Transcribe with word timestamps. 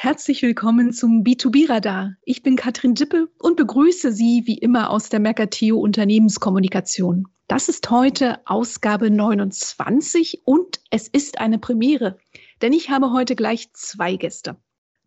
Herzlich 0.00 0.42
willkommen 0.42 0.92
zum 0.92 1.24
B2B-Radar. 1.24 2.14
Ich 2.22 2.44
bin 2.44 2.54
Katrin 2.54 2.94
Dippe 2.94 3.26
und 3.40 3.56
begrüße 3.56 4.12
Sie 4.12 4.42
wie 4.44 4.56
immer 4.56 4.90
aus 4.90 5.08
der 5.08 5.18
Mercateo 5.18 5.76
Unternehmenskommunikation. 5.76 7.26
Das 7.48 7.68
ist 7.68 7.90
heute 7.90 8.38
Ausgabe 8.46 9.10
29 9.10 10.42
und 10.44 10.78
es 10.90 11.08
ist 11.08 11.40
eine 11.40 11.58
Premiere, 11.58 12.16
denn 12.62 12.72
ich 12.72 12.90
habe 12.90 13.12
heute 13.12 13.34
gleich 13.34 13.72
zwei 13.72 14.14
Gäste. 14.14 14.54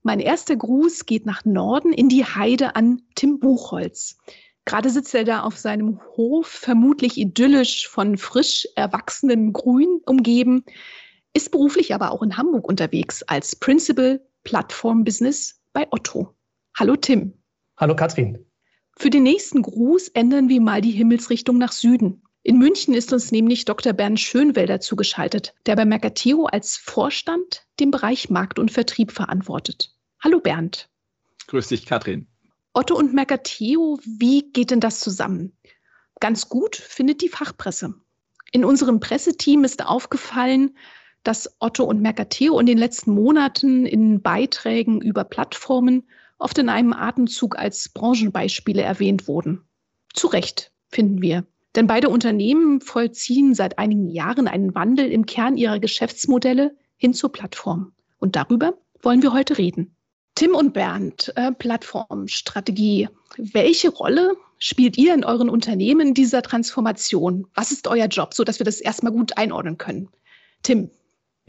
Mein 0.04 0.20
erster 0.20 0.58
Gruß 0.58 1.06
geht 1.06 1.26
nach 1.26 1.46
Norden 1.46 1.94
in 1.94 2.10
die 2.10 2.26
Heide 2.26 2.76
an 2.76 3.02
Tim 3.16 3.40
Buchholz. 3.40 4.18
Gerade 4.66 4.90
sitzt 4.90 5.16
er 5.16 5.24
da 5.24 5.44
auf 5.44 5.58
seinem 5.58 6.02
Hof, 6.18 6.48
vermutlich 6.48 7.16
idyllisch 7.16 7.88
von 7.88 8.18
frisch 8.18 8.68
erwachsenem 8.76 9.54
Grün 9.54 10.02
umgeben, 10.06 10.66
ist 11.34 11.52
beruflich 11.52 11.96
aber 11.96 12.12
auch 12.12 12.24
in 12.24 12.36
Hamburg 12.36 12.68
unterwegs 12.68 13.24
als 13.24 13.56
Principal 13.56 14.20
Plattform-Business 14.44 15.62
bei 15.74 15.88
Otto. 15.92 16.36
Hallo 16.78 16.96
Tim. 16.96 17.34
Hallo 17.78 17.96
Katrin. 17.96 18.46
Für 18.98 19.10
den 19.10 19.24
nächsten 19.24 19.62
Gruß 19.62 20.10
ändern 20.10 20.50
wir 20.50 20.62
mal 20.62 20.82
die 20.82 20.92
Himmelsrichtung 20.92 21.58
nach 21.58 21.72
Süden. 21.72 22.24
In 22.44 22.58
München 22.58 22.94
ist 22.94 23.14
uns 23.14 23.32
nämlich 23.32 23.66
Dr. 23.66 23.94
Bernd 23.94 24.20
Schönwelder 24.20 24.80
zugeschaltet, 24.80 25.54
der 25.66 25.76
bei 25.76 25.86
Mercateo 25.86 26.46
als 26.46 26.78
Vorstand 26.78 27.68
den 27.80 27.92
Bereich 27.92 28.30
Markt 28.30 28.58
und 28.58 28.72
Vertrieb 28.72 29.12
verantwortet. 29.12 29.96
Hallo 30.20 30.40
Bernd. 30.40 30.90
Grüß 31.48 31.68
dich, 31.68 31.86
Katrin. 31.86 32.28
Otto 32.74 32.96
und 32.96 33.14
Mercateo, 33.14 34.00
wie 34.04 34.52
geht 34.52 34.72
denn 34.72 34.80
das 34.80 35.02
zusammen? 35.02 35.58
Ganz 36.20 36.50
gut 36.50 36.76
findet 36.76 37.22
die 37.22 37.30
Fachpresse. 37.30 37.96
In 38.52 38.66
unserem 38.66 39.00
Presseteam 39.00 39.64
ist 39.64 39.86
aufgefallen, 39.86 40.78
dass 41.24 41.56
Otto 41.60 41.84
und 41.84 42.02
Mercateo 42.02 42.60
in 42.60 42.66
den 42.66 42.78
letzten 42.78 43.14
Monaten 43.14 43.86
in 43.86 44.22
Beiträgen 44.22 45.02
über 45.02 45.24
Plattformen 45.24 46.04
oft 46.40 46.58
in 46.58 46.70
einem 46.70 46.94
Atemzug 46.94 47.58
als 47.58 47.90
Branchenbeispiele 47.90 48.82
erwähnt 48.82 49.28
wurden. 49.28 49.62
Zu 50.14 50.28
Recht, 50.28 50.72
finden 50.90 51.22
wir. 51.22 51.46
Denn 51.76 51.88
beide 51.88 52.10
Unternehmen 52.10 52.82
vollziehen 52.82 53.54
seit 53.56 53.80
einigen 53.80 54.10
Jahren 54.10 54.48
einen 54.48 54.76
Wandel 54.76 55.10
im 55.10 55.26
Kern 55.26 55.56
ihrer 55.56 55.80
Geschäftsmodelle 55.80 56.76
hin 56.98 57.14
zur 57.14 57.32
Plattform. 57.32 57.94
Und 58.20 58.36
darüber 58.36 58.78
wollen 59.02 59.22
wir 59.22 59.34
heute 59.34 59.58
reden. 59.58 59.96
Tim 60.36 60.56
und 60.56 60.74
Bernd, 60.74 61.32
äh, 61.36 61.52
Plattformstrategie. 61.52 63.10
Welche 63.38 63.90
Rolle 63.90 64.36
spielt 64.58 64.98
ihr 64.98 65.14
in 65.14 65.24
euren 65.24 65.50
Unternehmen 65.50 66.14
dieser 66.14 66.42
Transformation? 66.42 67.48
Was 67.54 67.72
ist 67.72 67.88
euer 67.88 68.08
Job, 68.08 68.34
so 68.34 68.44
dass 68.44 68.60
wir 68.60 68.66
das 68.66 68.82
erstmal 68.82 69.12
gut 69.12 69.38
einordnen 69.38 69.78
können? 69.78 70.10
Tim, 70.64 70.90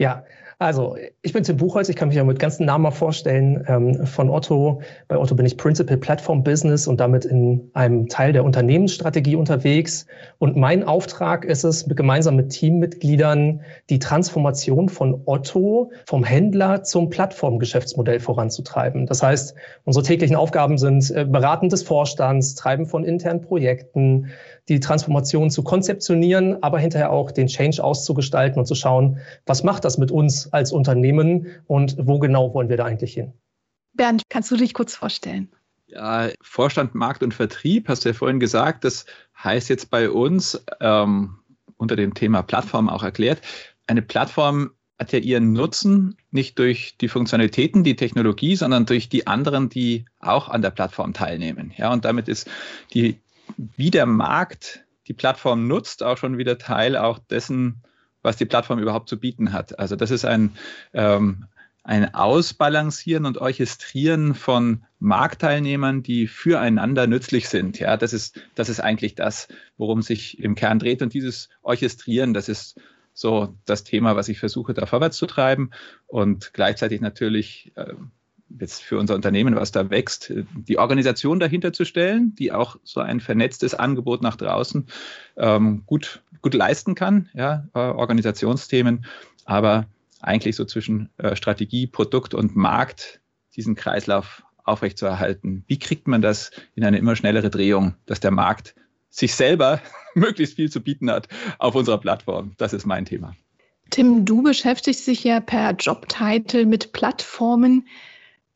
ja, 0.03 0.25
also 0.59 0.97
ich 1.21 1.33
bin 1.33 1.43
Tim 1.43 1.57
Buchholz, 1.57 1.89
ich 1.89 1.95
kann 1.95 2.09
mich 2.09 2.17
ja 2.17 2.23
mit 2.23 2.37
ganzen 2.37 2.65
Namen 2.65 2.83
mal 2.83 2.91
vorstellen 2.91 3.63
ähm, 3.67 4.05
von 4.05 4.29
Otto. 4.29 4.81
Bei 5.07 5.17
Otto 5.17 5.33
bin 5.33 5.45
ich 5.45 5.57
Principal 5.57 5.97
Platform 5.97 6.43
Business 6.43 6.87
und 6.87 6.99
damit 6.99 7.25
in 7.25 7.69
einem 7.73 8.07
Teil 8.07 8.33
der 8.33 8.43
Unternehmensstrategie 8.43 9.35
unterwegs. 9.35 10.05
Und 10.39 10.57
mein 10.57 10.83
Auftrag 10.83 11.45
ist 11.45 11.63
es, 11.63 11.85
gemeinsam 11.87 12.35
mit 12.35 12.49
Teammitgliedern 12.49 13.61
die 13.89 13.99
Transformation 13.99 14.89
von 14.89 15.21
Otto 15.25 15.91
vom 16.05 16.23
Händler 16.23 16.83
zum 16.83 17.09
Plattformgeschäftsmodell 17.09 18.19
voranzutreiben. 18.19 19.05
Das 19.05 19.23
heißt, 19.23 19.55
unsere 19.85 20.05
täglichen 20.05 20.35
Aufgaben 20.35 20.77
sind 20.77 21.09
äh, 21.11 21.25
Beraten 21.25 21.69
des 21.69 21.83
Vorstands, 21.83 22.55
Treiben 22.55 22.85
von 22.85 23.05
internen 23.05 23.41
Projekten, 23.41 24.31
die 24.69 24.79
Transformation 24.79 25.49
zu 25.49 25.63
konzeptionieren, 25.63 26.61
aber 26.63 26.79
hinterher 26.79 27.11
auch 27.11 27.31
den 27.31 27.47
Change 27.47 27.83
auszugestalten 27.83 28.59
und 28.59 28.65
zu 28.65 28.75
schauen, 28.75 29.19
was 29.45 29.63
macht 29.63 29.83
das 29.85 29.97
mit 29.97 30.11
uns 30.11 30.51
als 30.53 30.71
Unternehmen 30.71 31.47
und 31.67 31.97
wo 31.99 32.19
genau 32.19 32.53
wollen 32.53 32.69
wir 32.69 32.77
da 32.77 32.85
eigentlich 32.85 33.13
hin? 33.13 33.33
Bernd, 33.93 34.23
kannst 34.29 34.49
du 34.51 34.55
dich 34.55 34.73
kurz 34.73 34.95
vorstellen? 34.95 35.49
Ja, 35.87 36.29
Vorstand 36.41 36.95
Markt 36.95 37.21
und 37.21 37.33
Vertrieb, 37.33 37.87
hast 37.87 38.05
du 38.05 38.09
ja 38.09 38.13
vorhin 38.13 38.39
gesagt, 38.39 38.83
das 38.83 39.05
heißt 39.43 39.69
jetzt 39.69 39.91
bei 39.91 40.09
uns 40.09 40.63
ähm, 40.79 41.37
unter 41.77 41.95
dem 41.95 42.13
Thema 42.13 42.41
Plattform 42.41 42.89
auch 42.89 43.03
erklärt. 43.03 43.41
Eine 43.85 44.01
Plattform 44.01 44.71
hat 44.99 45.11
ja 45.11 45.19
ihren 45.19 45.53
Nutzen 45.53 46.17
nicht 46.31 46.57
durch 46.57 46.97
die 46.97 47.09
Funktionalitäten, 47.09 47.83
die 47.83 47.95
Technologie, 47.95 48.55
sondern 48.55 48.85
durch 48.85 49.09
die 49.09 49.27
anderen, 49.27 49.69
die 49.69 50.05
auch 50.19 50.47
an 50.49 50.61
der 50.61 50.71
Plattform 50.71 51.13
teilnehmen. 51.13 51.73
Ja, 51.77 51.91
und 51.91 52.05
damit 52.05 52.27
ist 52.27 52.49
die 52.93 53.19
wie 53.57 53.91
der 53.91 54.05
Markt 54.05 54.85
die 55.07 55.13
Plattform 55.13 55.67
nutzt, 55.67 56.03
auch 56.03 56.17
schon 56.17 56.37
wieder 56.37 56.57
Teil 56.57 56.95
auch 56.97 57.19
dessen, 57.19 57.83
was 58.21 58.37
die 58.37 58.45
Plattform 58.45 58.79
überhaupt 58.79 59.09
zu 59.09 59.19
bieten 59.19 59.51
hat. 59.53 59.77
Also 59.79 59.95
das 59.95 60.11
ist 60.11 60.25
ein, 60.25 60.51
ähm, 60.93 61.45
ein 61.83 62.13
Ausbalancieren 62.15 63.25
und 63.25 63.37
Orchestrieren 63.37 64.33
von 64.35 64.85
Marktteilnehmern, 64.99 66.01
die 66.01 66.27
füreinander 66.27 67.07
nützlich 67.07 67.49
sind. 67.49 67.77
Ja, 67.79 67.97
das 67.97 68.13
ist, 68.13 68.39
das 68.55 68.69
ist 68.69 68.79
eigentlich 68.79 69.15
das, 69.15 69.49
worum 69.77 70.01
sich 70.01 70.39
im 70.39 70.55
Kern 70.55 70.79
dreht. 70.79 71.01
Und 71.01 71.13
dieses 71.13 71.49
Orchestrieren, 71.61 72.33
das 72.33 72.47
ist 72.47 72.79
so 73.13 73.57
das 73.65 73.83
Thema, 73.83 74.15
was 74.15 74.29
ich 74.29 74.39
versuche, 74.39 74.73
da 74.73 74.85
vorwärts 74.85 75.17
zu 75.17 75.25
treiben 75.25 75.71
und 76.07 76.53
gleichzeitig 76.53 77.01
natürlich 77.01 77.73
äh, 77.75 77.93
jetzt 78.49 78.83
für 78.83 78.99
unser 78.99 79.15
Unternehmen, 79.15 79.55
was 79.55 79.71
da 79.71 79.89
wächst, 79.89 80.31
die 80.53 80.77
Organisation 80.77 81.39
dahinter 81.39 81.73
zu 81.73 81.85
stellen, 81.85 82.35
die 82.35 82.51
auch 82.51 82.77
so 82.83 82.99
ein 82.99 83.19
vernetztes 83.19 83.73
Angebot 83.73 84.21
nach 84.21 84.35
draußen 84.35 84.87
ähm, 85.37 85.83
gut, 85.85 86.21
gut 86.41 86.53
leisten 86.53 86.95
kann, 86.95 87.29
ja, 87.33 87.67
äh, 87.73 87.79
Organisationsthemen, 87.79 89.05
aber 89.45 89.87
eigentlich 90.21 90.55
so 90.55 90.65
zwischen 90.65 91.09
äh, 91.17 91.35
Strategie, 91.35 91.87
Produkt 91.87 92.33
und 92.33 92.55
Markt 92.55 93.21
diesen 93.55 93.75
Kreislauf 93.75 94.43
aufrechtzuerhalten. 94.63 95.63
Wie 95.67 95.79
kriegt 95.79 96.07
man 96.07 96.21
das 96.21 96.51
in 96.75 96.83
eine 96.83 96.97
immer 96.97 97.15
schnellere 97.15 97.49
Drehung, 97.49 97.95
dass 98.05 98.19
der 98.19 98.31
Markt 98.31 98.75
sich 99.09 99.35
selber 99.35 99.81
möglichst 100.15 100.55
viel 100.55 100.71
zu 100.71 100.81
bieten 100.81 101.11
hat 101.11 101.27
auf 101.59 101.75
unserer 101.75 101.97
Plattform? 101.97 102.53
Das 102.57 102.73
ist 102.73 102.85
mein 102.85 103.05
Thema. 103.05 103.35
Tim, 103.89 104.25
du 104.25 104.41
beschäftigst 104.41 105.05
dich 105.05 105.23
ja 105.23 105.39
per 105.39 105.71
Jobtitel 105.73 106.65
mit 106.65 106.93
Plattformen. 106.93 107.87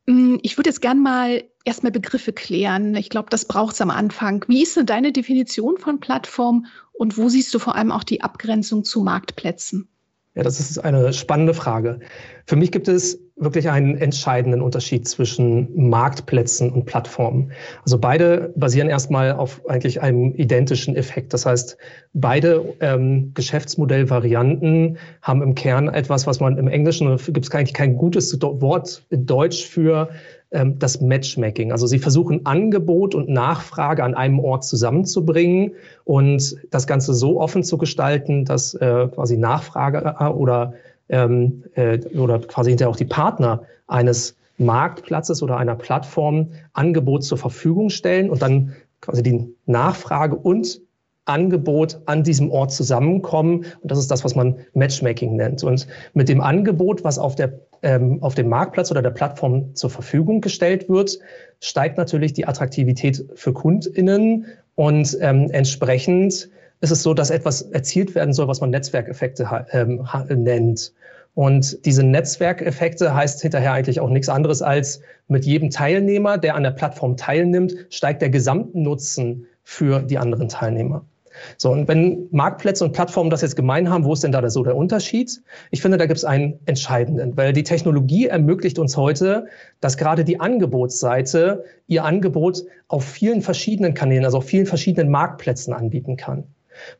Hm, 0.09 0.39
ich 0.41 0.57
würde 0.57 0.69
jetzt 0.69 0.81
gern 0.81 1.01
mal 1.01 1.43
erstmal 1.65 1.91
Begriffe 1.91 2.31
klären. 2.33 2.95
Ich 2.95 3.09
glaube, 3.09 3.29
das 3.29 3.45
braucht 3.45 3.75
es 3.75 3.81
am 3.81 3.89
Anfang. 3.89 4.45
Wie 4.47 4.63
ist 4.63 4.77
denn 4.77 4.85
deine 4.85 5.11
Definition 5.11 5.77
von 5.77 5.99
Plattform 5.99 6.65
und 6.93 7.17
wo 7.17 7.29
siehst 7.29 7.53
du 7.53 7.59
vor 7.59 7.75
allem 7.75 7.91
auch 7.91 8.03
die 8.03 8.21
Abgrenzung 8.21 8.83
zu 8.83 9.01
Marktplätzen? 9.01 9.89
Ja, 10.35 10.43
das 10.43 10.59
ist 10.59 10.77
eine 10.79 11.13
spannende 11.13 11.53
Frage. 11.53 11.99
Für 12.45 12.55
mich 12.55 12.71
gibt 12.71 12.87
es 12.87 13.19
wirklich 13.37 13.69
einen 13.69 13.97
entscheidenden 13.97 14.61
Unterschied 14.61 15.07
zwischen 15.07 15.89
Marktplätzen 15.89 16.71
und 16.71 16.85
Plattformen. 16.85 17.51
Also 17.83 17.99
beide 17.99 18.51
basieren 18.55 18.89
erstmal 18.89 19.33
auf 19.33 19.61
eigentlich 19.69 20.01
einem 20.01 20.33
identischen 20.33 20.95
Effekt. 20.95 21.33
Das 21.33 21.45
heißt, 21.45 21.77
beide 22.13 22.73
ähm, 22.79 23.31
Geschäftsmodellvarianten 23.35 24.97
haben 25.21 25.41
im 25.43 25.53
Kern 25.53 25.87
etwas, 25.87 26.25
was 26.25 26.39
man 26.39 26.57
im 26.57 26.67
Englischen, 26.67 27.15
gibt 27.17 27.45
es 27.45 27.51
eigentlich 27.51 27.75
kein 27.75 27.95
gutes 27.95 28.41
Wort 28.41 29.03
in 29.11 29.25
Deutsch 29.27 29.65
für, 29.65 30.09
ähm, 30.51 30.79
das 30.79 31.01
Matchmaking. 31.01 31.73
Also 31.73 31.87
sie 31.87 31.99
versuchen 31.99 32.45
Angebot 32.45 33.15
und 33.15 33.27
Nachfrage 33.27 34.01
an 34.01 34.15
einem 34.15 34.39
Ort 34.39 34.63
zusammenzubringen 34.63 35.73
und 36.05 36.55
das 36.71 36.87
Ganze 36.87 37.13
so 37.13 37.41
offen 37.41 37.63
zu 37.63 37.77
gestalten, 37.77 38.45
dass 38.45 38.73
äh, 38.75 39.09
quasi 39.13 39.35
Nachfrage 39.35 40.15
äh, 40.17 40.23
oder, 40.23 40.73
ähm, 41.09 41.63
äh, 41.75 41.99
oder 42.17 42.39
quasi 42.39 42.71
hinterher 42.71 42.89
auch 42.89 42.95
die 42.95 43.05
Partner 43.05 43.63
eines 43.87 44.35
Marktplatzes 44.57 45.43
oder 45.43 45.57
einer 45.57 45.75
Plattform 45.75 46.51
Angebot 46.73 47.23
zur 47.23 47.37
Verfügung 47.37 47.89
stellen 47.89 48.29
und 48.29 48.41
dann 48.41 48.73
quasi 49.01 49.23
die 49.23 49.53
Nachfrage 49.65 50.35
und 50.35 50.81
Angebot 51.25 51.99
an 52.05 52.23
diesem 52.23 52.51
Ort 52.51 52.71
zusammenkommen. 52.71 53.65
Und 53.81 53.91
das 53.91 53.99
ist 53.99 54.09
das, 54.09 54.23
was 54.23 54.35
man 54.35 54.55
Matchmaking 54.73 55.35
nennt. 55.35 55.63
Und 55.63 55.87
mit 56.13 56.29
dem 56.29 56.41
Angebot, 56.41 57.03
was 57.03 57.19
auf, 57.19 57.35
der, 57.35 57.59
ähm, 57.83 58.23
auf 58.23 58.33
dem 58.33 58.49
Marktplatz 58.49 58.91
oder 58.91 59.01
der 59.01 59.11
Plattform 59.11 59.75
zur 59.75 59.89
Verfügung 59.89 60.41
gestellt 60.41 60.89
wird, 60.89 61.19
steigt 61.59 61.97
natürlich 61.97 62.33
die 62.33 62.47
Attraktivität 62.47 63.25
für 63.35 63.53
KundInnen 63.53 64.45
und 64.75 65.17
ähm, 65.21 65.49
entsprechend 65.51 66.49
ist 66.81 66.91
es 66.91 67.03
so, 67.03 67.13
dass 67.13 67.29
etwas 67.29 67.61
erzielt 67.61 68.15
werden 68.15 68.33
soll, 68.33 68.47
was 68.47 68.61
man 68.61 68.69
Netzwerkeffekte 68.69 69.65
ähm, 69.71 70.07
nennt. 70.29 70.93
Und 71.33 71.85
diese 71.85 72.03
Netzwerkeffekte 72.03 73.13
heißt 73.13 73.41
hinterher 73.41 73.73
eigentlich 73.73 73.99
auch 73.99 74.09
nichts 74.09 74.29
anderes 74.29 74.61
als 74.61 75.01
mit 75.27 75.45
jedem 75.45 75.69
Teilnehmer, 75.69 76.37
der 76.37 76.55
an 76.55 76.63
der 76.63 76.71
Plattform 76.71 77.15
teilnimmt, 77.15 77.75
steigt 77.89 78.21
der 78.21 78.29
Gesamtnutzen 78.29 79.45
für 79.63 80.01
die 80.01 80.17
anderen 80.17 80.49
Teilnehmer. 80.49 81.05
So, 81.57 81.71
und 81.71 81.87
wenn 81.87 82.27
Marktplätze 82.31 82.83
und 82.83 82.93
Plattformen 82.93 83.29
das 83.29 83.41
jetzt 83.41 83.55
gemein 83.55 83.89
haben, 83.89 84.03
wo 84.03 84.13
ist 84.13 84.23
denn 84.23 84.31
da 84.31 84.49
so 84.49 84.63
der 84.63 84.75
Unterschied? 84.75 85.41
Ich 85.71 85.81
finde, 85.81 85.97
da 85.97 86.05
gibt 86.05 86.17
es 86.17 86.25
einen 86.25 86.59
entscheidenden, 86.65 87.37
weil 87.37 87.53
die 87.53 87.63
Technologie 87.63 88.27
ermöglicht 88.27 88.79
uns 88.79 88.97
heute, 88.97 89.45
dass 89.79 89.97
gerade 89.97 90.23
die 90.23 90.39
Angebotsseite 90.39 91.65
ihr 91.87 92.03
Angebot 92.03 92.63
auf 92.87 93.05
vielen 93.05 93.41
verschiedenen 93.41 93.93
Kanälen, 93.93 94.25
also 94.25 94.37
auf 94.37 94.45
vielen 94.45 94.65
verschiedenen 94.65 95.11
Marktplätzen 95.11 95.73
anbieten 95.73 96.17
kann. 96.17 96.45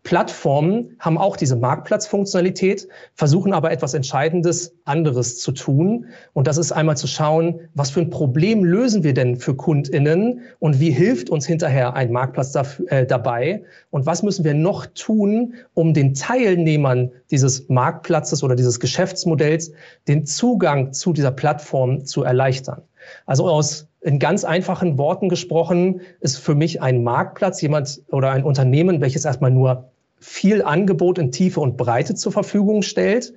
Plattformen 0.03 0.95
haben 0.99 1.17
auch 1.17 1.37
diese 1.37 1.55
Marktplatzfunktionalität, 1.55 2.87
versuchen 3.13 3.53
aber 3.53 3.71
etwas 3.71 3.93
Entscheidendes 3.93 4.73
anderes 4.85 5.39
zu 5.39 5.51
tun. 5.51 6.07
Und 6.33 6.47
das 6.47 6.57
ist 6.57 6.71
einmal 6.71 6.97
zu 6.97 7.07
schauen, 7.07 7.59
was 7.73 7.89
für 7.89 8.01
ein 8.01 8.09
Problem 8.09 8.63
lösen 8.63 9.03
wir 9.03 9.13
denn 9.13 9.37
für 9.37 9.55
KundInnen 9.55 10.41
und 10.59 10.79
wie 10.79 10.91
hilft 10.91 11.29
uns 11.29 11.45
hinterher 11.45 11.95
ein 11.95 12.11
Marktplatz 12.11 12.51
dafür, 12.51 12.91
äh, 12.91 13.05
dabei 13.05 13.63
und 13.89 14.05
was 14.05 14.23
müssen 14.23 14.45
wir 14.45 14.53
noch 14.53 14.85
tun, 14.87 15.55
um 15.73 15.93
den 15.93 16.13
Teilnehmern 16.13 17.11
dieses 17.31 17.69
Marktplatzes 17.69 18.43
oder 18.43 18.55
dieses 18.55 18.79
Geschäftsmodells 18.79 19.71
den 20.07 20.25
Zugang 20.25 20.93
zu 20.93 21.13
dieser 21.13 21.31
Plattform 21.31 22.05
zu 22.05 22.23
erleichtern. 22.23 22.81
Also 23.25 23.47
aus 23.47 23.87
in 24.07 24.19
ganz 24.19 24.45
einfachen 24.45 24.97
Worten 24.97 25.27
gesprochen 25.27 25.99
ist 26.21 26.37
für 26.37 26.55
mich 26.55 26.81
ein 26.81 27.03
Marktplatz 27.03 27.61
jemand 27.61 28.01
oder 28.09 28.31
ein 28.31 28.45
Unternehmen, 28.45 29.01
welches 29.01 29.25
erstmal 29.25 29.51
nur 29.51 29.91
viel 30.17 30.63
Angebot 30.63 31.17
in 31.17 31.33
Tiefe 31.33 31.59
und 31.59 31.75
Breite 31.75 32.15
zur 32.15 32.31
Verfügung 32.31 32.83
stellt. 32.83 33.33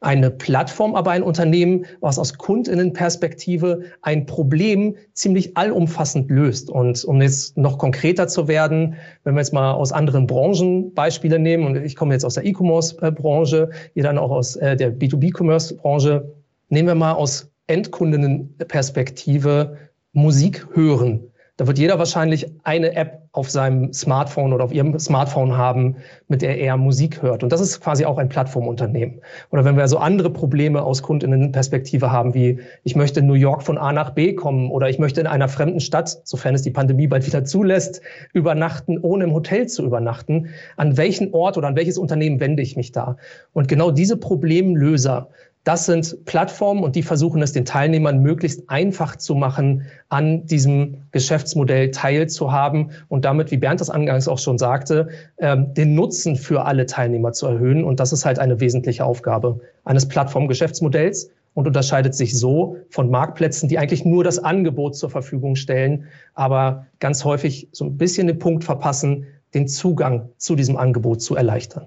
Eine 0.00 0.30
Plattform, 0.30 0.94
aber 0.94 1.10
ein 1.10 1.22
Unternehmen, 1.22 1.84
was 2.00 2.18
aus 2.18 2.38
Kundinnenperspektive 2.38 3.82
ein 4.00 4.24
Problem 4.24 4.96
ziemlich 5.12 5.58
allumfassend 5.58 6.30
löst. 6.30 6.70
Und 6.70 7.04
um 7.04 7.20
jetzt 7.20 7.58
noch 7.58 7.76
konkreter 7.76 8.26
zu 8.26 8.48
werden, 8.48 8.94
wenn 9.24 9.34
wir 9.34 9.40
jetzt 9.40 9.52
mal 9.52 9.72
aus 9.72 9.92
anderen 9.92 10.26
Branchen 10.26 10.94
Beispiele 10.94 11.38
nehmen, 11.38 11.66
und 11.66 11.76
ich 11.76 11.94
komme 11.94 12.14
jetzt 12.14 12.24
aus 12.24 12.34
der 12.34 12.46
E-Commerce-Branche, 12.46 13.68
ihr 13.92 14.02
dann 14.02 14.16
auch 14.16 14.30
aus 14.30 14.56
äh, 14.56 14.76
der 14.76 14.98
B2B-Commerce-Branche, 14.98 16.32
nehmen 16.70 16.88
wir 16.88 16.94
mal 16.94 17.12
aus 17.12 17.50
Endkundinnenperspektive 17.66 19.76
Musik 20.12 20.66
hören. 20.74 21.30
Da 21.60 21.66
wird 21.66 21.78
jeder 21.78 21.98
wahrscheinlich 21.98 22.50
eine 22.64 22.96
App 22.96 23.20
auf 23.32 23.50
seinem 23.50 23.92
Smartphone 23.92 24.54
oder 24.54 24.64
auf 24.64 24.72
ihrem 24.72 24.98
Smartphone 24.98 25.58
haben, 25.58 25.96
mit 26.26 26.40
der 26.40 26.58
er 26.58 26.78
Musik 26.78 27.20
hört. 27.20 27.42
Und 27.42 27.52
das 27.52 27.60
ist 27.60 27.82
quasi 27.82 28.06
auch 28.06 28.16
ein 28.16 28.30
Plattformunternehmen. 28.30 29.20
Oder 29.50 29.66
wenn 29.66 29.76
wir 29.76 29.86
so 29.86 29.98
andere 29.98 30.30
Probleme 30.30 30.82
aus 30.82 31.02
Kundinnenperspektive 31.02 32.10
haben, 32.10 32.32
wie 32.32 32.60
ich 32.82 32.96
möchte 32.96 33.20
in 33.20 33.26
New 33.26 33.34
York 33.34 33.62
von 33.62 33.76
A 33.76 33.92
nach 33.92 34.10
B 34.10 34.32
kommen 34.32 34.70
oder 34.70 34.88
ich 34.88 34.98
möchte 34.98 35.20
in 35.20 35.26
einer 35.26 35.48
fremden 35.48 35.80
Stadt, 35.80 36.22
sofern 36.24 36.54
es 36.54 36.62
die 36.62 36.70
Pandemie 36.70 37.06
bald 37.06 37.26
wieder 37.26 37.44
zulässt, 37.44 38.00
übernachten, 38.32 38.98
ohne 38.98 39.24
im 39.24 39.34
Hotel 39.34 39.68
zu 39.68 39.84
übernachten. 39.84 40.48
An 40.78 40.96
welchen 40.96 41.34
Ort 41.34 41.58
oder 41.58 41.68
an 41.68 41.76
welches 41.76 41.98
Unternehmen 41.98 42.40
wende 42.40 42.62
ich 42.62 42.74
mich 42.74 42.90
da? 42.90 43.18
Und 43.52 43.68
genau 43.68 43.90
diese 43.90 44.16
Problemlöser 44.16 45.28
das 45.64 45.84
sind 45.84 46.24
Plattformen 46.24 46.82
und 46.82 46.96
die 46.96 47.02
versuchen 47.02 47.42
es 47.42 47.52
den 47.52 47.66
Teilnehmern 47.66 48.22
möglichst 48.22 48.70
einfach 48.70 49.16
zu 49.16 49.34
machen, 49.34 49.86
an 50.08 50.46
diesem 50.46 51.02
Geschäftsmodell 51.12 51.90
teilzuhaben 51.90 52.92
und 53.08 53.26
damit, 53.26 53.50
wie 53.50 53.58
Bernd 53.58 53.80
das 53.80 53.90
angangs 53.90 54.26
auch 54.26 54.38
schon 54.38 54.56
sagte, 54.56 55.08
ähm, 55.38 55.74
den 55.74 55.94
Nutzen 55.94 56.36
für 56.36 56.64
alle 56.64 56.86
Teilnehmer 56.86 57.32
zu 57.32 57.46
erhöhen. 57.46 57.84
Und 57.84 58.00
das 58.00 58.12
ist 58.12 58.24
halt 58.24 58.38
eine 58.38 58.58
wesentliche 58.60 59.04
Aufgabe 59.04 59.60
eines 59.84 60.08
Plattformgeschäftsmodells 60.08 61.30
und 61.52 61.66
unterscheidet 61.66 62.14
sich 62.14 62.38
so 62.38 62.78
von 62.88 63.10
Marktplätzen, 63.10 63.68
die 63.68 63.78
eigentlich 63.78 64.04
nur 64.06 64.24
das 64.24 64.38
Angebot 64.38 64.96
zur 64.96 65.10
Verfügung 65.10 65.56
stellen, 65.56 66.06
aber 66.32 66.86
ganz 67.00 67.24
häufig 67.24 67.68
so 67.72 67.84
ein 67.84 67.98
bisschen 67.98 68.28
den 68.28 68.38
Punkt 68.38 68.64
verpassen, 68.64 69.26
den 69.52 69.68
Zugang 69.68 70.30
zu 70.38 70.54
diesem 70.54 70.76
Angebot 70.76 71.20
zu 71.20 71.36
erleichtern. 71.36 71.86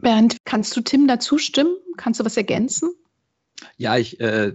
Bernd, 0.00 0.36
kannst 0.44 0.76
du 0.76 0.80
Tim 0.80 1.06
dazu 1.06 1.38
stimmen? 1.38 1.76
Kannst 1.96 2.20
du 2.20 2.24
was 2.24 2.36
ergänzen? 2.36 2.92
Ja, 3.76 3.96
ich, 3.96 4.20
äh, 4.20 4.52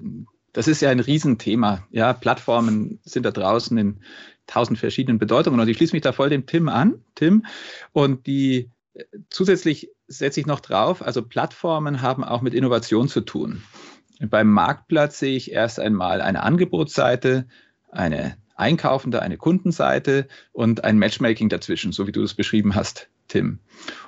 das 0.54 0.68
ist 0.68 0.82
ja 0.82 0.90
ein 0.90 1.00
Riesenthema. 1.00 1.86
Ja, 1.92 2.14
Plattformen 2.14 3.00
sind 3.04 3.26
da 3.26 3.32
draußen 3.32 3.78
in 3.78 4.00
tausend 4.48 4.80
verschiedenen 4.80 5.20
Bedeutungen 5.20 5.60
und 5.60 5.68
ich 5.68 5.78
schließe 5.78 5.96
mich 5.96 6.04
da 6.04 6.12
voll 6.12 6.30
dem 6.30 6.46
Tim 6.46 6.70
an, 6.70 7.04
Tim. 7.16 7.46
Und 7.94 8.28
die 8.28 8.70
äh, 8.94 9.04
zusätzlich 9.30 9.92
setze 10.08 10.40
ich 10.40 10.46
noch 10.46 10.60
drauf, 10.60 11.02
also 11.02 11.24
Plattformen 11.24 12.02
haben 12.02 12.24
auch 12.24 12.42
mit 12.42 12.54
Innovation 12.54 13.08
zu 13.08 13.22
tun. 13.22 13.64
Beim 14.20 14.50
Marktplatz 14.50 15.20
sehe 15.20 15.36
ich 15.36 15.52
erst 15.52 15.80
einmal 15.80 16.22
eine 16.22 16.44
Angebotsseite, 16.44 17.48
eine 17.92 18.38
einkaufende, 18.56 19.22
eine 19.22 19.38
Kundenseite 19.38 20.28
und 20.54 20.84
ein 20.84 20.98
Matchmaking 20.98 21.50
dazwischen, 21.50 21.92
so 21.92 22.08
wie 22.08 22.12
du 22.12 22.24
es 22.24 22.34
beschrieben 22.34 22.76
hast, 22.76 23.10
Tim. 23.28 23.60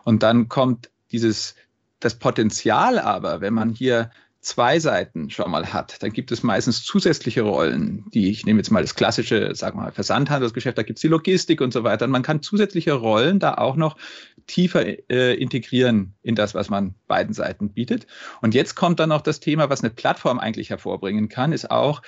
Und 0.03 0.23
dann 0.23 0.47
kommt 0.47 0.89
dieses, 1.11 1.55
das 1.99 2.19
Potenzial 2.19 2.99
aber, 2.99 3.41
wenn 3.41 3.53
man 3.53 3.69
hier 3.69 4.11
zwei 4.47 4.79
Seiten 4.79 5.29
schon 5.29 5.51
mal 5.51 5.73
hat, 5.73 6.01
dann 6.01 6.13
gibt 6.13 6.31
es 6.31 6.41
meistens 6.41 6.83
zusätzliche 6.83 7.41
Rollen, 7.41 8.05
die 8.13 8.29
ich 8.29 8.45
nehme 8.45 8.59
jetzt 8.59 8.69
mal 8.69 8.81
das 8.81 8.95
klassische, 8.95 9.53
sag 9.53 9.75
mal, 9.75 9.91
Versandhandelsgeschäft, 9.91 10.77
da 10.77 10.83
gibt 10.83 10.97
es 10.97 11.01
die 11.01 11.09
Logistik 11.09 11.59
und 11.59 11.73
so 11.73 11.83
weiter. 11.83 12.05
Und 12.05 12.11
man 12.11 12.23
kann 12.23 12.41
zusätzliche 12.41 12.93
Rollen 12.93 13.39
da 13.39 13.55
auch 13.55 13.75
noch 13.75 13.97
tiefer 14.45 14.85
äh, 15.09 15.33
integrieren 15.33 16.15
in 16.23 16.35
das, 16.35 16.55
was 16.55 16.69
man 16.69 16.95
beiden 17.07 17.33
Seiten 17.33 17.73
bietet. 17.73 18.07
Und 18.41 18.55
jetzt 18.55 18.75
kommt 18.75 18.99
dann 18.99 19.09
noch 19.09 19.21
das 19.21 19.41
Thema, 19.41 19.69
was 19.69 19.83
eine 19.83 19.89
Plattform 19.89 20.39
eigentlich 20.39 20.69
hervorbringen 20.69 21.27
kann, 21.27 21.51
ist 21.51 21.69
auch, 21.69 22.01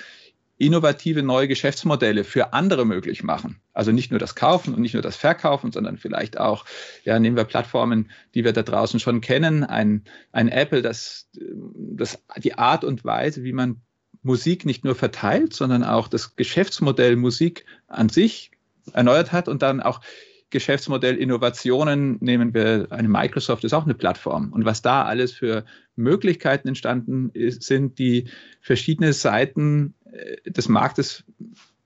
innovative 0.60 1.22
neue 1.22 1.48
Geschäftsmodelle 1.48 2.22
für 2.22 2.52
andere 2.52 2.84
möglich 2.84 3.22
machen. 3.22 3.60
Also 3.72 3.92
nicht 3.92 4.10
nur 4.10 4.20
das 4.20 4.34
Kaufen 4.34 4.74
und 4.74 4.82
nicht 4.82 4.92
nur 4.92 5.02
das 5.02 5.16
Verkaufen, 5.16 5.72
sondern 5.72 5.96
vielleicht 5.96 6.38
auch, 6.38 6.66
ja, 7.02 7.18
nehmen 7.18 7.36
wir 7.36 7.44
Plattformen, 7.44 8.10
die 8.34 8.44
wir 8.44 8.52
da 8.52 8.62
draußen 8.62 9.00
schon 9.00 9.22
kennen, 9.22 9.64
ein, 9.64 10.04
ein 10.32 10.48
Apple, 10.48 10.82
das, 10.82 11.30
das 11.74 12.22
die 12.36 12.58
Art 12.58 12.84
und 12.84 13.04
Weise, 13.06 13.42
wie 13.42 13.54
man 13.54 13.80
Musik 14.22 14.66
nicht 14.66 14.84
nur 14.84 14.94
verteilt, 14.94 15.54
sondern 15.54 15.82
auch 15.82 16.08
das 16.08 16.36
Geschäftsmodell 16.36 17.16
Musik 17.16 17.64
an 17.88 18.10
sich 18.10 18.50
erneuert 18.92 19.32
hat 19.32 19.48
und 19.48 19.62
dann 19.62 19.80
auch 19.80 20.02
Geschäftsmodell 20.50 21.16
Innovationen 21.16 22.18
nehmen 22.20 22.52
wir 22.52 22.88
eine 22.90 23.08
Microsoft 23.08 23.64
ist 23.64 23.72
auch 23.72 23.84
eine 23.84 23.94
Plattform 23.94 24.52
und 24.52 24.64
was 24.64 24.82
da 24.82 25.04
alles 25.04 25.32
für 25.32 25.64
Möglichkeiten 25.94 26.68
entstanden 26.68 27.30
ist, 27.32 27.62
sind, 27.62 27.98
die 27.98 28.28
verschiedene 28.60 29.12
Seiten 29.12 29.94
des 30.46 30.68
Marktes 30.68 31.24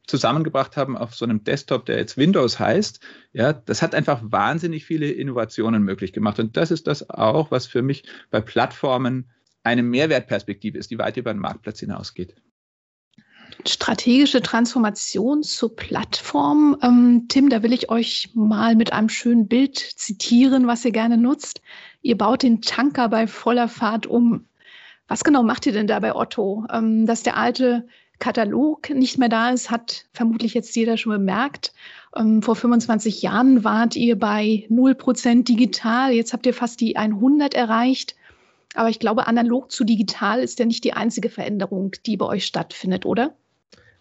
zusammengebracht 0.07 0.77
haben 0.77 0.97
auf 0.97 1.15
so 1.15 1.25
einem 1.25 1.45
Desktop, 1.45 1.87
der 1.87 1.97
jetzt 1.97 2.17
Windows 2.17 2.59
heißt, 2.59 3.01
ja, 3.33 3.53
das 3.53 3.83
hat 3.83 3.95
einfach 3.95 4.21
wahnsinnig 4.23 4.85
viele 4.85 5.11
Innovationen 5.11 5.83
möglich 5.83 6.13
gemacht. 6.13 6.39
Und 6.39 6.57
das 6.57 6.71
ist 6.71 6.87
das 6.87 7.09
auch, 7.09 7.51
was 7.51 7.67
für 7.67 7.83
mich 7.83 8.05
bei 8.31 8.41
Plattformen 8.41 9.31
eine 9.63 9.83
Mehrwertperspektive 9.83 10.79
ist, 10.79 10.91
die 10.91 10.99
weit 10.99 11.17
über 11.17 11.33
den 11.33 11.41
Marktplatz 11.41 11.81
hinausgeht. 11.81 12.35
Strategische 13.67 14.43
Transformation 14.43 15.43
zur 15.43 15.75
Plattform. 15.75 16.77
Ähm, 16.83 17.27
Tim, 17.29 17.49
da 17.49 17.63
will 17.63 17.73
ich 17.73 17.89
euch 17.89 18.31
mal 18.35 18.75
mit 18.75 18.93
einem 18.93 19.09
schönen 19.09 19.49
Bild 19.49 19.79
zitieren, 19.79 20.67
was 20.67 20.85
ihr 20.85 20.93
gerne 20.93 21.17
nutzt. 21.17 21.63
Ihr 22.03 22.19
baut 22.19 22.43
den 22.43 22.61
Tanker 22.61 23.09
bei 23.09 23.27
voller 23.27 23.69
Fahrt 23.69 24.07
um. 24.07 24.49
Was 25.09 25.25
genau 25.25 25.43
macht 25.43 25.67
ihr 25.67 25.73
denn 25.73 25.87
da 25.87 26.01
bei 26.01 26.15
Otto? 26.15 26.67
Ähm, 26.71 27.07
dass 27.07 27.23
der 27.23 27.37
alte 27.37 27.87
Katalog 28.19 28.91
nicht 28.91 29.19
mehr 29.19 29.29
da 29.29 29.51
ist, 29.51 29.71
hat 29.71 30.07
vermutlich 30.13 30.55
jetzt 30.55 30.75
jeder 30.77 30.97
schon 30.97 31.13
bemerkt. 31.13 31.73
Ähm, 32.17 32.43
vor 32.43 32.57
25 32.57 33.23
Jahren 33.23 33.65
wart 33.65 33.97
ihr 33.97 34.19
bei 34.19 34.67
0% 34.71 35.45
digital. 35.45 36.13
Jetzt 36.13 36.33
habt 36.33 36.47
ihr 36.47 36.55
fast 36.55 36.81
die 36.81 36.97
100 36.97 37.55
erreicht. 37.55 38.15
Aber 38.75 38.89
ich 38.89 38.99
glaube, 38.99 39.27
analog 39.27 39.71
zu 39.71 39.85
digital 39.85 40.41
ist 40.41 40.59
ja 40.59 40.65
nicht 40.65 40.85
die 40.85 40.95
einzige 40.95 41.29
Veränderung, 41.29 41.93
die 42.07 42.17
bei 42.17 42.27
euch 42.27 42.45
stattfindet, 42.45 43.07
oder? 43.07 43.35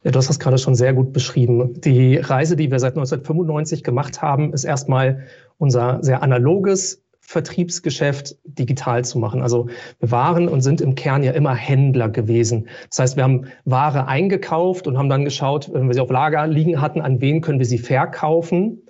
Ja, 0.03 0.11
du 0.11 0.17
hast 0.17 0.29
das 0.29 0.39
gerade 0.39 0.57
schon 0.57 0.75
sehr 0.75 0.93
gut 0.93 1.13
beschrieben. 1.13 1.79
Die 1.81 2.17
Reise, 2.17 2.55
die 2.55 2.69
wir 2.71 2.79
seit 2.79 2.93
1995 2.93 3.83
gemacht 3.83 4.21
haben, 4.21 4.51
ist 4.51 4.65
erstmal 4.65 5.23
unser 5.57 6.03
sehr 6.03 6.23
analoges 6.23 7.02
Vertriebsgeschäft 7.25 8.35
digital 8.43 9.03
zu 9.05 9.17
machen. 9.17 9.41
Also 9.41 9.67
wir 9.99 10.11
waren 10.11 10.47
und 10.47 10.61
sind 10.61 10.81
im 10.81 10.95
Kern 10.95 11.23
ja 11.23 11.31
immer 11.31 11.55
Händler 11.55 12.09
gewesen. 12.09 12.67
Das 12.89 12.99
heißt, 12.99 13.15
wir 13.15 13.23
haben 13.23 13.47
Ware 13.65 14.07
eingekauft 14.07 14.87
und 14.87 14.97
haben 14.97 15.09
dann 15.09 15.23
geschaut, 15.25 15.71
wenn 15.73 15.87
wir 15.87 15.93
sie 15.93 16.01
auf 16.01 16.11
Lager 16.11 16.45
liegen 16.47 16.81
hatten, 16.81 17.01
an 17.01 17.21
wen 17.21 17.41
können 17.41 17.59
wir 17.59 17.65
sie 17.65 17.77
verkaufen. 17.77 18.81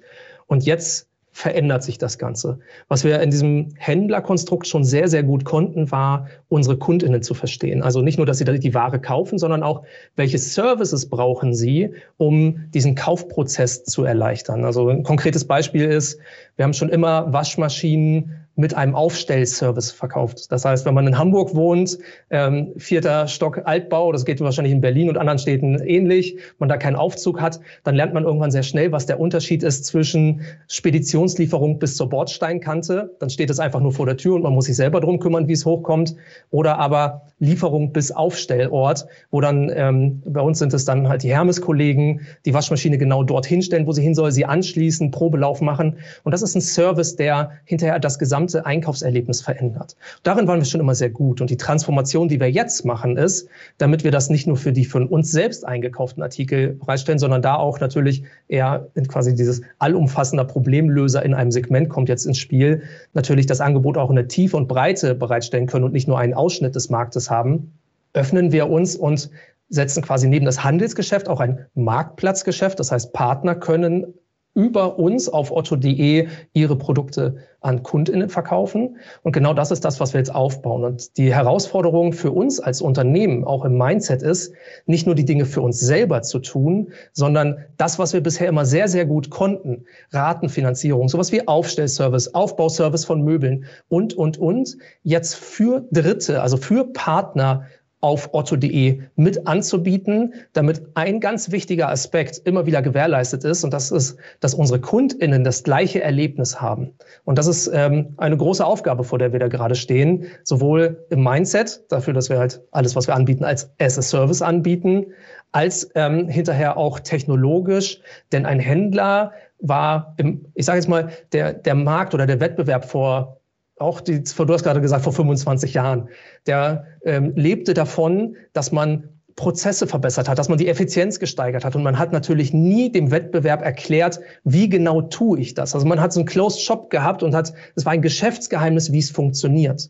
Und 0.47 0.65
jetzt 0.65 1.09
verändert 1.33 1.83
sich 1.83 1.97
das 1.97 2.19
Ganze. 2.19 2.59
Was 2.87 3.03
wir 3.03 3.19
in 3.19 3.31
diesem 3.31 3.69
Händlerkonstrukt 3.77 4.67
schon 4.67 4.83
sehr, 4.83 5.07
sehr 5.07 5.23
gut 5.23 5.43
konnten, 5.43 5.91
war, 5.91 6.27
unsere 6.47 6.77
Kundinnen 6.77 7.23
zu 7.23 7.33
verstehen. 7.33 7.81
Also 7.81 8.01
nicht 8.01 8.17
nur, 8.17 8.27
dass 8.27 8.37
sie 8.37 8.45
die 8.45 8.73
Ware 8.73 9.01
kaufen, 9.01 9.39
sondern 9.39 9.63
auch, 9.63 9.83
welche 10.15 10.37
Services 10.37 11.09
brauchen 11.09 11.55
sie, 11.55 11.95
um 12.17 12.69
diesen 12.73 12.93
Kaufprozess 12.93 13.83
zu 13.83 14.03
erleichtern. 14.03 14.63
Also 14.63 14.87
ein 14.89 15.03
konkretes 15.03 15.45
Beispiel 15.45 15.85
ist, 15.85 16.19
wir 16.55 16.65
haben 16.65 16.73
schon 16.73 16.89
immer 16.89 17.33
Waschmaschinen 17.33 18.42
mit 18.55 18.75
einem 18.75 18.93
Aufstellservice 18.93 19.91
verkauft. 19.91 20.51
Das 20.51 20.63
heißt, 20.63 20.86
wenn 20.86 20.93
man 20.93 21.07
in 21.07 21.17
Hamburg 21.17 21.55
wohnt, 21.55 21.98
ähm, 22.29 22.72
vierter 22.77 23.27
Stock 23.27 23.62
Altbau, 23.65 24.12
das 24.12 24.25
geht 24.25 24.39
wahrscheinlich 24.41 24.74
in 24.74 24.81
Berlin 24.81 25.10
und 25.10 25.17
anderen 25.17 25.39
Städten 25.39 25.79
ähnlich, 25.79 26.38
man 26.60 26.69
da 26.69 26.77
keinen 26.77 26.95
Aufzug 26.95 27.41
hat, 27.41 27.60
dann 27.83 27.95
lernt 27.95 28.13
man 28.13 28.25
irgendwann 28.25 28.51
sehr 28.51 28.62
schnell, 28.62 28.91
was 28.91 29.07
der 29.07 29.19
Unterschied 29.19 29.63
ist 29.63 29.86
zwischen 29.86 30.41
Speditionslieferung 30.67 31.79
bis 31.79 31.98
zur 31.98 32.10
Bordsteinkante. 32.10 33.15
Dann 33.19 33.29
steht 33.31 33.50
es 33.50 33.60
einfach 33.60 33.79
nur 33.79 33.91
vor 33.91 34.05
der 34.05 34.17
Tür 34.17 34.36
und 34.36 34.43
man 34.43 34.53
muss 34.53 34.65
sich 34.65 34.75
selber 34.75 35.01
drum 35.01 35.19
kümmern, 35.19 35.48
wie 35.48 35.53
es 35.53 35.65
hochkommt. 35.65 36.15
Oder 36.51 36.77
aber 36.77 37.24
Lieferung 37.39 37.91
bis 37.91 38.12
Aufstellort, 38.12 39.07
wo 39.31 39.41
dann 39.41 39.72
ähm, 39.75 40.22
bei 40.25 40.41
uns 40.41 40.60
sind 40.60 40.74
es 40.74 40.86
dann 40.86 41.10
halt 41.10 41.24
die 41.24 41.31
Hermes-Kollegen, 41.33 42.22
die 42.45 42.53
Waschmaschine 42.53 42.98
genau 42.98 43.24
dorthin 43.24 43.62
stellen, 43.62 43.88
wo 43.88 43.91
sie 43.91 44.03
hin 44.03 44.13
soll, 44.13 44.31
sie 44.31 44.45
anschließen, 44.45 45.12
Probelauf 45.12 45.60
machen. 45.60 45.98
Und 46.24 46.31
das 46.31 46.41
ist 46.43 46.55
ein 46.55 46.62
Service, 46.62 47.15
der 47.15 47.51
hinterher 47.65 48.00
das 48.00 48.19
gesamte 48.19 48.42
gesamte 48.47 48.65
Einkaufserlebnis 48.65 49.41
verändert. 49.41 49.95
Darin 50.23 50.47
waren 50.47 50.59
wir 50.59 50.65
schon 50.65 50.81
immer 50.81 50.95
sehr 50.95 51.09
gut. 51.09 51.41
Und 51.41 51.50
die 51.50 51.57
Transformation, 51.57 52.27
die 52.27 52.39
wir 52.39 52.51
jetzt 52.51 52.85
machen, 52.85 53.17
ist, 53.17 53.47
damit 53.77 54.03
wir 54.03 54.12
das 54.12 54.29
nicht 54.29 54.47
nur 54.47 54.57
für 54.57 54.71
die 54.71 54.85
von 54.85 55.07
uns 55.07 55.31
selbst 55.31 55.65
eingekauften 55.65 56.21
Artikel 56.23 56.73
bereitstellen, 56.73 57.19
sondern 57.19 57.41
da 57.41 57.55
auch 57.55 57.79
natürlich 57.79 58.23
eher 58.47 58.88
quasi 59.07 59.33
dieses 59.35 59.62
allumfassender 59.79 60.45
Problemlöser 60.45 61.23
in 61.23 61.33
einem 61.33 61.51
Segment 61.51 61.89
kommt 61.89 62.09
jetzt 62.09 62.25
ins 62.25 62.38
Spiel, 62.38 62.83
natürlich 63.13 63.45
das 63.45 63.62
Angebot 63.62 63.97
auch 63.97 64.09
in 64.09 64.15
der 64.15 64.27
Tiefe 64.27 64.57
und 64.57 64.67
Breite 64.67 65.15
bereitstellen 65.15 65.67
können 65.67 65.85
und 65.85 65.93
nicht 65.93 66.07
nur 66.07 66.19
einen 66.19 66.33
Ausschnitt 66.33 66.75
des 66.75 66.89
Marktes 66.89 67.29
haben, 67.29 67.71
öffnen 68.13 68.51
wir 68.51 68.69
uns 68.69 68.95
und 68.95 69.29
setzen 69.69 70.03
quasi 70.03 70.27
neben 70.27 70.45
das 70.45 70.63
Handelsgeschäft 70.63 71.27
auch 71.27 71.39
ein 71.39 71.65
Marktplatzgeschäft. 71.73 72.79
Das 72.79 72.91
heißt, 72.91 73.12
Partner 73.13 73.55
können 73.55 74.13
über 74.53 75.00
uns 75.00 75.29
auf 75.29 75.51
otto.de 75.51 76.27
ihre 76.53 76.75
Produkte 76.75 77.38
an 77.62 77.81
KundInnen 77.81 78.29
verkaufen. 78.29 78.98
Und 79.24 79.31
genau 79.31 79.53
das 79.53 79.72
ist 79.72 79.86
das, 79.86 80.00
was 80.00 80.13
wir 80.13 80.19
jetzt 80.19 80.33
aufbauen. 80.33 80.83
Und 80.83 81.17
die 81.17 81.33
Herausforderung 81.33 82.13
für 82.13 82.31
uns 82.31 82.60
als 82.60 82.81
Unternehmen, 82.81 83.45
auch 83.45 83.65
im 83.65 83.77
Mindset 83.77 84.22
ist, 84.22 84.53
nicht 84.86 85.05
nur 85.05 85.15
die 85.15 85.25
Dinge 85.25 85.45
für 85.45 85.62
uns 85.62 85.79
selber 85.79 86.22
zu 86.22 86.39
tun, 86.39 86.91
sondern 87.13 87.65
das, 87.77 88.00
was 88.00 88.13
wir 88.13 88.22
bisher 88.22 88.50
immer 88.50 88.65
sehr, 88.65 88.88
sehr 88.88 89.05
gut 89.05 89.29
konnten, 89.29 89.86
Ratenfinanzierung, 90.12 91.07
sowas 91.07 91.31
wie 91.31 91.48
Aufstellservice, 91.48 92.33
Aufbauservice 92.33 93.05
von 93.05 93.24
Möbeln 93.24 93.65
und, 93.88 94.13
und, 94.13 94.38
und, 94.38 94.77
jetzt 95.03 95.36
für 95.36 95.86
Dritte, 95.91 96.41
also 96.41 96.57
für 96.57 96.86
Partner 96.91 97.65
auf 98.03 98.33
otto.de 98.33 99.00
mit 99.15 99.48
anzubieten, 99.48 100.33
damit 100.51 100.81
ein 100.93 101.22
ganz 101.22 101.51
wichtiger 101.51 101.89
Aspekt 101.89 102.41
immer 102.43 102.65
wieder 102.65 102.81
gewährleistet 102.81 103.45
ist. 103.45 103.63
Und 103.63 103.74
das 103.74 103.91
ist, 103.91 104.17
dass 104.41 104.53
unsere 104.53 104.81
KundInnen 104.81 105.45
das 105.45 105.63
gleiche 105.63 106.03
Erlebnis 106.03 106.60
haben. 106.60 106.93
Und 107.24 107.38
das 107.38 107.48
ist 107.48 107.72
ähm, 107.74 108.13
eine 108.17 108.36
große 108.36 108.65
Aufgabe, 108.65 109.05
vor 109.05 109.19
der 109.19 109.31
wir 109.31 109.39
da 109.39 109.48
gerade 109.48 109.75
stehen. 109.75 110.25
Sowohl 110.43 111.05
im 111.12 111.24
Mindset, 111.24 111.86
dafür, 111.89 112.13
dass 112.13 112.29
wir 112.29 112.39
halt 112.39 112.62
alles, 112.72 112.93
was 112.98 113.07
wir 113.07 113.15
anbieten, 113.15 113.45
als 113.45 113.72
as 113.79 113.98
a 113.98 114.01
Service 114.01 114.41
anbieten, 114.41 115.05
als 115.53 115.89
ähm, 115.95 116.27
hinterher 116.27 116.75
auch 116.75 117.00
technologisch. 117.00 118.01
Denn 118.33 118.45
ein 118.45 118.60
Händler 118.60 119.31
war 119.60 120.13
im, 120.17 120.45
ich 120.55 120.65
sage 120.65 120.79
jetzt 120.79 120.89
mal, 120.89 121.10
der, 121.31 121.53
der 121.53 121.75
Markt 121.75 122.13
oder 122.13 122.25
der 122.25 122.41
Wettbewerb 122.41 122.83
vor 122.83 123.38
auch 123.83 124.01
die, 124.01 124.23
du 124.23 124.53
hast 124.53 124.63
gerade 124.63 124.81
gesagt, 124.81 125.03
vor 125.03 125.13
25 125.13 125.73
Jahren, 125.73 126.09
der 126.47 126.85
ähm, 127.05 127.33
lebte 127.35 127.73
davon, 127.73 128.35
dass 128.53 128.71
man 128.71 129.09
Prozesse 129.35 129.87
verbessert 129.87 130.29
hat, 130.29 130.37
dass 130.37 130.49
man 130.49 130.57
die 130.57 130.67
Effizienz 130.67 131.19
gesteigert 131.19 131.65
hat. 131.65 131.75
Und 131.75 131.83
man 131.83 131.97
hat 131.97 132.11
natürlich 132.11 132.53
nie 132.53 132.91
dem 132.91 133.11
Wettbewerb 133.11 133.63
erklärt, 133.63 134.19
wie 134.43 134.69
genau 134.69 135.01
tue 135.01 135.39
ich 135.39 135.53
das. 135.53 135.73
Also 135.73 135.87
man 135.87 135.99
hat 135.99 136.13
so 136.13 136.19
einen 136.19 136.27
Closed 136.27 136.61
Shop 136.61 136.89
gehabt 136.89 137.23
und 137.23 137.33
hat, 137.33 137.53
es 137.75 137.85
war 137.85 137.93
ein 137.93 138.01
Geschäftsgeheimnis, 138.01 138.91
wie 138.91 138.99
es 138.99 139.09
funktioniert. 139.09 139.89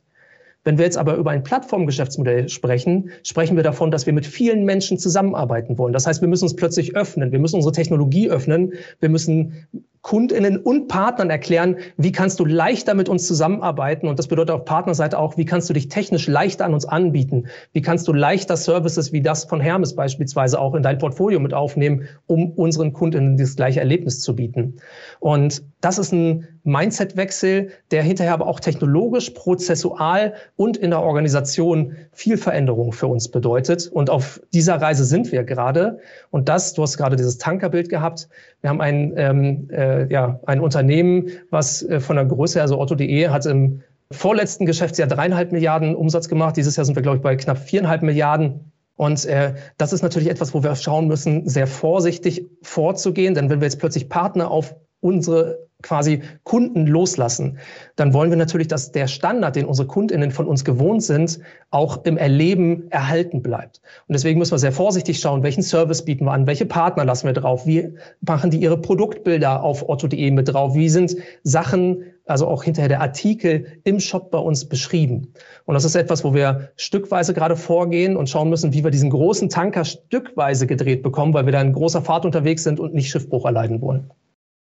Wenn 0.63 0.77
wir 0.77 0.85
jetzt 0.85 0.97
aber 0.97 1.15
über 1.15 1.31
ein 1.31 1.43
Plattformgeschäftsmodell 1.43 2.47
sprechen, 2.47 3.09
sprechen 3.23 3.57
wir 3.57 3.63
davon, 3.63 3.91
dass 3.91 4.05
wir 4.05 4.13
mit 4.13 4.25
vielen 4.25 4.63
Menschen 4.63 4.97
zusammenarbeiten 4.97 5.77
wollen. 5.77 5.91
Das 5.91 6.07
heißt, 6.07 6.21
wir 6.21 6.29
müssen 6.29 6.45
uns 6.45 6.55
plötzlich 6.55 6.95
öffnen. 6.95 7.33
Wir 7.33 7.39
müssen 7.39 7.57
unsere 7.57 7.73
Technologie 7.73 8.29
öffnen. 8.29 8.73
Wir 9.01 9.09
müssen 9.09 9.67
Kundinnen 10.03 10.57
und 10.57 10.89
Partnern 10.89 11.29
erklären, 11.29 11.77
wie 11.95 12.11
kannst 12.11 12.37
du 12.37 12.45
leichter 12.45 12.93
mit 12.93 13.07
uns 13.07 13.25
zusammenarbeiten. 13.25 14.07
Und 14.07 14.19
das 14.19 14.27
bedeutet 14.27 14.53
auf 14.53 14.65
Partnerseite 14.65 15.17
auch, 15.17 15.37
wie 15.37 15.45
kannst 15.45 15.69
du 15.69 15.73
dich 15.73 15.87
technisch 15.87 16.27
leichter 16.27 16.65
an 16.65 16.73
uns 16.73 16.85
anbieten? 16.85 17.47
Wie 17.71 17.81
kannst 17.81 18.07
du 18.09 18.13
leichter 18.13 18.57
Services 18.57 19.13
wie 19.13 19.21
das 19.21 19.45
von 19.45 19.61
Hermes 19.61 19.95
beispielsweise 19.95 20.59
auch 20.59 20.75
in 20.75 20.83
dein 20.83 20.97
Portfolio 20.97 21.39
mit 21.39 21.53
aufnehmen, 21.53 22.09
um 22.27 22.51
unseren 22.51 22.91
Kundinnen 22.91 23.37
das 23.37 23.55
gleiche 23.55 23.79
Erlebnis 23.79 24.19
zu 24.19 24.35
bieten? 24.35 24.75
Und 25.21 25.63
das 25.79 25.97
ist 25.97 26.11
ein 26.11 26.49
Mindset-Wechsel, 26.65 27.69
der 27.91 28.03
hinterher 28.03 28.33
aber 28.33 28.47
auch 28.47 28.59
technologisch, 28.59 29.29
prozessual 29.31 30.33
und 30.55 30.77
in 30.77 30.91
der 30.91 31.01
Organisation 31.01 31.95
viel 32.11 32.37
Veränderung 32.37 32.91
für 32.91 33.07
uns 33.07 33.29
bedeutet. 33.29 33.87
Und 33.87 34.09
auf 34.09 34.41
dieser 34.53 34.75
Reise 34.75 35.05
sind 35.05 35.31
wir 35.31 35.43
gerade. 35.43 35.99
Und 36.29 36.49
das, 36.49 36.73
du 36.73 36.81
hast 36.81 36.97
gerade 36.97 37.15
dieses 37.15 37.37
Tankerbild 37.37 37.89
gehabt. 37.89 38.29
Wir 38.61 38.69
haben 38.69 38.81
ein 38.81 39.13
ähm, 39.17 39.69
äh, 39.71 39.92
äh, 40.01 40.07
ja, 40.11 40.39
ein 40.45 40.59
Unternehmen, 40.59 41.29
was 41.49 41.83
äh, 41.83 41.99
von 41.99 42.15
der 42.15 42.25
Größe, 42.25 42.61
also 42.61 42.79
Otto.de, 42.79 43.27
hat 43.29 43.45
im 43.45 43.81
vorletzten 44.11 44.65
Geschäftsjahr 44.65 45.07
dreieinhalb 45.07 45.51
Milliarden 45.51 45.95
Umsatz 45.95 46.29
gemacht. 46.29 46.57
Dieses 46.57 46.75
Jahr 46.75 46.85
sind 46.85 46.95
wir, 46.95 47.01
glaube 47.01 47.17
ich, 47.17 47.23
bei 47.23 47.35
knapp 47.35 47.57
viereinhalb 47.57 48.03
Milliarden. 48.03 48.71
Und 48.95 49.25
äh, 49.25 49.55
das 49.77 49.91
ist 49.91 50.03
natürlich 50.03 50.29
etwas, 50.29 50.53
wo 50.53 50.63
wir 50.63 50.75
schauen 50.75 51.07
müssen, 51.07 51.47
sehr 51.47 51.67
vorsichtig 51.67 52.45
vorzugehen. 52.61 53.33
Denn 53.33 53.49
wenn 53.49 53.59
wir 53.59 53.65
jetzt 53.65 53.79
plötzlich 53.79 54.09
Partner 54.09 54.51
auf 54.51 54.75
unsere 54.99 55.67
quasi 55.83 56.21
Kunden 56.43 56.87
loslassen, 56.87 57.59
dann 57.95 58.13
wollen 58.13 58.31
wir 58.31 58.37
natürlich, 58.37 58.67
dass 58.67 58.91
der 58.91 59.07
Standard, 59.07 59.55
den 59.55 59.65
unsere 59.65 59.87
Kundinnen 59.87 60.31
von 60.31 60.47
uns 60.47 60.65
gewohnt 60.65 61.03
sind, 61.03 61.39
auch 61.69 62.03
im 62.05 62.17
Erleben 62.17 62.89
erhalten 62.89 63.43
bleibt. 63.43 63.81
Und 64.07 64.13
deswegen 64.13 64.39
müssen 64.39 64.51
wir 64.51 64.59
sehr 64.59 64.71
vorsichtig 64.71 65.19
schauen, 65.19 65.43
welchen 65.43 65.61
Service 65.61 66.03
bieten 66.03 66.25
wir 66.25 66.31
an, 66.31 66.47
welche 66.47 66.65
Partner 66.65 67.05
lassen 67.05 67.27
wir 67.27 67.33
drauf, 67.33 67.67
wie 67.67 67.93
machen 68.21 68.49
die 68.49 68.57
ihre 68.57 68.77
Produktbilder 68.77 69.61
auf 69.61 69.87
otto.de 69.87 70.31
mit 70.31 70.51
drauf, 70.51 70.73
wie 70.73 70.89
sind 70.89 71.15
Sachen, 71.43 72.03
also 72.25 72.47
auch 72.47 72.63
hinterher 72.63 72.89
der 72.89 73.01
Artikel 73.01 73.65
im 73.83 73.99
Shop 73.99 74.31
bei 74.31 74.37
uns 74.37 74.65
beschrieben. 74.65 75.33
Und 75.65 75.73
das 75.73 75.83
ist 75.83 75.95
etwas, 75.95 76.23
wo 76.23 76.33
wir 76.33 76.69
stückweise 76.77 77.33
gerade 77.33 77.55
vorgehen 77.55 78.15
und 78.15 78.29
schauen 78.29 78.49
müssen, 78.49 78.73
wie 78.73 78.83
wir 78.83 78.91
diesen 78.91 79.09
großen 79.09 79.49
Tanker 79.49 79.83
stückweise 79.83 80.67
gedreht 80.67 81.03
bekommen, 81.03 81.33
weil 81.33 81.45
wir 81.45 81.51
da 81.51 81.61
in 81.61 81.73
großer 81.73 82.01
Fahrt 82.01 82.25
unterwegs 82.25 82.63
sind 82.63 82.79
und 82.79 82.93
nicht 82.93 83.09
Schiffbruch 83.09 83.45
erleiden 83.45 83.81
wollen. 83.81 84.09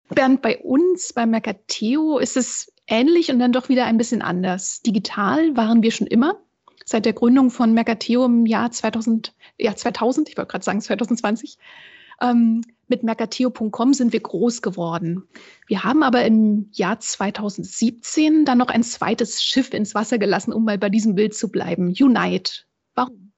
Bernd, 0.09 0.41
bei 0.41 0.57
uns, 0.59 1.13
bei 1.13 1.25
Mercateo, 1.25 2.19
ist 2.19 2.37
es 2.37 2.71
ähnlich 2.87 3.31
und 3.31 3.39
dann 3.39 3.53
doch 3.53 3.69
wieder 3.69 3.85
ein 3.85 3.97
bisschen 3.97 4.21
anders. 4.21 4.81
Digital 4.81 5.55
waren 5.57 5.81
wir 5.81 5.91
schon 5.91 6.07
immer. 6.07 6.39
Seit 6.83 7.05
der 7.05 7.13
Gründung 7.13 7.49
von 7.49 7.73
Mercateo 7.73 8.25
im 8.25 8.45
Jahr 8.45 8.71
2000, 8.71 9.33
ja 9.57 9.75
2000, 9.75 10.29
ich 10.29 10.37
wollte 10.37 10.51
gerade 10.51 10.63
sagen 10.63 10.81
2020, 10.81 11.57
ähm, 12.21 12.61
mit 12.87 13.01
mercateo.com 13.01 13.93
sind 13.95 14.13
wir 14.13 14.19
groß 14.19 14.61
geworden. 14.61 15.23
Wir 15.67 15.83
haben 15.83 16.03
aber 16.03 16.23
im 16.23 16.69
Jahr 16.71 16.99
2017 16.99 18.45
dann 18.45 18.59
noch 18.59 18.67
ein 18.67 18.83
zweites 18.83 19.43
Schiff 19.43 19.73
ins 19.73 19.95
Wasser 19.95 20.19
gelassen, 20.19 20.53
um 20.53 20.63
mal 20.63 20.77
bei 20.77 20.89
diesem 20.89 21.15
Bild 21.15 21.33
zu 21.33 21.49
bleiben. 21.49 21.87
Unite. 21.87 22.65
Warum? 22.93 23.31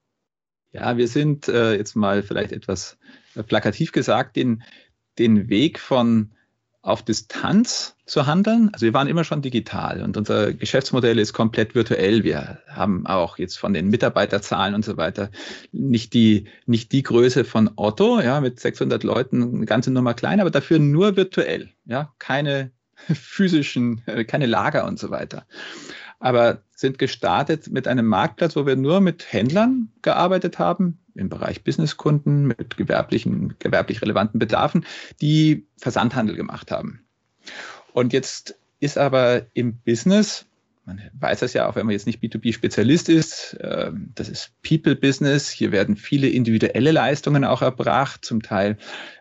Ja, 0.73 0.97
wir 0.97 1.07
sind 1.07 1.47
äh, 1.47 1.75
jetzt 1.75 1.95
mal 1.95 2.21
vielleicht 2.23 2.51
etwas 2.51 2.97
plakativ 3.47 3.93
gesagt, 3.93 4.35
den, 4.35 4.63
den 5.17 5.49
Weg 5.49 5.79
von 5.79 6.33
auf 6.87 7.03
Distanz 7.03 7.95
zu 8.05 8.25
handeln. 8.25 8.69
Also 8.71 8.85
wir 8.85 8.93
waren 8.93 9.09
immer 9.09 9.25
schon 9.25 9.41
digital 9.41 10.01
und 10.01 10.15
unser 10.15 10.53
Geschäftsmodell 10.53 11.19
ist 11.19 11.33
komplett 11.33 11.75
virtuell. 11.75 12.23
Wir 12.23 12.59
haben 12.67 13.05
auch 13.05 13.37
jetzt 13.37 13.57
von 13.57 13.73
den 13.73 13.89
Mitarbeiterzahlen 13.89 14.73
und 14.73 14.85
so 14.85 14.95
weiter 14.95 15.29
nicht 15.73 16.13
die, 16.13 16.47
nicht 16.65 16.93
die 16.93 17.03
Größe 17.03 17.43
von 17.43 17.69
Otto, 17.75 18.21
ja, 18.21 18.39
mit 18.39 18.59
600 18.59 19.03
Leuten, 19.03 19.43
eine 19.55 19.65
ganze 19.65 19.91
Nummer 19.91 20.13
klein, 20.13 20.39
aber 20.39 20.49
dafür 20.49 20.79
nur 20.79 21.17
virtuell, 21.17 21.69
ja, 21.85 22.13
keine 22.19 22.71
physischen, 23.13 24.01
äh, 24.05 24.23
keine 24.23 24.45
Lager 24.45 24.85
und 24.85 24.97
so 24.97 25.09
weiter. 25.09 25.45
Aber 26.19 26.63
sind 26.73 26.97
gestartet 26.97 27.69
mit 27.69 27.87
einem 27.87 28.05
Marktplatz, 28.05 28.55
wo 28.55 28.65
wir 28.65 28.75
nur 28.75 29.01
mit 29.01 29.31
Händlern 29.31 29.91
gearbeitet 30.01 30.57
haben, 30.57 30.99
im 31.17 31.29
Bereich 31.29 31.63
Businesskunden 31.63 32.47
mit 32.47 32.77
gewerblichen, 32.77 33.55
gewerblich 33.59 34.01
relevanten 34.01 34.39
Bedarfen, 34.39 34.85
die 35.21 35.65
Versandhandel 35.77 36.35
gemacht 36.35 36.71
haben. 36.71 37.01
Und 37.93 38.13
jetzt 38.13 38.55
ist 38.79 38.97
aber 38.97 39.47
im 39.53 39.77
Business, 39.77 40.45
man 40.85 41.01
weiß 41.19 41.41
das 41.41 41.53
ja 41.53 41.67
auch, 41.67 41.75
wenn 41.75 41.85
man 41.85 41.93
jetzt 41.93 42.07
nicht 42.07 42.23
B2B-Spezialist 42.23 43.09
ist, 43.09 43.57
ähm, 43.59 44.13
das 44.15 44.29
ist 44.29 44.51
People-Business. 44.61 45.49
Hier 45.49 45.73
werden 45.73 45.97
viele 45.97 46.29
individuelle 46.29 46.91
Leistungen 46.91 47.43
auch 47.43 47.61
erbracht. 47.61 48.23
Zum 48.23 48.41
Teil 48.41 48.77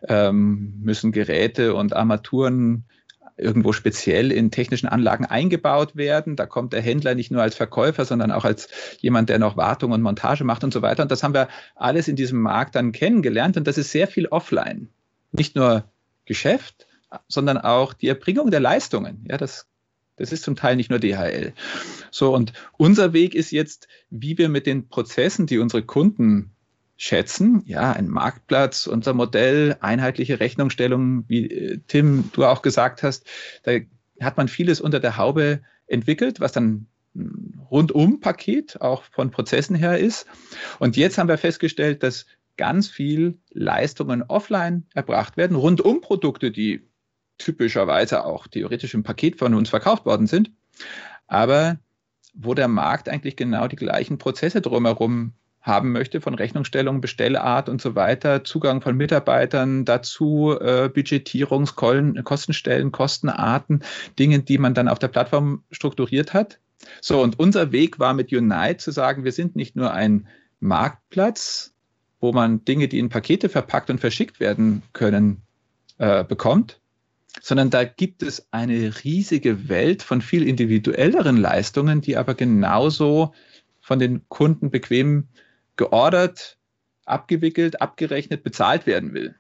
ähm, 0.07 0.75
müssen 0.81 1.11
Geräte 1.11 1.75
und 1.75 1.93
Armaturen 1.93 2.85
irgendwo 3.37 3.73
speziell 3.73 4.33
in 4.33 4.51
technischen 4.51 4.87
Anlagen 4.89 5.27
eingebaut 5.27 5.97
werden. 5.97 6.37
Da 6.37 6.47
kommt 6.47 6.73
der 6.73 6.81
Händler 6.81 7.15
nicht 7.15 7.31
nur 7.31 7.43
als 7.43 7.55
Verkäufer, 7.55 8.05
sondern 8.05 8.33
auch 8.33 8.45
als 8.45 8.69
jemand, 9.01 9.29
der 9.29 9.39
noch 9.39 9.57
Wartung 9.57 9.93
und 9.93 10.03
Montage 10.03 10.45
macht 10.45 10.65
und 10.65 10.73
so 10.73 10.83
weiter. 10.83 11.03
Und 11.03 11.11
das 11.11 11.23
haben 11.23 11.35
wir 11.35 11.49
alles 11.75 12.09
in 12.09 12.17
diesem 12.17 12.41
Markt 12.41 12.75
dann 12.75 12.93
kennengelernt. 12.93 13.57
Und 13.57 13.67
das 13.67 13.79
ist 13.79 13.91
sehr 13.93 14.09
viel 14.09 14.27
offline. 14.27 14.89
Nicht 15.33 15.55
nur 15.55 15.85
Geschäft, 16.25 16.87
sondern 17.29 17.59
auch 17.59 17.93
die 17.93 18.09
Erbringung 18.09 18.51
der 18.51 18.61
Leistungen. 18.61 19.25
Ja, 19.29 19.37
das 19.37 19.67
Das 20.17 20.33
ist 20.33 20.45
zum 20.45 20.57
Teil 20.57 20.77
nicht 20.77 20.89
nur 20.89 20.99
DHL. 20.99 21.53
So, 22.11 22.35
und 22.35 22.55
unser 22.79 23.13
Weg 23.13 23.35
ist 23.35 23.51
jetzt, 23.51 23.87
wie 24.09 24.39
wir 24.39 24.49
mit 24.49 24.67
den 24.67 24.89
Prozessen, 24.89 25.47
die 25.47 25.59
unsere 25.59 25.83
Kunden 25.83 26.56
schätzen, 26.97 27.63
ja, 27.67 27.93
ein 27.93 28.09
Marktplatz, 28.09 28.87
unser 28.87 29.13
Modell, 29.13 29.77
einheitliche 29.81 30.41
Rechnungsstellung, 30.41 31.25
wie 31.29 31.51
äh, 31.51 31.81
Tim, 31.87 32.31
du 32.33 32.45
auch 32.45 32.63
gesagt 32.63 33.03
hast, 33.03 33.27
da 33.65 33.73
hat 34.21 34.37
man 34.37 34.49
vieles 34.49 34.81
unter 34.81 34.99
der 35.01 35.17
Haube 35.17 35.61
entwickelt, 35.87 36.41
was 36.41 36.53
dann 36.53 36.87
Rundum-Paket 37.71 38.81
auch 38.81 39.03
von 39.05 39.31
Prozessen 39.31 39.77
her 39.77 39.99
ist. 39.99 40.27
Und 40.79 40.97
jetzt 40.97 41.19
haben 41.19 41.29
wir 41.29 41.39
festgestellt, 41.39 42.03
dass 42.03 42.27
ganz 42.57 42.89
viel 42.89 43.39
Leistungen 43.51 44.23
offline 44.23 44.87
erbracht 44.95 45.37
werden, 45.37 45.57
Rundum-Produkte, 45.57 46.51
die 46.51 46.89
typischerweise 47.39 48.25
auch 48.25 48.47
theoretisch 48.47 48.95
im 48.95 49.03
Paket 49.03 49.37
von 49.39 49.55
uns 49.55 49.69
verkauft 49.69 50.07
worden 50.07 50.27
sind, 50.27 50.51
aber 51.27 51.79
wo 52.33 52.55
der 52.55 52.69
Markt 52.69 53.09
eigentlich 53.09 53.37
genau 53.37 53.67
die 53.69 53.77
gleichen 53.77 54.19
Prozesse 54.19 54.61
drumherum 54.61 55.33
haben 55.67 55.93
möchte, 55.93 56.21
von 56.21 56.35
Rechnungsstellung, 56.35 57.01
Bestellart 57.01 57.69
und 57.69 57.83
so 57.83 57.97
weiter, 57.97 58.45
Zugang 58.45 58.81
von 58.81 58.97
Mitarbeitern 58.97 59.85
dazu, 59.85 60.57
äh, 60.59 60.89
Budgetierungskostenstellen, 60.89 62.93
Kostenarten, 62.93 63.83
Dinge, 64.19 64.41
die 64.41 64.59
man 64.59 64.75
dann 64.75 64.89
auf 64.89 65.01
der 65.01 65.09
Plattform 65.09 65.65
strukturiert 65.73 66.33
hat. 66.33 66.61
So, 67.01 67.21
und 67.21 67.39
unser 67.39 67.73
Weg 67.73 67.99
war 67.99 68.15
mit 68.15 68.33
Unite 68.33 68.77
zu 68.77 68.93
sagen, 68.93 69.25
wir 69.25 69.33
sind 69.33 69.57
nicht 69.57 69.75
nur 69.75 69.93
ein 69.93 70.29
Marktplatz, 70.61 71.75
wo 72.21 72.33
man 72.33 72.65
Dinge, 72.65 72.89
die 72.89 73.01
in 73.01 73.09
Pakete 73.09 73.49
verpackt 73.49 73.91
und 73.91 73.99
verschickt 73.99 74.41
werden 74.41 74.83
können, 74.93 75.43
äh, 75.99 76.25
bekommt, 76.25 76.81
sondern 77.41 77.71
da 77.71 77.85
gibt 77.85 78.23
es 78.23 78.47
eine 78.53 79.05
riesige 79.05 79.69
Welt 79.69 80.03
von 80.03 80.23
viel 80.23 80.47
individuelleren 80.47 81.37
Leistungen, 81.37 82.01
die 82.01 82.17
aber 82.17 82.35
genauso 82.35 83.35
von 83.81 83.99
den 83.99 84.29
Kunden 84.29 84.71
bequem 84.71 85.29
geordert, 85.77 86.59
abgewickelt, 87.05 87.81
abgerechnet, 87.81 88.43
bezahlt 88.43 88.87
werden 88.87 89.13
will. 89.15 89.37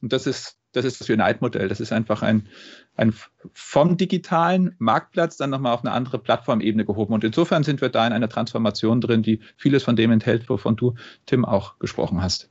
Und 0.00 0.12
das 0.12 0.26
ist 0.26 0.58
das, 0.74 0.84
ist 0.84 1.00
das 1.00 1.08
Unite-Modell. 1.08 1.68
Das 1.68 1.80
ist 1.80 1.92
einfach 1.92 2.22
ein, 2.22 2.48
ein 2.96 3.14
vom 3.52 3.96
digitalen 3.96 4.74
Marktplatz 4.78 5.36
dann 5.36 5.50
nochmal 5.50 5.72
auf 5.72 5.84
eine 5.84 5.92
andere 5.92 6.18
Plattformebene 6.18 6.84
gehoben. 6.84 7.14
Und 7.14 7.24
insofern 7.24 7.62
sind 7.62 7.80
wir 7.80 7.88
da 7.88 8.06
in 8.06 8.12
einer 8.12 8.28
Transformation 8.28 9.00
drin, 9.00 9.22
die 9.22 9.40
vieles 9.56 9.84
von 9.84 9.96
dem 9.96 10.10
enthält, 10.10 10.48
wovon 10.48 10.76
du, 10.76 10.94
Tim, 11.26 11.44
auch 11.44 11.78
gesprochen 11.78 12.22
hast. 12.22 12.50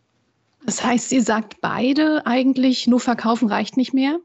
Das 0.66 0.84
heißt, 0.84 1.12
ihr 1.12 1.24
sagt 1.24 1.60
beide 1.60 2.26
eigentlich, 2.26 2.88
nur 2.88 3.02
verkaufen 3.02 3.50
reicht 3.50 3.76
nicht 3.76 3.94
mehr. 3.94 4.20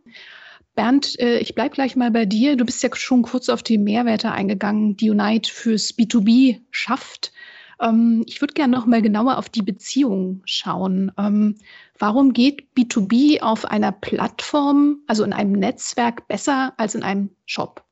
Bernd, 0.76 1.18
äh, 1.18 1.38
ich 1.38 1.56
bleibe 1.56 1.74
gleich 1.74 1.96
mal 1.96 2.12
bei 2.12 2.24
dir. 2.24 2.56
Du 2.56 2.64
bist 2.64 2.82
ja 2.84 2.90
schon 2.94 3.22
kurz 3.22 3.48
auf 3.48 3.64
die 3.64 3.78
Mehrwerte 3.78 4.30
eingegangen, 4.30 4.96
die 4.96 5.10
Unite 5.10 5.52
fürs 5.52 5.90
B2B 5.98 6.60
schafft. 6.70 7.32
Ähm, 7.80 8.24
ich 8.26 8.40
würde 8.40 8.54
gerne 8.54 8.76
noch 8.76 8.86
mal 8.86 9.02
genauer 9.02 9.38
auf 9.38 9.48
die 9.48 9.62
Beziehung 9.62 10.42
schauen. 10.44 11.12
Ähm, 11.18 11.56
warum 11.98 12.32
geht 12.32 12.68
B2B 12.76 13.40
auf 13.40 13.64
einer 13.64 13.92
Plattform, 13.92 15.02
also 15.06 15.24
in 15.24 15.32
einem 15.32 15.52
Netzwerk, 15.52 16.28
besser 16.28 16.74
als 16.76 16.94
in 16.94 17.02
einem 17.02 17.30
Shop? 17.46 17.84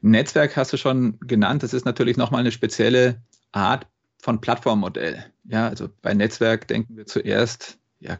Netzwerk 0.00 0.56
hast 0.56 0.72
du 0.72 0.76
schon 0.76 1.18
genannt. 1.20 1.62
Das 1.62 1.74
ist 1.74 1.84
natürlich 1.84 2.16
nochmal 2.16 2.40
eine 2.40 2.52
spezielle 2.52 3.22
Art 3.52 3.86
von 4.18 4.40
Plattformmodell. 4.40 5.24
Ja, 5.44 5.68
also 5.68 5.88
bei 6.00 6.14
Netzwerk 6.14 6.68
denken 6.68 6.96
wir 6.96 7.06
zuerst, 7.06 7.78
ja, 7.98 8.18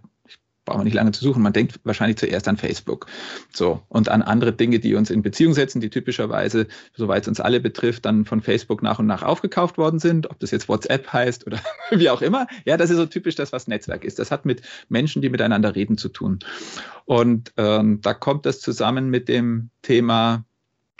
braucht 0.73 0.79
man 0.79 0.85
nicht 0.87 0.95
lange 0.95 1.13
zu 1.13 1.23
suchen. 1.23 1.43
Man 1.43 1.53
denkt 1.53 1.81
wahrscheinlich 1.85 2.17
zuerst 2.17 2.49
an 2.49 2.57
Facebook. 2.57 3.07
So. 3.53 3.83
Und 3.89 4.09
an 4.09 4.23
andere 4.23 4.53
Dinge, 4.53 4.79
die 4.79 4.95
uns 4.95 5.11
in 5.11 5.23
Beziehung 5.23 5.53
setzen, 5.53 5.81
die 5.81 5.91
typischerweise, 5.91 6.67
soweit 6.97 7.23
es 7.23 7.29
uns 7.29 7.41
alle 7.41 7.61
betrifft, 7.61 8.07
dann 8.07 8.25
von 8.25 8.41
Facebook 8.41 8.83
nach 8.83 8.99
und 8.99 9.07
nach 9.07 9.23
aufgekauft 9.23 9.77
worden 9.77 9.99
sind. 9.99 10.31
Ob 10.31 10.41
das 10.41 10.51
jetzt 10.51 10.69
WhatsApp 10.69 11.13
heißt 11.13 11.47
oder 11.47 11.61
wie 11.91 12.09
auch 12.09 12.23
immer. 12.23 12.47
Ja, 12.65 12.79
das 12.79 12.91
ist 12.91 12.97
so 12.97 13.07
typisch 13.07 13.35
das, 13.35 13.53
was 13.53 13.69
Netzwerk 13.69 14.05
ist. 14.05 14.19
Das 14.19 14.31
hat 14.31 14.47
mit 14.47 14.63
Menschen, 14.89 15.21
die 15.21 15.29
miteinander 15.29 15.75
reden, 15.75 15.99
zu 15.99 16.09
tun. 16.09 16.39
Und 17.05 17.53
ähm, 17.59 18.01
da 18.01 18.15
kommt 18.15 18.47
das 18.47 18.61
zusammen 18.61 19.11
mit 19.11 19.29
dem 19.29 19.71
Thema 19.83 20.45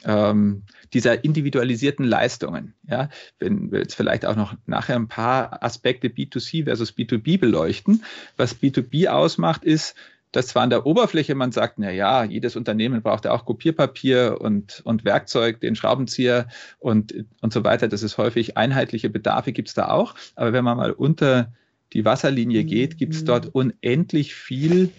ähm, 0.05 0.65
dieser 0.93 1.25
individualisierten 1.25 2.05
Leistungen. 2.05 2.75
Ja, 2.89 3.09
wenn 3.39 3.71
wir 3.73 3.81
jetzt 3.81 3.95
vielleicht 3.95 4.27
auch 4.27 4.37
noch 4.37 4.55
nachher 4.67 4.97
ein 4.97 5.09
paar 5.09 5.63
Aspekte 5.63 6.09
B2C 6.09 6.65
versus 6.65 6.93
B2B 6.93 7.39
beleuchten. 7.39 8.05
Was 8.37 8.61
B2B 8.61 9.09
ausmacht, 9.09 9.65
ist, 9.65 9.95
dass 10.33 10.49
zwar 10.49 10.63
an 10.63 10.71
der 10.71 10.87
Oberfläche 10.87 11.35
man 11.35 11.53
sagt, 11.53 11.79
na 11.79 11.91
ja, 11.91 12.25
jedes 12.25 12.57
Unternehmen 12.57 13.03
braucht 13.03 13.27
ja 13.27 13.33
auch 13.33 13.45
Kopierpapier 13.45 14.39
und, 14.41 14.81
und 14.85 15.05
Werkzeug, 15.05 15.61
den 15.61 15.77
Schraubenzieher 15.77 16.49
und, 16.79 17.15
und 17.43 17.53
so 17.53 17.65
weiter. 17.65 17.87
Das 17.87 18.03
ist 18.03 18.17
häufig 18.17 18.57
einheitliche 18.57 19.11
Bedarfe 19.11 19.53
gibt 19.53 19.69
es 19.69 19.75
da 19.75 19.89
auch. 19.89 20.15
Aber 20.35 20.53
wenn 20.55 20.65
man 20.65 20.79
mal 20.79 20.93
unter 20.93 21.53
die 21.93 22.07
Wasserlinie 22.07 22.65
geht, 22.65 22.97
gibt 22.97 23.15
es 23.15 23.25
dort 23.25 23.55
unendlich 23.55 24.35
viel 24.35 24.91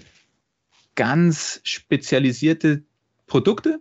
ganz 0.95 1.59
spezialisierte 1.63 2.83
Produkte, 3.25 3.79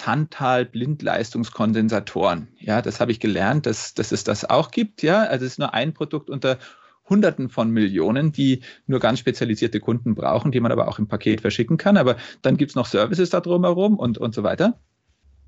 Tantal-Blindleistungskondensatoren. 0.00 2.48
Ja, 2.58 2.80
das 2.80 3.00
habe 3.00 3.12
ich 3.12 3.20
gelernt, 3.20 3.66
dass, 3.66 3.92
dass 3.92 4.12
es 4.12 4.24
das 4.24 4.48
auch 4.48 4.70
gibt. 4.70 5.02
Ja, 5.02 5.24
also 5.24 5.44
es 5.44 5.52
ist 5.52 5.58
nur 5.58 5.74
ein 5.74 5.92
Produkt 5.92 6.30
unter 6.30 6.58
Hunderten 7.06 7.50
von 7.50 7.70
Millionen, 7.70 8.32
die 8.32 8.62
nur 8.86 8.98
ganz 8.98 9.18
spezialisierte 9.18 9.78
Kunden 9.78 10.14
brauchen, 10.14 10.52
die 10.52 10.60
man 10.60 10.72
aber 10.72 10.88
auch 10.88 10.98
im 10.98 11.06
Paket 11.06 11.42
verschicken 11.42 11.76
kann. 11.76 11.98
Aber 11.98 12.16
dann 12.40 12.56
gibt 12.56 12.70
es 12.70 12.76
noch 12.76 12.86
Services 12.86 13.28
da 13.28 13.42
drumherum 13.42 13.98
und, 13.98 14.16
und 14.16 14.34
so 14.34 14.42
weiter. 14.42 14.80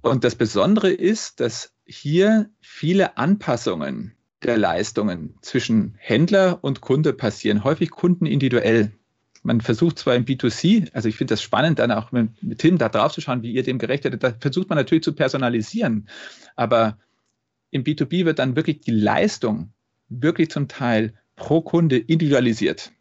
Und 0.02 0.22
das 0.22 0.34
Besondere 0.34 0.90
ist, 0.90 1.40
dass 1.40 1.72
hier 1.86 2.50
viele 2.60 3.16
Anpassungen 3.16 4.12
der 4.42 4.58
Leistungen 4.58 5.38
zwischen 5.40 5.94
Händler 5.96 6.58
und 6.60 6.82
Kunde 6.82 7.14
passieren, 7.14 7.64
häufig 7.64 7.90
kundenindividuell 7.90 8.92
man 9.42 9.60
versucht 9.60 9.98
zwar 9.98 10.14
im 10.14 10.24
B2C, 10.24 10.92
also 10.92 11.08
ich 11.08 11.16
finde 11.16 11.32
das 11.32 11.42
spannend, 11.42 11.78
dann 11.78 11.90
auch 11.90 12.12
mit, 12.12 12.42
mit 12.42 12.58
Tim 12.58 12.78
da 12.78 12.88
drauf 12.88 13.12
zu 13.12 13.20
schauen, 13.20 13.42
wie 13.42 13.52
ihr 13.52 13.62
dem 13.62 13.78
gerecht 13.78 14.04
werdet, 14.04 14.22
da 14.22 14.32
versucht 14.38 14.68
man 14.68 14.78
natürlich 14.78 15.04
zu 15.04 15.12
personalisieren. 15.12 16.08
Aber 16.56 16.98
im 17.70 17.84
B2B 17.84 18.24
wird 18.24 18.38
dann 18.38 18.56
wirklich 18.56 18.80
die 18.80 18.92
Leistung 18.92 19.72
wirklich 20.08 20.50
zum 20.50 20.68
Teil 20.68 21.14
pro 21.36 21.62
Kunde 21.62 21.98
individualisiert. 21.98 22.92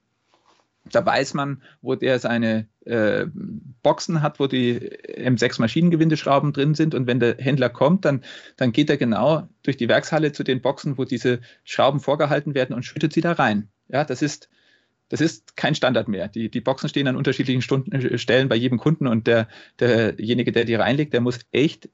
Da 0.91 1.05
weiß 1.05 1.35
man, 1.35 1.61
wo 1.81 1.93
der 1.93 2.17
seine 2.17 2.67
äh, 2.85 3.27
Boxen 3.83 4.23
hat, 4.23 4.39
wo 4.39 4.47
die 4.47 4.79
M6 4.79 5.61
Maschinengewindeschrauben 5.61 6.53
drin 6.53 6.73
sind. 6.73 6.95
Und 6.95 7.05
wenn 7.05 7.19
der 7.19 7.37
Händler 7.37 7.69
kommt, 7.69 8.05
dann, 8.05 8.23
dann 8.57 8.71
geht 8.71 8.89
er 8.89 8.97
genau 8.97 9.47
durch 9.61 9.77
die 9.77 9.87
Werkshalle 9.87 10.31
zu 10.31 10.43
den 10.43 10.61
Boxen, 10.61 10.97
wo 10.97 11.05
diese 11.05 11.39
Schrauben 11.63 11.99
vorgehalten 11.99 12.55
werden 12.55 12.75
und 12.75 12.83
schüttet 12.83 13.13
sie 13.13 13.21
da 13.21 13.33
rein. 13.33 13.69
Ja, 13.89 14.03
das 14.03 14.23
ist 14.23 14.49
das 15.11 15.19
ist 15.19 15.57
kein 15.57 15.75
Standard 15.75 16.07
mehr. 16.07 16.29
Die, 16.29 16.49
die 16.49 16.61
Boxen 16.61 16.87
stehen 16.87 17.05
an 17.05 17.17
unterschiedlichen 17.17 17.61
Stunden, 17.61 17.91
äh, 17.91 18.17
Stellen 18.17 18.47
bei 18.47 18.55
jedem 18.55 18.77
Kunden 18.77 19.07
und 19.07 19.27
der, 19.27 19.49
derjenige, 19.79 20.53
der 20.53 20.63
die 20.63 20.75
reinlegt, 20.75 21.11
der 21.11 21.19
muss 21.19 21.39
echt 21.51 21.89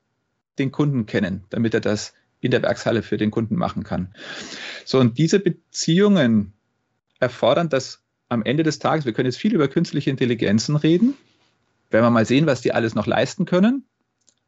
den 0.60 0.72
Kunden 0.72 1.08
kennen, 1.08 1.44
damit 1.50 1.74
er 1.74 1.82
das 1.82 2.14
in 2.42 2.52
der 2.52 2.62
Werkshalle 2.62 3.02
für 3.02 3.18
den 3.18 3.32
Kunden 3.32 3.56
machen 3.56 3.84
kann. 3.84 4.14
So, 4.86 5.00
und 5.00 5.18
diese 5.18 5.40
Beziehungen 5.40 6.54
erfordern, 7.20 7.70
dass 7.70 8.04
am 8.30 8.44
Ende 8.44 8.62
des 8.62 8.78
Tages, 8.78 9.06
wir 9.06 9.14
können 9.14 9.26
jetzt 9.26 9.40
viel 9.40 9.56
über 9.56 9.68
künstliche 9.68 10.12
Intelligenzen 10.12 10.76
reden, 10.76 11.16
werden 11.90 12.06
wir 12.06 12.12
mal 12.12 12.26
sehen, 12.26 12.46
was 12.46 12.62
die 12.62 12.72
alles 12.72 12.94
noch 12.94 13.08
leisten 13.08 13.46
können. 13.46 13.84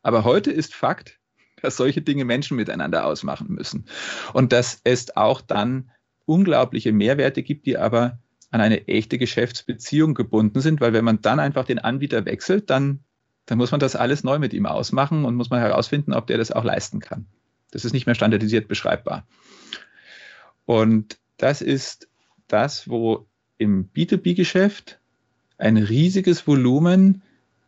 Aber 0.03 0.25
heute 0.25 0.51
ist 0.51 0.75
Fakt, 0.75 1.19
dass 1.63 1.75
solche 1.75 2.03
Dinge 2.03 2.23
Menschen 2.23 2.55
miteinander 2.55 3.03
ausmachen 3.05 3.47
müssen. 3.49 3.85
Und 4.33 4.51
dass 4.51 4.79
es 4.83 5.17
auch 5.17 5.41
dann 5.41 5.89
unglaubliche 6.25 6.91
Mehrwerte 6.91 7.41
gibt, 7.41 7.65
die 7.65 7.75
aber 7.75 8.19
an 8.51 8.61
eine 8.61 8.87
echte 8.87 9.17
Geschäftsbeziehung 9.17 10.13
gebunden 10.15 10.61
sind, 10.61 10.81
weil 10.81 10.93
wenn 10.93 11.05
man 11.05 11.21
dann 11.21 11.39
einfach 11.39 11.65
den 11.65 11.79
Anbieter 11.79 12.25
wechselt, 12.25 12.69
dann, 12.69 12.99
dann 13.45 13.57
muss 13.57 13.71
man 13.71 13.79
das 13.79 13.95
alles 13.95 14.23
neu 14.23 14.39
mit 14.39 14.53
ihm 14.53 14.65
ausmachen 14.65 15.25
und 15.25 15.35
muss 15.35 15.49
man 15.49 15.59
herausfinden, 15.59 16.13
ob 16.13 16.27
der 16.27 16.37
das 16.37 16.51
auch 16.51 16.63
leisten 16.63 16.99
kann. 16.99 17.25
Das 17.71 17.85
ist 17.85 17.93
nicht 17.93 18.07
mehr 18.07 18.15
standardisiert 18.15 18.67
beschreibbar. 18.67 19.27
Und 20.65 21.17
das 21.37 21.61
ist 21.61 22.07
das, 22.47 22.89
wo 22.89 23.27
im 23.57 23.89
B2B-Geschäft 23.93 24.99
ein 25.57 25.77
riesiges 25.77 26.47
Volumen 26.47 27.21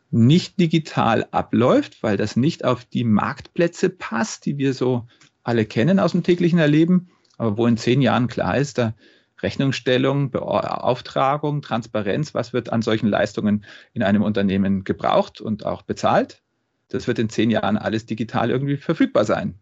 nicht 0.09 0.59
digital 0.59 1.27
abläuft, 1.31 2.03
weil 2.03 2.17
das 2.17 2.35
nicht 2.35 2.65
auf 2.65 2.85
die 2.85 3.03
Marktplätze 3.03 3.89
passt, 3.89 4.45
die 4.45 4.57
wir 4.57 4.73
so 4.73 5.07
alle 5.43 5.65
kennen 5.65 5.99
aus 5.99 6.11
dem 6.11 6.23
täglichen 6.23 6.59
Erleben, 6.59 7.09
aber 7.37 7.57
wo 7.57 7.65
in 7.65 7.77
zehn 7.77 8.01
Jahren 8.01 8.27
klar 8.27 8.57
ist, 8.57 8.77
da 8.77 8.93
Rechnungsstellung, 9.43 10.31
Beauftragung, 10.31 11.61
Transparenz, 11.61 12.33
was 12.33 12.53
wird 12.53 12.71
an 12.71 12.81
solchen 12.81 13.07
Leistungen 13.07 13.65
in 13.93 14.03
einem 14.03 14.21
Unternehmen 14.21 14.83
gebraucht 14.83 15.41
und 15.41 15.65
auch 15.65 15.81
bezahlt. 15.81 16.41
Das 16.89 17.07
wird 17.07 17.19
in 17.19 17.29
zehn 17.29 17.49
Jahren 17.49 17.77
alles 17.77 18.05
digital 18.05 18.49
irgendwie 18.49 18.77
verfügbar 18.77 19.25
sein. 19.25 19.59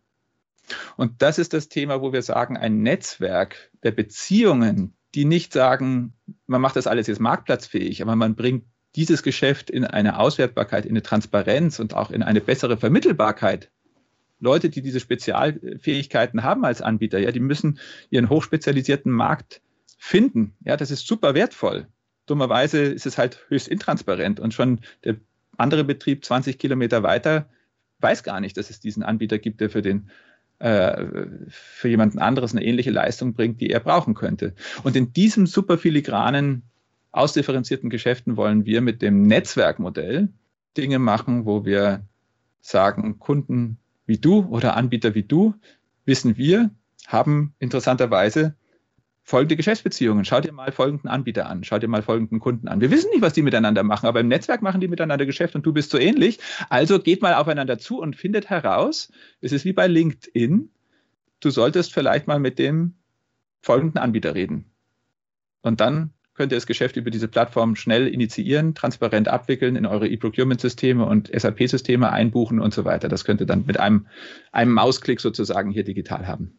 Und 0.98 1.22
das 1.22 1.40
ist 1.40 1.54
das 1.54 1.70
Thema, 1.70 2.02
wo 2.02 2.14
wir 2.14 2.22
sagen, 2.22 2.58
ein 2.58 2.82
Netzwerk 2.84 3.72
der 3.84 3.92
Beziehungen, 3.92 4.94
die 5.16 5.26
nicht 5.26 5.54
sagen, 5.54 6.14
man 6.46 6.62
macht 6.62 6.76
das 6.76 6.88
alles 6.88 7.08
jetzt 7.08 7.20
marktplatzfähig, 7.20 8.02
aber 8.02 8.16
man 8.16 8.36
bringt 8.36 8.66
dieses 8.96 9.24
Geschäft 9.24 9.70
in 9.70 9.86
eine 9.86 10.20
Auswertbarkeit, 10.20 10.86
in 10.86 10.92
eine 10.92 11.02
Transparenz 11.02 11.80
und 11.80 11.94
auch 11.94 12.12
in 12.12 12.24
eine 12.24 12.42
bessere 12.42 12.78
Vermittelbarkeit 12.78 13.72
Leute, 14.40 14.70
die 14.70 14.82
diese 14.82 15.00
Spezialfähigkeiten 15.00 16.44
haben 16.44 16.66
als 16.66 16.82
Anbieter, 16.82 17.20
ja, 17.20 17.32
die 17.32 17.40
müssen 17.40 17.80
ihren 18.10 18.30
hochspezialisierten 18.30 19.12
Markt 19.12 19.62
finden. 20.00 20.56
Ja, 20.64 20.78
das 20.78 20.90
ist 20.90 21.06
super 21.06 21.36
wertvoll. 21.36 21.86
Dummerweise 22.26 22.80
ist 22.80 23.06
es 23.06 23.18
halt 23.18 23.46
höchst 23.50 23.68
intransparent 23.68 24.40
und 24.40 24.54
schon 24.54 24.80
der 25.04 25.18
andere 25.58 25.84
Betrieb 25.84 26.26
20 26.26 26.58
Kilometer 26.58 27.04
weiter 27.04 27.50
weiß 28.00 28.24
gar 28.24 28.40
nicht, 28.40 28.56
dass 28.58 28.70
es 28.70 28.80
diesen 28.80 29.04
Anbieter 29.04 29.38
gibt, 29.38 29.60
der 29.60 29.70
für 29.70 29.82
den 29.82 30.10
äh, 30.60 31.06
für 31.50 31.90
jemanden 31.90 32.20
anderes 32.20 32.54
eine 32.54 32.64
ähnliche 32.64 32.92
Leistung 32.92 33.34
bringt, 33.34 33.62
die 33.62 33.70
er 33.70 33.82
brauchen 33.82 34.14
könnte. 34.14 34.54
Und 34.84 34.96
in 34.96 35.14
diesem 35.14 35.48
super 35.48 35.78
filigranen, 35.78 36.64
ausdifferenzierten 37.12 37.90
Geschäften 37.90 38.38
wollen 38.38 38.66
wir 38.66 38.82
mit 38.82 39.02
dem 39.02 39.24
Netzwerkmodell 39.24 40.30
Dinge 40.78 41.00
machen, 41.00 41.46
wo 41.46 41.66
wir 41.66 42.06
sagen, 42.62 43.20
Kunden 43.20 43.78
wie 44.06 44.18
du 44.18 44.46
oder 44.46 44.78
Anbieter 44.78 45.16
wie 45.16 45.24
du, 45.24 45.56
wissen 46.06 46.38
wir, 46.38 46.70
haben 47.08 47.54
interessanterweise 47.60 48.56
folgende 49.30 49.56
Geschäftsbeziehungen. 49.56 50.26
Schau 50.26 50.42
dir 50.42 50.52
mal 50.52 50.72
folgenden 50.72 51.08
Anbieter 51.08 51.48
an, 51.48 51.64
schau 51.64 51.78
dir 51.78 51.88
mal 51.88 52.02
folgenden 52.02 52.40
Kunden 52.40 52.68
an. 52.68 52.82
Wir 52.82 52.90
wissen 52.90 53.12
nicht, 53.12 53.22
was 53.22 53.34
die 53.34 53.44
miteinander 53.44 53.84
machen, 53.84 54.08
aber 54.08 54.22
im 54.22 54.28
Netzwerk 54.28 54.64
machen 54.64 54.82
die 54.82 54.88
miteinander 54.88 55.28
Geschäft 55.28 55.54
und 55.54 55.64
du 55.68 55.72
bist 55.72 55.92
so 55.92 56.00
ähnlich. 56.00 56.40
Also 56.70 57.00
geht 57.00 57.22
mal 57.22 57.36
aufeinander 57.36 57.78
zu 57.78 58.00
und 58.00 58.16
findet 58.16 58.50
heraus, 58.50 59.12
es 59.40 59.52
ist 59.52 59.66
wie 59.66 59.74
bei 59.74 59.86
LinkedIn, 59.86 60.72
du 61.42 61.50
solltest 61.52 61.94
vielleicht 61.94 62.26
mal 62.26 62.40
mit 62.40 62.58
dem 62.58 62.96
folgenden 63.62 64.00
Anbieter 64.00 64.34
reden. 64.34 64.66
Und 65.62 65.80
dann 65.80 66.12
könnt 66.34 66.52
ihr 66.52 66.58
das 66.58 66.66
Geschäft 66.66 66.98
über 66.98 67.12
diese 67.12 67.28
Plattform 67.28 67.76
schnell 67.76 68.08
initiieren, 68.08 68.74
transparent 68.74 69.28
abwickeln, 69.28 69.76
in 69.76 69.86
eure 69.86 70.08
E-Procurement-Systeme 70.08 71.06
und 71.06 71.30
SAP-Systeme 71.32 72.12
einbuchen 72.12 72.60
und 72.60 72.74
so 72.74 72.84
weiter. 72.84 73.10
Das 73.10 73.26
könnt 73.26 73.42
ihr 73.42 73.48
dann 73.48 73.68
mit 73.68 73.80
einem, 73.80 74.08
einem 74.52 74.74
Mausklick 74.74 75.22
sozusagen 75.22 75.70
hier 75.70 75.84
digital 75.84 76.26
haben. 76.26 76.59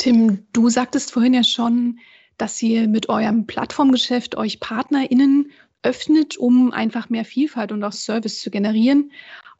Tim, 0.00 0.46
du 0.54 0.70
sagtest 0.70 1.12
vorhin 1.12 1.34
ja 1.34 1.44
schon, 1.44 1.98
dass 2.38 2.62
ihr 2.62 2.88
mit 2.88 3.10
eurem 3.10 3.46
Plattformgeschäft 3.46 4.34
euch 4.34 4.58
PartnerInnen 4.58 5.50
öffnet, 5.82 6.38
um 6.38 6.72
einfach 6.72 7.10
mehr 7.10 7.26
Vielfalt 7.26 7.70
und 7.70 7.84
auch 7.84 7.92
Service 7.92 8.40
zu 8.40 8.50
generieren. 8.50 9.12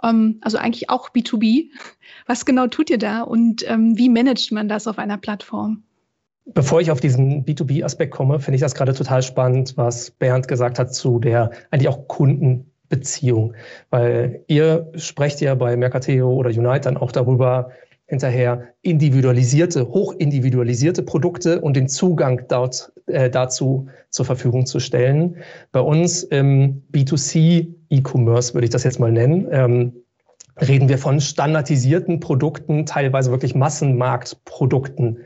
Ähm, 0.03 0.39
also 0.41 0.57
eigentlich 0.57 0.89
auch 0.89 1.11
B2B. 1.11 1.69
Was 2.27 2.47
genau 2.47 2.69
tut 2.69 2.89
ihr 2.89 2.97
da 2.97 3.21
und 3.21 3.69
ähm, 3.69 3.99
wie 3.99 4.09
managt 4.09 4.51
man 4.51 4.67
das 4.67 4.87
auf 4.87 4.99
einer 4.99 5.19
Plattform? 5.19 5.83
Bevor 6.47 6.81
ich 6.81 6.91
auf 6.91 7.01
diesen 7.01 7.45
B2B-Aspekt 7.45 8.13
komme, 8.13 8.41
finde 8.41 8.55
ich 8.55 8.63
das 8.63 8.75
gerade 8.75 8.95
total 8.95 9.23
spannend, 9.23 9.77
was 9.77 10.11
Bernd 10.11 10.49
gesagt 10.49 10.79
hat 10.79 10.95
zu 10.95 11.19
der 11.19 11.51
eigentlich 11.71 11.89
auch 11.89 12.09
Kundenbeziehung. 12.09 13.57
Weil 13.91 14.43
ihr 14.47 14.91
sprecht 14.95 15.43
ja 15.43 15.55
bei 15.55 15.77
Mercateo 15.77 16.33
oder 16.33 16.49
Unite 16.49 16.81
dann 16.81 16.97
auch 16.97 17.13
darüber, 17.13 17.73
hinterher 18.11 18.75
individualisierte, 18.83 19.89
hochindividualisierte 19.89 21.05
Produkte 21.05 21.61
und 21.61 21.77
den 21.77 21.89
Zugang 21.89 22.43
dort, 22.49 22.93
äh, 23.07 23.31
dazu 23.31 23.87
zur 24.11 24.27
Verfügung 24.27 24.67
zu 24.67 24.81
stellen. 24.81 25.37
Bei 25.71 25.79
uns 25.79 26.25
im 26.25 26.83
B2C 26.93 27.69
E-Commerce 27.89 28.53
würde 28.53 28.65
ich 28.65 28.71
das 28.71 28.83
jetzt 28.83 28.99
mal 28.99 29.13
nennen, 29.13 29.47
ähm, 29.53 29.93
reden 30.61 30.89
wir 30.89 30.99
von 30.99 31.21
standardisierten 31.21 32.19
Produkten, 32.19 32.85
teilweise 32.85 33.31
wirklich 33.31 33.55
Massenmarktprodukten. 33.55 35.19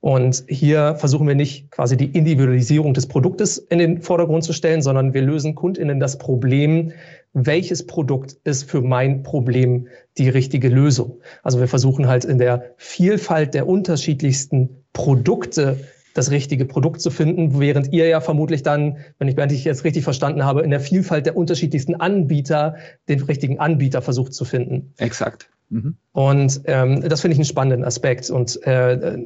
Und 0.00 0.44
hier 0.48 0.94
versuchen 0.96 1.28
wir 1.28 1.34
nicht 1.34 1.70
quasi 1.70 1.96
die 1.96 2.10
Individualisierung 2.16 2.94
des 2.94 3.06
Produktes 3.06 3.58
in 3.58 3.78
den 3.78 4.00
Vordergrund 4.00 4.44
zu 4.44 4.54
stellen, 4.54 4.80
sondern 4.80 5.12
wir 5.12 5.20
lösen 5.20 5.54
KundInnen 5.54 6.00
das 6.00 6.16
Problem, 6.16 6.92
welches 7.34 7.86
Produkt 7.86 8.36
ist 8.44 8.68
für 8.70 8.80
mein 8.80 9.22
Problem 9.22 9.88
die 10.16 10.30
richtige 10.30 10.68
Lösung. 10.68 11.20
Also 11.42 11.60
wir 11.60 11.68
versuchen 11.68 12.08
halt 12.08 12.24
in 12.24 12.38
der 12.38 12.74
Vielfalt 12.76 13.52
der 13.54 13.68
unterschiedlichsten 13.68 14.84
Produkte 14.92 15.76
das 16.14 16.30
richtige 16.30 16.64
Produkt 16.64 17.00
zu 17.00 17.10
finden, 17.10 17.58
während 17.60 17.92
ihr 17.92 18.06
ja 18.08 18.20
vermutlich 18.20 18.62
dann, 18.62 18.98
wenn 19.18 19.28
ich 19.28 19.36
Bernd 19.36 19.52
jetzt 19.52 19.84
richtig 19.84 20.04
verstanden 20.04 20.44
habe, 20.44 20.62
in 20.62 20.70
der 20.70 20.80
Vielfalt 20.80 21.26
der 21.26 21.36
unterschiedlichsten 21.36 21.94
Anbieter 21.94 22.76
den 23.08 23.22
richtigen 23.22 23.58
Anbieter 23.58 24.02
versucht 24.02 24.34
zu 24.34 24.44
finden. 24.44 24.92
Exakt. 24.98 25.48
Mhm. 25.70 25.96
Und 26.12 26.60
ähm, 26.64 27.08
das 27.08 27.20
finde 27.20 27.34
ich 27.34 27.38
einen 27.38 27.44
spannenden 27.44 27.84
Aspekt. 27.84 28.28
Und 28.30 28.62
äh, 28.64 29.18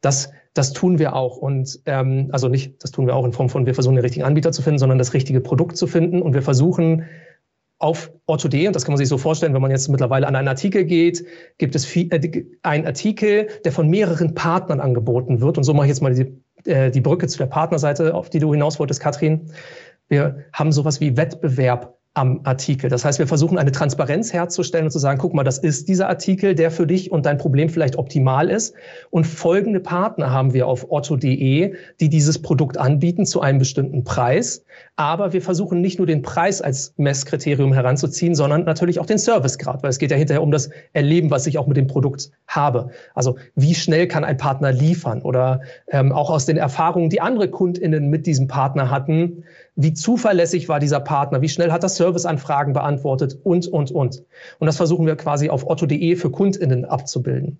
das, 0.00 0.30
das 0.54 0.72
tun 0.72 0.98
wir 0.98 1.16
auch. 1.16 1.38
Und 1.38 1.80
ähm, 1.86 2.28
also 2.32 2.48
nicht, 2.48 2.82
das 2.82 2.90
tun 2.90 3.06
wir 3.06 3.16
auch 3.16 3.24
in 3.24 3.32
Form 3.32 3.48
von, 3.48 3.66
wir 3.66 3.74
versuchen 3.74 3.96
den 3.96 4.02
richtigen 4.02 4.24
Anbieter 4.24 4.52
zu 4.52 4.62
finden, 4.62 4.78
sondern 4.78 4.98
das 4.98 5.14
richtige 5.14 5.40
Produkt 5.40 5.76
zu 5.76 5.86
finden. 5.86 6.22
Und 6.22 6.34
wir 6.34 6.42
versuchen 6.42 7.06
auf 7.78 8.10
Otto.de, 8.26 8.66
und 8.66 8.74
das 8.74 8.84
kann 8.84 8.92
man 8.92 8.98
sich 8.98 9.08
so 9.08 9.18
vorstellen, 9.18 9.52
wenn 9.52 9.60
man 9.60 9.70
jetzt 9.70 9.88
mittlerweile 9.88 10.26
an 10.26 10.34
einen 10.34 10.48
Artikel 10.48 10.84
geht, 10.84 11.24
gibt 11.58 11.74
es 11.74 11.84
viel, 11.84 12.12
äh, 12.12 12.44
einen 12.62 12.86
Artikel, 12.86 13.48
der 13.64 13.72
von 13.72 13.88
mehreren 13.88 14.34
Partnern 14.34 14.80
angeboten 14.80 15.40
wird. 15.40 15.58
Und 15.58 15.64
so 15.64 15.74
mache 15.74 15.86
ich 15.86 15.90
jetzt 15.90 16.00
mal 16.00 16.14
die, 16.14 16.70
äh, 16.70 16.90
die 16.90 17.00
Brücke 17.00 17.26
zu 17.28 17.38
der 17.38 17.46
Partnerseite, 17.46 18.14
auf 18.14 18.30
die 18.30 18.38
du 18.38 18.52
hinaus 18.52 18.78
wolltest, 18.78 19.00
Katrin. 19.00 19.50
Wir 20.08 20.44
haben 20.52 20.72
sowas 20.72 21.00
wie 21.00 21.16
Wettbewerb 21.16 21.95
am 22.16 22.40
Artikel. 22.44 22.88
Das 22.88 23.04
heißt, 23.04 23.18
wir 23.18 23.26
versuchen 23.26 23.58
eine 23.58 23.72
Transparenz 23.72 24.32
herzustellen 24.32 24.86
und 24.86 24.90
zu 24.90 24.98
sagen, 24.98 25.18
guck 25.20 25.34
mal, 25.34 25.44
das 25.44 25.58
ist 25.58 25.86
dieser 25.86 26.08
Artikel, 26.08 26.54
der 26.54 26.70
für 26.70 26.86
dich 26.86 27.12
und 27.12 27.26
dein 27.26 27.36
Problem 27.36 27.68
vielleicht 27.68 27.98
optimal 27.98 28.48
ist. 28.48 28.74
Und 29.10 29.26
folgende 29.26 29.80
Partner 29.80 30.30
haben 30.30 30.54
wir 30.54 30.66
auf 30.66 30.90
otto.de, 30.90 31.74
die 32.00 32.08
dieses 32.08 32.40
Produkt 32.40 32.78
anbieten 32.78 33.26
zu 33.26 33.42
einem 33.42 33.58
bestimmten 33.58 34.02
Preis. 34.02 34.64
Aber 34.96 35.34
wir 35.34 35.42
versuchen 35.42 35.82
nicht 35.82 35.98
nur 35.98 36.06
den 36.06 36.22
Preis 36.22 36.62
als 36.62 36.94
Messkriterium 36.96 37.74
heranzuziehen, 37.74 38.34
sondern 38.34 38.64
natürlich 38.64 38.98
auch 38.98 39.06
den 39.06 39.18
Servicegrad, 39.18 39.82
weil 39.82 39.90
es 39.90 39.98
geht 39.98 40.10
ja 40.10 40.16
hinterher 40.16 40.42
um 40.42 40.50
das 40.50 40.70
Erleben, 40.94 41.30
was 41.30 41.46
ich 41.46 41.58
auch 41.58 41.66
mit 41.66 41.76
dem 41.76 41.86
Produkt 41.86 42.30
habe. 42.48 42.88
Also 43.14 43.36
wie 43.56 43.74
schnell 43.74 44.08
kann 44.08 44.24
ein 44.24 44.38
Partner 44.38 44.72
liefern 44.72 45.20
oder 45.20 45.60
ähm, 45.88 46.12
auch 46.12 46.30
aus 46.30 46.46
den 46.46 46.56
Erfahrungen, 46.56 47.10
die 47.10 47.20
andere 47.20 47.50
KundInnen 47.50 48.08
mit 48.08 48.26
diesem 48.26 48.48
Partner 48.48 48.90
hatten, 48.90 49.44
wie 49.76 49.92
zuverlässig 49.92 50.70
war 50.70 50.80
dieser 50.80 51.00
Partner, 51.00 51.42
wie 51.42 51.50
schnell 51.50 51.70
hat 51.70 51.82
er 51.82 51.90
Serviceanfragen 52.06 52.72
beantwortet 52.72 53.38
und, 53.42 53.66
und, 53.66 53.90
und. 53.90 54.22
Und 54.58 54.66
das 54.66 54.76
versuchen 54.76 55.06
wir 55.06 55.16
quasi 55.16 55.50
auf 55.50 55.68
otto.de 55.68 56.16
für 56.16 56.30
KundInnen 56.30 56.84
abzubilden. 56.84 57.58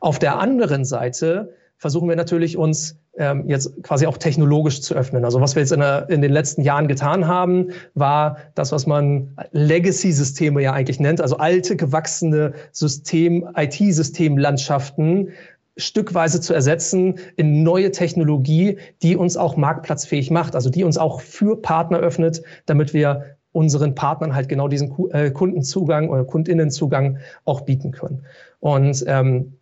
Auf 0.00 0.18
der 0.18 0.38
anderen 0.38 0.84
Seite 0.84 1.54
versuchen 1.76 2.08
wir 2.08 2.16
natürlich 2.16 2.56
uns 2.56 2.98
ähm, 3.16 3.48
jetzt 3.48 3.82
quasi 3.82 4.06
auch 4.06 4.18
technologisch 4.18 4.82
zu 4.82 4.94
öffnen. 4.94 5.24
Also 5.24 5.40
was 5.40 5.56
wir 5.56 5.62
jetzt 5.62 5.72
in, 5.72 5.80
der, 5.80 6.08
in 6.10 6.20
den 6.22 6.32
letzten 6.32 6.62
Jahren 6.62 6.88
getan 6.88 7.26
haben, 7.26 7.70
war 7.94 8.36
das, 8.54 8.70
was 8.70 8.86
man 8.86 9.34
Legacy-Systeme 9.52 10.62
ja 10.62 10.72
eigentlich 10.72 11.00
nennt, 11.00 11.20
also 11.20 11.38
alte, 11.38 11.76
gewachsene 11.76 12.52
System, 12.72 13.48
IT-Systemlandschaften 13.56 15.30
stückweise 15.76 16.40
zu 16.40 16.52
ersetzen 16.52 17.14
in 17.36 17.62
neue 17.62 17.90
Technologie, 17.90 18.78
die 19.02 19.16
uns 19.16 19.36
auch 19.36 19.56
marktplatzfähig 19.56 20.30
macht, 20.30 20.54
also 20.54 20.70
die 20.70 20.84
uns 20.84 20.98
auch 20.98 21.20
für 21.20 21.60
Partner 21.60 21.98
öffnet, 21.98 22.42
damit 22.66 22.92
wir 22.92 23.36
unseren 23.52 23.94
Partnern 23.94 24.34
halt 24.34 24.48
genau 24.48 24.68
diesen 24.68 24.94
äh, 25.10 25.30
Kundenzugang 25.30 26.08
oder 26.08 26.24
Kundinnenzugang 26.24 27.18
auch 27.44 27.62
bieten 27.62 27.90
können. 27.90 28.24
Und 28.60 29.04
ähm, 29.06 29.54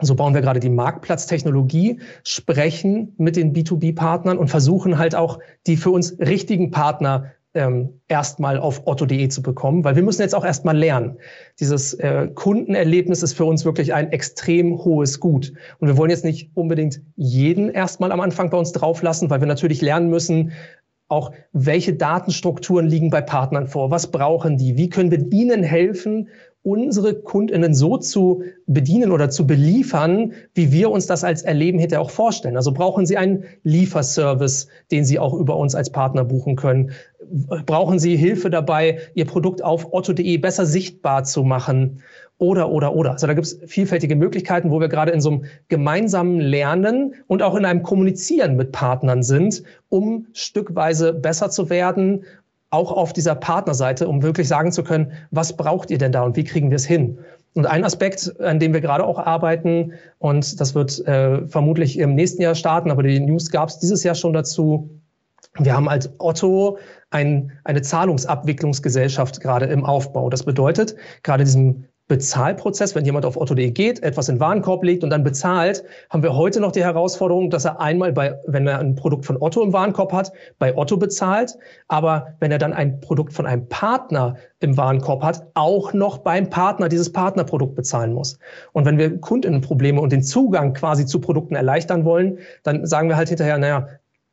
so 0.00 0.14
bauen 0.14 0.34
wir 0.34 0.40
gerade 0.40 0.60
die 0.60 0.70
Marktplatztechnologie, 0.70 2.00
sprechen 2.22 3.14
mit 3.18 3.36
den 3.36 3.52
B2B-Partnern 3.52 4.38
und 4.38 4.48
versuchen 4.48 4.98
halt 4.98 5.14
auch 5.14 5.40
die 5.66 5.76
für 5.76 5.90
uns 5.90 6.18
richtigen 6.20 6.70
Partner 6.70 7.32
ähm, 7.54 8.00
erstmal 8.08 8.58
auf 8.58 8.86
otto.de 8.86 9.28
zu 9.28 9.42
bekommen, 9.42 9.82
weil 9.82 9.96
wir 9.96 10.02
müssen 10.02 10.22
jetzt 10.22 10.34
auch 10.34 10.44
erstmal 10.44 10.76
lernen. 10.76 11.16
Dieses 11.58 11.94
äh, 11.94 12.28
Kundenerlebnis 12.34 13.22
ist 13.22 13.32
für 13.32 13.46
uns 13.46 13.64
wirklich 13.64 13.94
ein 13.94 14.12
extrem 14.12 14.78
hohes 14.84 15.18
Gut. 15.18 15.52
Und 15.78 15.88
wir 15.88 15.96
wollen 15.96 16.10
jetzt 16.10 16.24
nicht 16.24 16.50
unbedingt 16.54 17.00
jeden 17.16 17.70
erstmal 17.70 18.12
am 18.12 18.20
Anfang 18.20 18.50
bei 18.50 18.58
uns 18.58 18.72
drauflassen, 18.72 19.30
weil 19.30 19.40
wir 19.40 19.48
natürlich 19.48 19.80
lernen 19.80 20.10
müssen, 20.10 20.52
auch 21.08 21.32
welche 21.52 21.94
Datenstrukturen 21.94 22.86
liegen 22.86 23.10
bei 23.10 23.22
Partnern 23.22 23.66
vor, 23.66 23.90
was 23.90 24.10
brauchen 24.10 24.58
die, 24.58 24.76
wie 24.76 24.90
können 24.90 25.10
wir 25.10 25.32
ihnen 25.32 25.62
helfen, 25.62 26.28
unsere 26.68 27.14
Kundinnen 27.14 27.74
so 27.74 27.96
zu 27.96 28.42
bedienen 28.66 29.10
oder 29.10 29.30
zu 29.30 29.46
beliefern, 29.46 30.32
wie 30.54 30.70
wir 30.70 30.90
uns 30.90 31.06
das 31.06 31.24
als 31.24 31.42
Erleben 31.42 31.78
hätte 31.78 31.98
auch 31.98 32.10
vorstellen. 32.10 32.56
Also 32.56 32.72
brauchen 32.72 33.06
Sie 33.06 33.16
einen 33.16 33.44
Lieferservice, 33.62 34.68
den 34.90 35.04
Sie 35.04 35.18
auch 35.18 35.32
über 35.32 35.56
uns 35.56 35.74
als 35.74 35.90
Partner 35.90 36.24
buchen 36.24 36.56
können. 36.56 36.90
Brauchen 37.64 37.98
Sie 37.98 38.16
Hilfe 38.16 38.50
dabei, 38.50 38.98
Ihr 39.14 39.24
Produkt 39.24 39.64
auf 39.64 39.92
otto.de 39.92 40.36
besser 40.36 40.66
sichtbar 40.66 41.24
zu 41.24 41.42
machen? 41.42 42.02
Oder, 42.40 42.70
oder, 42.70 42.94
oder. 42.94 43.12
Also 43.12 43.26
da 43.26 43.34
gibt 43.34 43.48
es 43.48 43.58
vielfältige 43.66 44.14
Möglichkeiten, 44.14 44.70
wo 44.70 44.78
wir 44.78 44.86
gerade 44.86 45.10
in 45.10 45.20
so 45.20 45.30
einem 45.30 45.44
gemeinsamen 45.68 46.38
Lernen 46.38 47.14
und 47.26 47.42
auch 47.42 47.56
in 47.56 47.64
einem 47.64 47.82
Kommunizieren 47.82 48.54
mit 48.54 48.70
Partnern 48.70 49.24
sind, 49.24 49.64
um 49.88 50.28
stückweise 50.34 51.12
besser 51.12 51.50
zu 51.50 51.68
werden, 51.68 52.24
auch 52.70 52.92
auf 52.92 53.12
dieser 53.12 53.34
Partnerseite, 53.34 54.08
um 54.08 54.22
wirklich 54.22 54.48
sagen 54.48 54.72
zu 54.72 54.82
können, 54.82 55.12
was 55.30 55.56
braucht 55.56 55.90
ihr 55.90 55.98
denn 55.98 56.12
da 56.12 56.22
und 56.22 56.36
wie 56.36 56.44
kriegen 56.44 56.70
wir 56.70 56.76
es 56.76 56.86
hin? 56.86 57.18
Und 57.54 57.66
ein 57.66 57.84
Aspekt, 57.84 58.38
an 58.40 58.60
dem 58.60 58.72
wir 58.72 58.80
gerade 58.80 59.04
auch 59.04 59.18
arbeiten, 59.18 59.94
und 60.18 60.60
das 60.60 60.74
wird 60.74 61.06
äh, 61.06 61.46
vermutlich 61.46 61.98
im 61.98 62.14
nächsten 62.14 62.42
Jahr 62.42 62.54
starten, 62.54 62.90
aber 62.90 63.02
die 63.02 63.20
News 63.20 63.50
gab 63.50 63.70
es 63.70 63.78
dieses 63.78 64.04
Jahr 64.04 64.14
schon 64.14 64.32
dazu, 64.32 64.90
Wir 65.58 65.74
haben 65.74 65.88
als 65.88 66.10
Otto 66.18 66.78
ein, 67.10 67.52
eine 67.64 67.82
Zahlungsabwicklungsgesellschaft 67.82 69.40
gerade 69.40 69.66
im 69.66 69.84
Aufbau. 69.84 70.30
Das 70.30 70.44
bedeutet, 70.44 70.94
gerade 71.22 71.44
diesem 71.44 71.84
Bezahlprozess, 72.08 72.94
wenn 72.94 73.04
jemand 73.04 73.26
auf 73.26 73.36
otto.de 73.36 73.70
geht, 73.70 74.02
etwas 74.02 74.28
in 74.28 74.36
den 74.36 74.40
Warenkorb 74.40 74.82
legt 74.82 75.04
und 75.04 75.10
dann 75.10 75.22
bezahlt, 75.22 75.84
haben 76.08 76.22
wir 76.22 76.34
heute 76.34 76.58
noch 76.58 76.72
die 76.72 76.82
Herausforderung, 76.82 77.50
dass 77.50 77.66
er 77.66 77.80
einmal 77.80 78.12
bei, 78.12 78.38
wenn 78.46 78.66
er 78.66 78.78
ein 78.78 78.94
Produkt 78.94 79.26
von 79.26 79.36
Otto 79.40 79.62
im 79.62 79.74
Warenkorb 79.74 80.12
hat, 80.12 80.32
bei 80.58 80.74
Otto 80.74 80.96
bezahlt, 80.96 81.56
aber 81.86 82.34
wenn 82.40 82.50
er 82.50 82.58
dann 82.58 82.72
ein 82.72 83.00
Produkt 83.00 83.34
von 83.34 83.46
einem 83.46 83.68
Partner 83.68 84.36
im 84.60 84.76
Warenkorb 84.76 85.22
hat, 85.22 85.46
auch 85.54 85.92
noch 85.92 86.18
beim 86.18 86.48
Partner 86.50 86.88
dieses 86.88 87.12
Partnerprodukt 87.12 87.74
bezahlen 87.74 88.14
muss. 88.14 88.38
Und 88.72 88.86
wenn 88.86 88.98
wir 88.98 89.20
Kundinnenprobleme 89.20 90.00
und 90.00 90.10
den 90.10 90.22
Zugang 90.22 90.72
quasi 90.72 91.06
zu 91.06 91.20
Produkten 91.20 91.54
erleichtern 91.54 92.04
wollen, 92.04 92.38
dann 92.62 92.86
sagen 92.86 93.08
wir 93.08 93.16
halt 93.16 93.28
hinterher, 93.28 93.58
naja, 93.58 93.86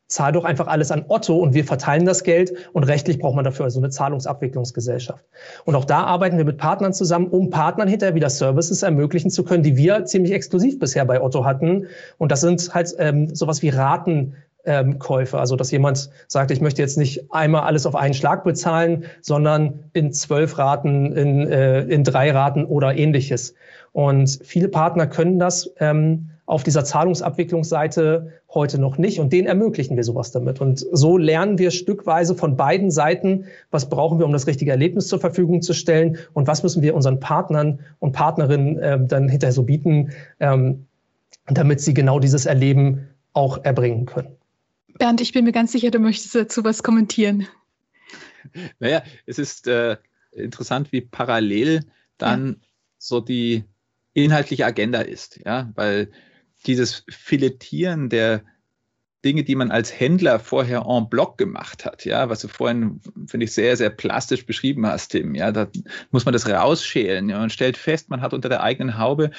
zahl 0.08 0.32
doch 0.32 0.46
einfach 0.46 0.68
alles 0.68 0.92
an 0.92 1.06
Otto 1.08 1.38
und 1.38 1.54
wir 1.54 1.66
verteilen 1.66 2.06
das 2.06 2.24
Geld 2.24 2.54
und 2.74 2.84
rechtlich 2.84 3.18
braucht 3.20 3.36
man 3.36 3.44
dafür 3.44 3.66
also 3.66 3.80
eine 3.80 3.90
Zahlungsabwicklungsgesellschaft. 3.90 5.26
Und 5.66 5.76
auch 5.76 5.86
da 5.86 6.04
arbeiten 6.04 6.38
wir 6.38 6.46
mit 6.46 6.58
Partnern 6.58 6.94
zusammen, 6.94 7.28
um 7.28 7.50
Partnern 7.50 7.88
hinterher 7.88 8.14
wieder 8.14 8.30
Services 8.30 8.84
ermöglichen 8.84 9.32
zu 9.32 9.44
können, 9.44 9.64
die 9.64 9.78
wir 9.78 10.06
ziemlich 10.06 10.32
exklusiv 10.32 10.78
bisher 10.78 11.06
bei 11.06 11.22
Otto 11.22 11.44
hatten. 11.44 11.88
Und 12.18 12.32
das 12.32 12.42
sind 12.42 12.74
halt 12.74 12.94
ähm, 13.00 13.34
sowas 13.34 13.62
wie 13.64 13.70
Raten. 13.70 14.36
Ähm, 14.66 15.00
Käufe, 15.00 15.38
also 15.38 15.56
dass 15.56 15.72
jemand 15.72 16.10
sagt, 16.28 16.50
ich 16.52 16.60
möchte 16.60 16.82
jetzt 16.82 16.98
nicht 16.98 17.32
einmal 17.32 17.62
alles 17.62 17.86
auf 17.86 17.96
einen 17.96 18.14
Schlag 18.14 18.44
bezahlen, 18.44 19.06
sondern 19.22 19.86
in 19.94 20.12
zwölf 20.12 20.58
Raten, 20.58 21.12
in, 21.14 21.48
äh, 21.48 21.82
in 21.82 22.04
drei 22.04 22.32
Raten 22.32 22.66
oder 22.66 22.96
ähnliches. 22.98 23.54
Und 23.92 24.40
viele 24.44 24.68
Partner 24.68 25.08
können 25.08 25.40
das 25.40 25.72
ähm, 25.80 26.32
auf 26.46 26.64
dieser 26.64 26.84
Zahlungsabwicklungsseite 26.84 28.32
heute 28.54 28.80
noch 28.80 28.98
nicht. 28.98 29.20
Und 29.20 29.34
denen 29.34 29.48
ermöglichen 29.48 29.96
wir 29.96 30.04
sowas 30.04 30.32
damit. 30.32 30.62
Und 30.62 30.86
so 30.92 31.18
lernen 31.18 31.58
wir 31.58 31.72
stückweise 31.72 32.36
von 32.36 32.56
beiden 32.56 32.92
Seiten, 32.92 33.46
was 33.72 33.90
brauchen 33.90 34.20
wir, 34.20 34.26
um 34.26 34.34
das 34.34 34.48
richtige 34.48 34.72
Erlebnis 34.72 35.08
zur 35.08 35.20
Verfügung 35.20 35.62
zu 35.62 35.74
stellen 35.74 36.18
und 36.34 36.48
was 36.48 36.64
müssen 36.64 36.82
wir 36.82 36.96
unseren 36.96 37.20
Partnern 37.20 37.80
und 38.00 38.12
Partnerinnen 38.12 38.78
äh, 38.80 39.00
dann 39.06 39.28
hinterher 39.28 39.54
so 39.54 39.64
bieten, 39.64 40.12
ähm, 40.40 40.86
damit 41.48 41.82
sie 41.82 41.94
genau 41.94 42.20
dieses 42.20 42.46
Erleben 42.46 43.08
auch 43.34 43.64
erbringen 43.64 44.06
können. 44.06 44.35
Bernd, 44.98 45.22
ich 45.22 45.34
bin 45.34 45.46
mir 45.46 45.52
ganz 45.52 45.72
sicher, 45.72 45.92
du 45.92 46.00
möchtest 46.00 46.36
dazu 46.36 46.64
was 46.64 46.84
kommentieren. 46.84 47.48
Naja, 48.80 49.04
es 49.26 49.40
ist 49.40 49.68
äh, 49.68 49.98
interessant, 50.32 50.92
wie 50.92 51.02
parallel 51.02 51.86
dann 52.18 52.48
ja. 52.48 52.68
so 52.98 53.20
die 53.20 53.66
inhaltliche 54.14 54.66
Agenda 54.66 55.02
ist, 55.02 55.40
ja, 55.46 55.72
weil 55.76 56.12
dieses 56.66 57.04
Filetieren 57.10 58.10
der 58.10 58.44
Dinge, 59.26 59.44
die 59.44 59.56
man 59.56 59.72
als 59.72 60.00
Händler 60.00 60.40
vorher 60.40 60.86
en 60.88 61.10
bloc 61.10 61.38
gemacht 61.38 61.84
hat, 61.84 62.06
ja, 62.06 62.30
was 62.30 62.42
du 62.42 62.48
vorhin, 62.48 63.02
finde 63.26 63.46
ich, 63.46 63.54
sehr, 63.54 63.76
sehr 63.76 63.90
plastisch 63.90 64.46
beschrieben 64.46 64.86
hast, 64.86 65.10
Tim, 65.10 65.34
ja, 65.34 65.52
da 65.52 65.68
muss 66.12 66.26
man 66.26 66.34
das 66.34 66.48
rausschälen, 66.48 67.28
ja, 67.30 67.42
und 67.42 67.52
stellt 67.52 67.76
fest, 67.76 68.10
man 68.10 68.22
hat 68.22 68.34
unter 68.34 68.50
der 68.50 68.62
eigenen 68.62 68.98
Haube 69.00 69.32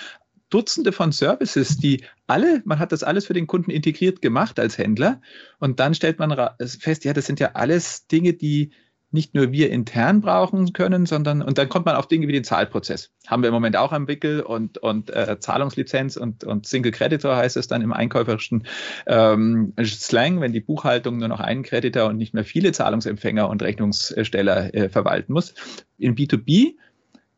Dutzende 0.51 0.93
von 0.93 1.13
Services, 1.13 1.77
die 1.77 2.05
alle, 2.27 2.63
man 2.65 2.79
hat 2.79 2.93
das 2.93 3.03
alles 3.03 3.27
für 3.27 3.35
den 3.35 3.47
Kunden 3.47 3.71
integriert 3.71 4.23
gemacht 4.23 4.61
als 4.61 4.79
Händler 4.79 5.21
und 5.59 5.81
dann 5.81 5.95
stellt 5.95 6.19
man 6.19 6.37
fest, 6.61 7.05
ja, 7.05 7.13
das 7.13 7.27
sind 7.27 7.41
ja 7.41 7.53
alles 7.55 8.07
Dinge, 8.07 8.33
die 8.33 8.71
nicht 9.13 9.35
nur 9.35 9.53
wir 9.53 9.71
intern 9.71 10.21
brauchen 10.21 10.73
können, 10.73 11.07
sondern 11.07 11.41
und 11.41 11.59
dann 11.59 11.69
kommt 11.69 11.87
man 11.87 11.97
auf 11.97 12.09
Dinge 12.09 12.27
wie 12.29 12.33
den 12.33 12.45
Zahlprozess. 12.45 13.11
Haben 13.27 13.43
wir 13.43 13.49
im 13.49 13.55
Moment 13.55 13.77
auch 13.77 13.93
am 13.93 14.09
Wickel 14.09 14.41
und, 14.41 14.79
und 14.79 15.11
äh, 15.11 15.39
Zahlungslizenz 15.39 16.17
und, 16.17 16.45
und 16.45 16.67
Single 16.67 16.93
Creditor 16.93 17.37
heißt 17.37 17.57
es 17.57 17.69
dann 17.69 17.83
im 17.83 17.93
einkäuferischen 17.93 18.67
ähm, 19.07 19.73
Slang, 19.83 20.41
wenn 20.41 20.53
die 20.53 20.61
Buchhaltung 20.61 21.19
nur 21.19 21.29
noch 21.29 21.41
einen 21.41 21.63
Creditor 21.63 22.09
und 22.09 22.17
nicht 22.17 22.35
mehr 22.35 22.45
viele 22.45 22.73
Zahlungsempfänger 22.73 23.49
und 23.49 23.63
Rechnungssteller 23.63 24.75
äh, 24.75 24.89
verwalten 24.89 25.33
muss. 25.33 25.55
In 25.99 26.17
B2B 26.17 26.75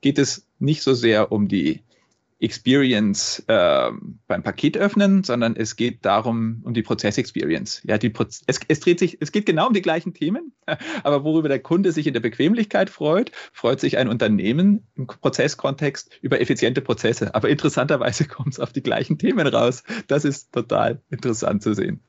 geht 0.00 0.18
es 0.18 0.46
nicht 0.58 0.82
so 0.82 0.94
sehr 0.94 1.32
um 1.32 1.48
die 1.48 1.82
Experience 2.40 3.42
äh, 3.48 3.90
beim 4.28 4.42
Paket 4.42 4.76
öffnen, 4.76 5.24
sondern 5.24 5.56
es 5.56 5.74
geht 5.74 6.04
darum, 6.04 6.60
um 6.64 6.72
die 6.72 6.82
Prozess-Experience. 6.82 7.82
Ja, 7.84 7.98
die 7.98 8.10
Proz 8.10 8.42
es, 8.46 8.60
es 8.68 8.80
dreht 8.80 9.00
sich, 9.00 9.18
es 9.20 9.32
geht 9.32 9.44
genau 9.44 9.66
um 9.66 9.72
die 9.72 9.82
gleichen 9.82 10.14
Themen, 10.14 10.52
aber 11.02 11.24
worüber 11.24 11.48
der 11.48 11.58
Kunde 11.58 11.90
sich 11.90 12.06
in 12.06 12.12
der 12.12 12.20
Bequemlichkeit 12.20 12.90
freut, 12.90 13.32
freut 13.52 13.80
sich 13.80 13.98
ein 13.98 14.08
Unternehmen 14.08 14.86
im 14.94 15.08
Prozesskontext 15.08 16.18
über 16.22 16.40
effiziente 16.40 16.80
Prozesse. 16.80 17.34
Aber 17.34 17.48
interessanterweise 17.48 18.24
kommt 18.28 18.52
es 18.52 18.60
auf 18.60 18.72
die 18.72 18.82
gleichen 18.82 19.18
Themen 19.18 19.46
raus. 19.46 19.82
Das 20.06 20.24
ist 20.24 20.52
total 20.52 21.02
interessant 21.10 21.62
zu 21.62 21.74
sehen. 21.74 22.00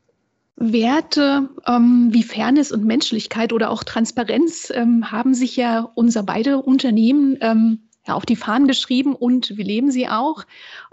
Werte 0.61 1.49
ähm, 1.65 2.09
wie 2.11 2.21
Fairness 2.21 2.71
und 2.73 2.83
Menschlichkeit 2.83 3.53
oder 3.53 3.71
auch 3.71 3.83
Transparenz 3.83 4.71
ähm, 4.75 5.09
haben 5.09 5.33
sich 5.33 5.55
ja 5.55 5.89
unser 5.95 6.21
beide 6.23 6.57
Unternehmen 6.57 7.37
ähm, 7.39 7.88
ja, 8.07 8.13
auf 8.13 8.25
die 8.25 8.35
Fahnen 8.35 8.67
geschrieben 8.67 9.15
und 9.15 9.57
wir 9.57 9.65
leben 9.65 9.91
sie 9.91 10.07
auch. 10.07 10.45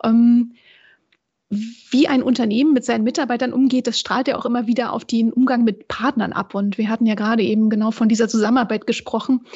Ähm, 0.02 0.54
wie 1.48 2.08
ein 2.08 2.22
Unternehmen 2.22 2.72
mit 2.72 2.84
seinen 2.84 3.04
Mitarbeitern 3.04 3.52
umgeht, 3.52 3.86
das 3.86 4.00
strahlt 4.00 4.26
ja 4.26 4.36
auch 4.36 4.46
immer 4.46 4.66
wieder 4.66 4.92
auf 4.92 5.04
den 5.04 5.32
Umgang 5.32 5.62
mit 5.62 5.86
Partnern 5.86 6.32
ab. 6.32 6.54
Und 6.54 6.76
wir 6.76 6.88
hatten 6.88 7.06
ja 7.06 7.14
gerade 7.14 7.42
eben 7.42 7.70
genau 7.70 7.92
von 7.92 8.08
dieser 8.08 8.28
Zusammenarbeit 8.28 8.86
gesprochen. 8.86 9.46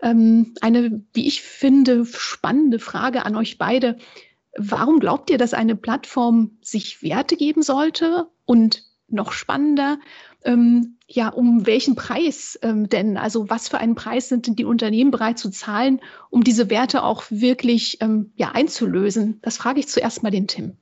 Ähm, 0.00 0.54
eine, 0.60 1.02
wie 1.14 1.26
ich 1.26 1.42
finde, 1.42 2.04
spannende 2.04 2.78
Frage 2.78 3.24
an 3.24 3.34
euch 3.34 3.56
beide. 3.56 3.96
Warum 4.56 5.00
glaubt 5.00 5.30
ihr, 5.30 5.38
dass 5.38 5.54
eine 5.54 5.74
Plattform 5.74 6.58
sich 6.60 7.02
Werte 7.02 7.36
geben 7.36 7.62
sollte? 7.62 8.26
Und 8.44 8.84
noch 9.08 9.32
spannender, 9.32 9.98
ähm, 10.44 10.98
ja, 11.06 11.28
um 11.28 11.66
welchen 11.66 11.94
Preis 11.94 12.58
ähm, 12.62 12.88
denn? 12.88 13.16
Also 13.16 13.48
was 13.48 13.68
für 13.68 13.78
einen 13.78 13.94
Preis 13.94 14.28
sind 14.28 14.46
denn 14.46 14.56
die 14.56 14.64
Unternehmen 14.64 15.10
bereit 15.10 15.38
zu 15.38 15.50
zahlen, 15.50 16.00
um 16.30 16.44
diese 16.44 16.70
Werte 16.70 17.02
auch 17.02 17.24
wirklich 17.30 17.98
ähm, 18.00 18.32
ja, 18.36 18.52
einzulösen? 18.52 19.38
Das 19.42 19.56
frage 19.56 19.80
ich 19.80 19.88
zuerst 19.88 20.22
mal 20.22 20.30
den 20.30 20.46
Tim. 20.46 20.76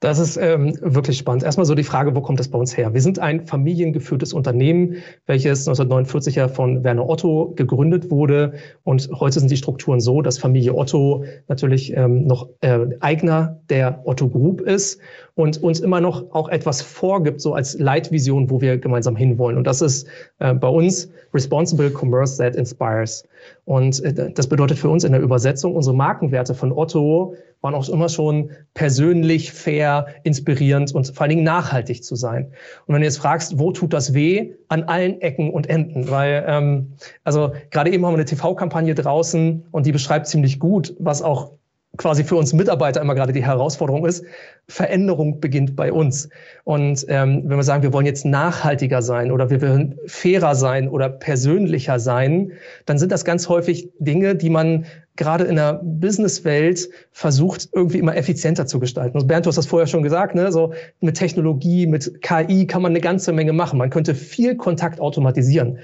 Das 0.00 0.18
ist 0.18 0.36
ähm, 0.36 0.76
wirklich 0.82 1.16
spannend. 1.16 1.44
Erstmal 1.44 1.64
so 1.64 1.74
die 1.74 1.84
Frage, 1.84 2.14
wo 2.14 2.20
kommt 2.20 2.38
das 2.38 2.48
bei 2.48 2.58
uns 2.58 2.76
her? 2.76 2.92
Wir 2.92 3.00
sind 3.00 3.18
ein 3.18 3.46
familiengeführtes 3.46 4.34
Unternehmen, 4.34 4.96
welches 5.26 5.66
1949 5.66 6.34
ja 6.34 6.48
von 6.48 6.84
Werner 6.84 7.08
Otto 7.08 7.54
gegründet 7.56 8.10
wurde. 8.10 8.52
Und 8.82 9.08
heute 9.18 9.40
sind 9.40 9.50
die 9.50 9.56
Strukturen 9.56 10.00
so, 10.00 10.20
dass 10.20 10.36
Familie 10.36 10.74
Otto 10.74 11.24
natürlich 11.48 11.96
ähm, 11.96 12.26
noch 12.26 12.48
äh, 12.60 12.80
Eigner 13.00 13.60
der 13.70 14.02
Otto 14.04 14.28
Group 14.28 14.60
ist 14.60 15.00
und 15.36 15.62
uns 15.62 15.80
immer 15.80 16.00
noch 16.00 16.34
auch 16.34 16.48
etwas 16.50 16.82
vorgibt, 16.82 17.40
so 17.40 17.54
als 17.54 17.78
Leitvision, 17.78 18.50
wo 18.50 18.60
wir 18.60 18.76
gemeinsam 18.76 19.16
hinwollen. 19.16 19.56
Und 19.56 19.66
das 19.66 19.80
ist 19.80 20.06
äh, 20.38 20.52
bei 20.52 20.68
uns 20.68 21.08
Responsible 21.32 21.90
Commerce 21.90 22.36
That 22.36 22.56
Inspires. 22.56 23.26
Und 23.64 24.02
äh, 24.04 24.32
das 24.32 24.48
bedeutet 24.48 24.78
für 24.78 24.88
uns 24.88 25.04
in 25.04 25.12
der 25.12 25.20
Übersetzung, 25.20 25.74
unsere 25.74 25.96
Markenwerte 25.96 26.54
von 26.54 26.72
Otto 26.72 27.34
waren 27.60 27.74
auch 27.74 27.88
immer 27.88 28.08
schon 28.10 28.50
persönlich, 28.74 29.52
fair, 29.52 30.06
inspirierend 30.22 30.94
und 30.94 31.08
vor 31.08 31.22
allen 31.22 31.30
Dingen 31.30 31.44
nachhaltig 31.44 32.04
zu 32.04 32.14
sein. 32.14 32.52
Und 32.86 32.94
wenn 32.94 33.00
du 33.00 33.06
jetzt 33.06 33.18
fragst, 33.18 33.58
wo 33.58 33.72
tut 33.72 33.92
das 33.92 34.12
weh? 34.12 34.52
An 34.68 34.84
allen 34.84 35.20
Ecken 35.22 35.50
und 35.50 35.68
Enden. 35.70 36.10
Weil, 36.10 36.44
ähm, 36.46 36.92
also 37.24 37.52
gerade 37.70 37.90
eben 37.90 38.04
haben 38.04 38.12
wir 38.12 38.18
eine 38.18 38.26
TV-Kampagne 38.26 38.94
draußen 38.94 39.64
und 39.70 39.86
die 39.86 39.92
beschreibt 39.92 40.26
ziemlich 40.26 40.58
gut, 40.58 40.94
was 40.98 41.22
auch 41.22 41.52
quasi 41.96 42.24
für 42.24 42.36
uns 42.36 42.52
Mitarbeiter 42.52 43.00
immer 43.00 43.14
gerade 43.14 43.32
die 43.32 43.44
Herausforderung 43.44 44.06
ist, 44.06 44.24
Veränderung 44.68 45.40
beginnt 45.40 45.76
bei 45.76 45.92
uns. 45.92 46.28
Und 46.64 47.04
ähm, 47.08 47.42
wenn 47.44 47.56
wir 47.56 47.62
sagen, 47.62 47.82
wir 47.82 47.92
wollen 47.92 48.06
jetzt 48.06 48.24
nachhaltiger 48.24 49.02
sein 49.02 49.30
oder 49.30 49.50
wir 49.50 49.60
wollen 49.60 49.98
fairer 50.06 50.54
sein 50.54 50.88
oder 50.88 51.08
persönlicher 51.08 51.98
sein, 51.98 52.52
dann 52.86 52.98
sind 52.98 53.12
das 53.12 53.24
ganz 53.24 53.48
häufig 53.48 53.90
Dinge, 53.98 54.34
die 54.34 54.50
man 54.50 54.86
gerade 55.16 55.44
in 55.44 55.56
der 55.56 55.80
Businesswelt 55.82 56.88
versucht, 57.12 57.68
irgendwie 57.72 57.98
immer 57.98 58.16
effizienter 58.16 58.66
zu 58.66 58.80
gestalten. 58.80 59.16
Also 59.16 59.26
Bernd, 59.26 59.46
du 59.46 59.48
hast 59.48 59.56
das 59.56 59.66
vorher 59.66 59.86
schon 59.86 60.02
gesagt, 60.02 60.34
ne? 60.34 60.50
so 60.50 60.72
mit 61.00 61.16
Technologie, 61.16 61.86
mit 61.86 62.20
KI 62.22 62.66
kann 62.66 62.82
man 62.82 62.92
eine 62.92 63.00
ganze 63.00 63.32
Menge 63.32 63.52
machen. 63.52 63.78
Man 63.78 63.90
könnte 63.90 64.14
viel 64.14 64.56
Kontakt 64.56 65.00
automatisieren. 65.00 65.78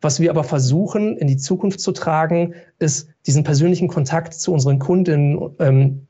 Was 0.00 0.20
wir 0.20 0.30
aber 0.30 0.44
versuchen, 0.44 1.16
in 1.16 1.26
die 1.26 1.36
Zukunft 1.36 1.80
zu 1.80 1.92
tragen, 1.92 2.54
ist 2.78 3.08
diesen 3.26 3.42
persönlichen 3.42 3.88
Kontakt 3.88 4.34
zu 4.34 4.52
unseren 4.52 4.78
Kundinnen 4.78 5.50
ähm, 5.58 6.06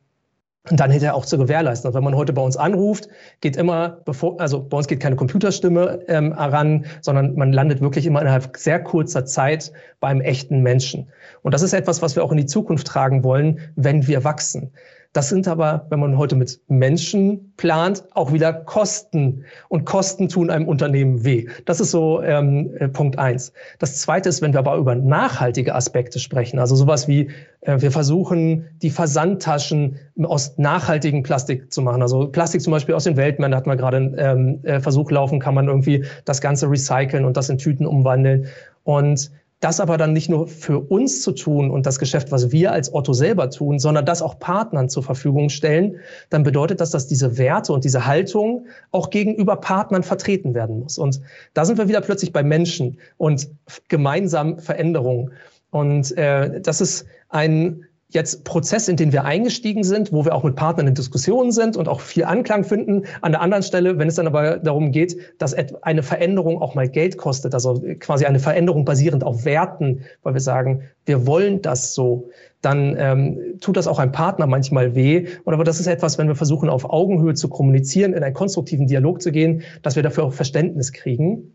und 0.71 0.81
dann 0.81 0.91
hinterher 0.91 1.15
auch 1.15 1.25
zu 1.25 1.39
gewährleisten. 1.39 1.89
Und 1.89 1.95
wenn 1.95 2.05
man 2.05 2.15
heute 2.15 2.35
bei 2.35 2.43
uns 2.43 2.57
anruft, 2.57 3.09
geht 3.41 3.57
immer, 3.57 4.01
bevor, 4.05 4.39
also 4.39 4.63
bei 4.63 4.77
uns 4.77 4.87
geht 4.87 5.01
keine 5.01 5.17
Computerstimme 5.17 6.01
ähm, 6.09 6.37
heran, 6.37 6.85
sondern 7.01 7.35
man 7.37 7.53
landet 7.53 7.81
wirklich 7.81 8.05
immer 8.05 8.21
innerhalb 8.21 8.57
sehr 8.57 8.83
kurzer 8.83 9.25
Zeit 9.25 9.73
bei 10.01 10.09
einem 10.09 10.21
echten 10.21 10.61
Menschen. 10.63 11.09
Und 11.43 11.55
das 11.55 11.63
ist 11.63 11.73
etwas, 11.73 12.03
was 12.03 12.17
wir 12.17 12.25
auch 12.25 12.33
in 12.33 12.37
die 12.37 12.47
Zukunft 12.47 12.87
tragen 12.87 13.25
wollen, 13.25 13.61
wenn 13.77 14.07
wir 14.07 14.25
wachsen. 14.25 14.71
Das 15.15 15.31
sind 15.31 15.49
aber, 15.49 15.87
wenn 15.89 16.01
man 16.01 16.19
heute 16.19 16.37
mit 16.37 16.61
Menschen 16.69 17.55
plant, 17.57 18.05
auch 18.13 18.33
wieder 18.33 18.53
Kosten. 18.53 19.45
Und 19.69 19.87
Kosten 19.87 20.29
tun 20.29 20.51
einem 20.51 20.69
Unternehmen 20.69 21.25
weh. 21.25 21.47
Das 21.65 21.81
ist 21.81 21.93
so 21.93 22.23
ähm, 22.23 22.75
äh, 22.77 22.89
Punkt 22.89 23.19
eins. 23.19 23.53
Das 23.79 23.97
zweite 23.97 24.29
ist, 24.29 24.43
wenn 24.43 24.53
wir 24.53 24.59
aber 24.59 24.77
über 24.77 24.95
nachhaltige 24.95 25.75
Aspekte 25.75 26.19
sprechen, 26.19 26.59
also 26.59 26.77
sowas 26.77 27.09
wie, 27.09 27.31
äh, 27.63 27.81
wir 27.81 27.91
versuchen, 27.91 28.67
die 28.83 28.91
Versandtaschen 28.91 29.99
aus 30.25 30.59
nachhaltigem 30.59 31.23
Plastik 31.23 31.73
zu 31.73 31.81
machen. 31.81 32.03
Also 32.03 32.29
Plastik 32.29 32.61
zum 32.61 32.73
Beispiel 32.73 32.95
aus 32.95 33.05
den 33.05 33.17
Weltmeeren, 33.17 33.53
da 33.53 33.57
hat 33.57 33.67
man 33.67 33.79
gerade 33.79 33.97
einen 33.97 34.15
ähm, 34.19 34.61
äh, 34.65 34.79
Versuch 34.81 35.11
laufen, 35.11 35.41
kann 35.41 35.55
man 35.55 35.69
irgendwie 35.69 36.05
das 36.27 36.43
Ganze 36.43 36.71
recyceln 36.71 37.25
und 37.25 37.39
das 37.39 37.49
in 37.49 37.57
Tüten 37.57 37.87
umwandeln. 37.87 38.47
Und 38.85 39.31
das 39.61 39.81
aber 39.81 39.99
dann 39.99 40.13
nicht 40.13 40.29
nur 40.29 40.47
für 40.47 40.79
uns 40.79 41.23
zu 41.23 41.33
tun 41.33 41.71
und 41.71 41.85
das 41.85 41.99
Geschäft, 41.99 42.31
was 42.31 42.53
wir 42.53 42.73
als 42.73 42.95
Otto 42.95 43.13
selber 43.13 43.51
tun, 43.51 43.81
sondern 43.81 44.07
das 44.07 44.23
auch 44.23 44.39
Partnern 44.39 44.89
zur 44.89 45.03
Verfügung 45.03 45.49
stellen, 45.49 45.97
dann 46.31 46.45
bedeutet 46.45 46.81
das, 46.81 46.91
dass 46.91 47.09
diese 47.09 47.39
Werte 47.39 47.73
und 47.73 47.85
diese 47.85 48.07
Haltung 48.07 48.67
auch 48.93 49.11
gegenüber 49.11 49.57
Partnern 49.57 50.05
vertreten 50.05 50.55
werden 50.55 50.79
muss. 50.79 50.97
Und 50.97 51.21
da 51.55 51.65
sind 51.65 51.77
wir 51.77 51.89
wieder 51.89 52.01
plötzlich 52.01 52.33
bei 52.33 52.45
Menschen 52.45 52.99
und 53.17 53.49
gemeinsam 53.89 54.59
Veränderungen. 54.61 55.33
Und 55.71 56.17
äh, 56.17 56.61
das 56.61 56.81
ist 56.81 57.07
ein 57.29 57.85
jetzt 58.11 58.45
Prozess, 58.45 58.89
in 58.89 58.97
den 58.97 59.13
wir 59.13 59.25
eingestiegen 59.25 59.85
sind, 59.85 60.13
wo 60.13 60.25
wir 60.25 60.35
auch 60.35 60.43
mit 60.43 60.57
Partnern 60.57 60.87
in 60.87 60.95
Diskussionen 60.95 61.53
sind 61.53 61.77
und 61.77 61.89
auch 61.89 62.01
viel 62.01 62.25
Anklang 62.25 62.65
finden. 62.65 63.05
An 63.21 63.33
der 63.33 63.43
anderen 63.43 63.63
Stelle, 63.63 63.99
wenn 63.99 64.09
es 64.09 64.15
dann 64.15 64.27
aber 64.27 64.59
darum 64.59 64.93
geht, 64.93 65.19
dass 65.39 65.55
eine 65.83 66.03
Veränderung 66.03 66.63
auch 66.63 66.75
mal 66.75 66.89
Geld 66.89 67.19
kostet, 67.19 67.53
also 67.53 67.83
quasi 68.01 68.25
eine 68.25 68.39
Veränderung 68.39 68.87
basierend 68.87 69.25
auf 69.25 69.45
Werten, 69.45 70.05
weil 70.23 70.33
wir 70.33 70.41
sagen, 70.41 70.85
wir 71.05 71.27
wollen 71.27 71.61
das 71.61 71.95
so, 71.95 72.31
dann 72.63 72.97
ähm, 72.99 73.59
tut 73.61 73.77
das 73.77 73.87
auch 73.87 73.99
einem 73.99 74.13
Partner 74.13 74.47
manchmal 74.47 74.95
weh. 74.95 75.27
Und 75.45 75.53
aber 75.53 75.65
das 75.65 75.79
ist 75.79 75.87
etwas, 75.87 76.17
wenn 76.17 76.29
wir 76.29 76.35
versuchen, 76.35 76.71
auf 76.71 76.89
Augenhöhe 76.89 77.35
zu 77.35 77.49
kommunizieren, 77.49 78.15
in 78.15 78.23
einen 78.23 78.35
konstruktiven 78.35 78.87
Dialog 78.87 79.21
zu 79.21 79.33
gehen, 79.33 79.63
dass 79.83 79.97
wir 79.97 80.03
dafür 80.03 80.25
auch 80.25 80.33
Verständnis 80.33 80.93
kriegen. 80.95 81.55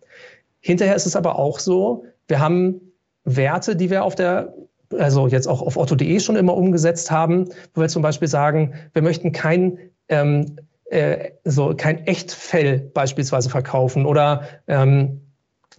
Hinterher 0.60 0.96
ist 0.96 1.08
es 1.08 1.16
aber 1.16 1.40
auch 1.40 1.58
so, 1.58 2.06
wir 2.28 2.40
haben 2.40 2.94
Werte, 3.26 3.76
die 3.76 3.90
wir 3.90 4.04
auf 4.04 4.16
der 4.16 4.54
also 5.00 5.28
jetzt 5.28 5.48
auch 5.48 5.62
auf 5.62 5.78
otto.de 5.78 6.20
schon 6.20 6.36
immer 6.36 6.56
umgesetzt 6.56 7.12
haben, 7.12 7.50
wo 7.74 7.82
wir 7.82 7.90
zum 7.90 8.02
Beispiel 8.02 8.28
sagen, 8.28 8.74
wir 8.94 9.02
möchten 9.02 9.32
kein 9.32 9.78
ähm, 10.10 10.58
äh, 10.94 11.32
so 11.44 11.74
kein 11.76 12.06
Echtfell 12.06 12.80
beispielsweise 12.80 13.50
verkaufen 13.50 14.06
oder 14.06 14.44
ähm, 14.68 15.22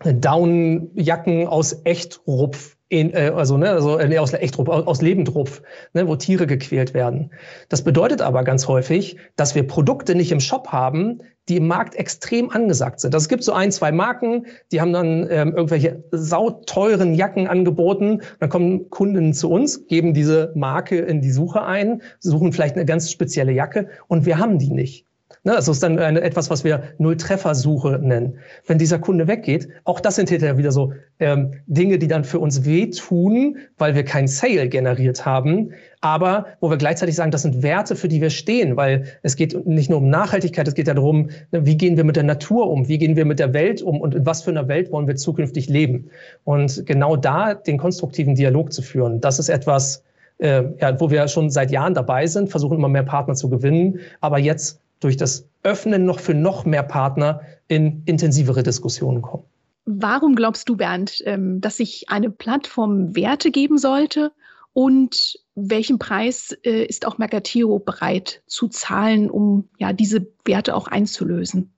Downjacken 0.03 1.47
aus 1.47 1.83
Echtrupf 1.85 2.77
in, 2.89 3.13
äh, 3.13 3.33
also, 3.35 3.57
ne, 3.57 3.71
also 3.71 3.99
äh, 3.99 4.19
aus 4.19 4.33
Echtrupf, 4.33 4.69
aus 4.69 5.03
Lebendrupf, 5.03 5.63
ne, 5.93 6.09
wo 6.09 6.17
Tiere 6.17 6.47
gequält 6.47 6.95
werden. 6.95 7.31
Das 7.69 7.83
bedeutet 7.83 8.23
aber 8.23 8.45
ganz 8.45 8.67
häufig, 8.67 9.17
dass 9.37 9.55
wir 9.55 9.67
Produkte 9.67 10.15
nicht 10.15 10.33
im 10.33 10.41
Shop 10.41 10.69
haben, 10.69 11.21
die 11.49 11.57
im 11.57 11.67
Markt 11.67 11.95
extrem 11.95 12.51
angesagt 12.51 13.01
sind. 13.01 13.15
Also 13.15 13.25
es 13.25 13.29
gibt 13.29 13.45
so 13.45 13.53
ein, 13.53 13.71
zwei 13.71 13.93
Marken, 13.93 14.47
die 14.73 14.81
haben 14.81 14.93
dann 14.93 15.27
ähm, 15.31 15.55
irgendwelche 15.55 16.05
sauteuren 16.11 17.15
Jacken 17.15 17.47
angeboten. 17.47 18.23
Dann 18.41 18.49
kommen 18.49 18.91
Kunden 18.91 19.35
zu 19.35 19.51
uns, 19.51 19.87
geben 19.87 20.15
diese 20.15 20.53
Marke 20.55 20.99
in 20.99 21.21
die 21.21 21.31
Suche 21.31 21.63
ein, 21.63 22.03
suchen 22.21 22.53
vielleicht 22.53 22.77
eine 22.77 22.87
ganz 22.87 23.11
spezielle 23.11 23.53
Jacke 23.53 23.89
und 24.09 24.27
wir 24.27 24.39
haben 24.39 24.59
die 24.59 24.71
nicht. 24.71 25.07
Ne, 25.47 25.55
also 25.55 25.73
ist 25.73 25.83
dann 25.83 25.99
eine, 25.99 26.23
etwas, 26.23 26.49
was 26.49 26.65
wir 26.65 26.85
Null-Treffer-Suche 26.97 28.01
nennen. 28.03 28.39
Wenn 28.67 28.79
dieser 28.79 28.99
Kunde 28.99 29.29
weggeht, 29.29 29.69
auch 29.85 30.01
das 30.01 30.17
sind 30.17 30.31
hinterher 30.31 30.57
wieder 30.57 30.73
so 30.73 30.95
ähm, 31.21 31.51
Dinge, 31.67 31.99
die 31.99 32.09
dann 32.09 32.25
für 32.25 32.39
uns 32.39 32.65
wehtun, 32.65 33.59
weil 33.77 33.95
wir 33.95 34.07
kein 34.07 34.27
Sale 34.27 34.71
generiert 34.71 35.27
haben, 35.27 35.73
aber 36.01 36.47
wo 36.61 36.71
wir 36.71 36.79
gleichzeitig 36.79 37.15
sagen, 37.15 37.31
das 37.31 37.43
sind 37.43 37.63
Werte, 37.63 37.95
für 37.95 38.09
die 38.09 38.23
wir 38.23 38.31
stehen, 38.31 38.79
weil 38.79 39.05
es 39.23 39.37
geht 39.37 39.67
nicht 39.67 39.91
nur 39.91 39.99
um 39.99 40.09
Nachhaltigkeit, 40.09 40.67
es 40.67 40.75
geht 40.75 40.89
ja 40.89 40.95
darum, 40.95 41.29
ne, 41.53 41.67
wie 41.67 41.77
gehen 41.77 41.99
wir 41.99 42.05
mit 42.05 42.17
der 42.17 42.25
Natur 42.25 42.71
um, 42.71 42.89
wie 42.89 42.97
gehen 42.97 43.15
wir 43.15 43.27
mit 43.27 43.39
der 43.39 43.53
Welt 43.53 43.83
um 43.83 44.01
und 44.01 44.15
in 44.15 44.25
was 44.25 44.43
für 44.43 44.51
einer 44.51 44.67
Welt 44.69 44.91
wollen 44.93 45.07
wir 45.07 45.17
zukünftig 45.17 45.69
leben. 45.69 46.09
Und 46.45 46.87
genau 46.87 47.17
da 47.17 47.53
den 47.53 47.77
konstruktiven 47.77 48.35
Dialog 48.35 48.73
zu 48.73 48.81
führen, 48.81 49.21
das 49.21 49.39
ist 49.39 49.51
etwas, 49.51 50.03
äh, 50.39 50.63
ja, 50.81 50.99
wo 50.99 51.11
wir 51.11 51.29
schon 51.29 51.51
seit 51.51 51.71
Jahren 51.71 51.93
dabei 51.93 52.27
sind, 52.27 52.49
versuchen 52.49 52.79
immer 52.79 52.89
mehr 52.89 53.03
Partner 53.03 53.35
zu 53.35 53.51
gewinnen, 53.51 54.01
aber 54.23 54.39
jetzt 54.39 54.81
durch 55.01 55.17
das 55.17 55.49
Öffnen 55.63 56.05
noch 56.05 56.21
für 56.21 56.35
noch 56.35 56.65
mehr 56.65 56.83
Partner 56.83 57.41
in 57.69 58.03
intensivere 58.05 58.63
Diskussionen 58.63 59.23
kommen. 59.23 59.45
Warum 59.87 60.35
glaubst 60.35 60.69
du, 60.69 60.77
Bernd, 60.77 61.23
ähm, 61.27 61.61
dass 61.61 61.77
sich 61.77 62.09
eine 62.09 62.31
Plattform 62.31 63.15
Werte 63.15 63.51
geben 63.51 63.77
sollte 63.79 64.33
und 64.73 65.39
welchen 65.55 65.99
Preis 65.99 66.57
äh, 66.65 66.85
ist 66.85 67.07
auch 67.07 67.19
Mercatio 67.19 67.79
bereit 67.79 68.43
zu 68.47 68.69
zahlen, 68.69 69.31
um 69.31 69.69
ja 69.79 69.93
diese 69.93 70.27
Werte 70.45 70.75
auch 70.75 70.89
einzulösen? 70.89 71.73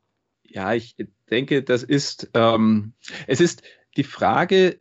Ja, 0.44 0.72
ich 0.72 0.96
denke, 1.30 1.62
das 1.62 1.82
ist 1.82 2.30
ähm, 2.34 2.92
es 3.26 3.40
ist 3.40 3.62
die 3.96 4.04
Frage, 4.04 4.78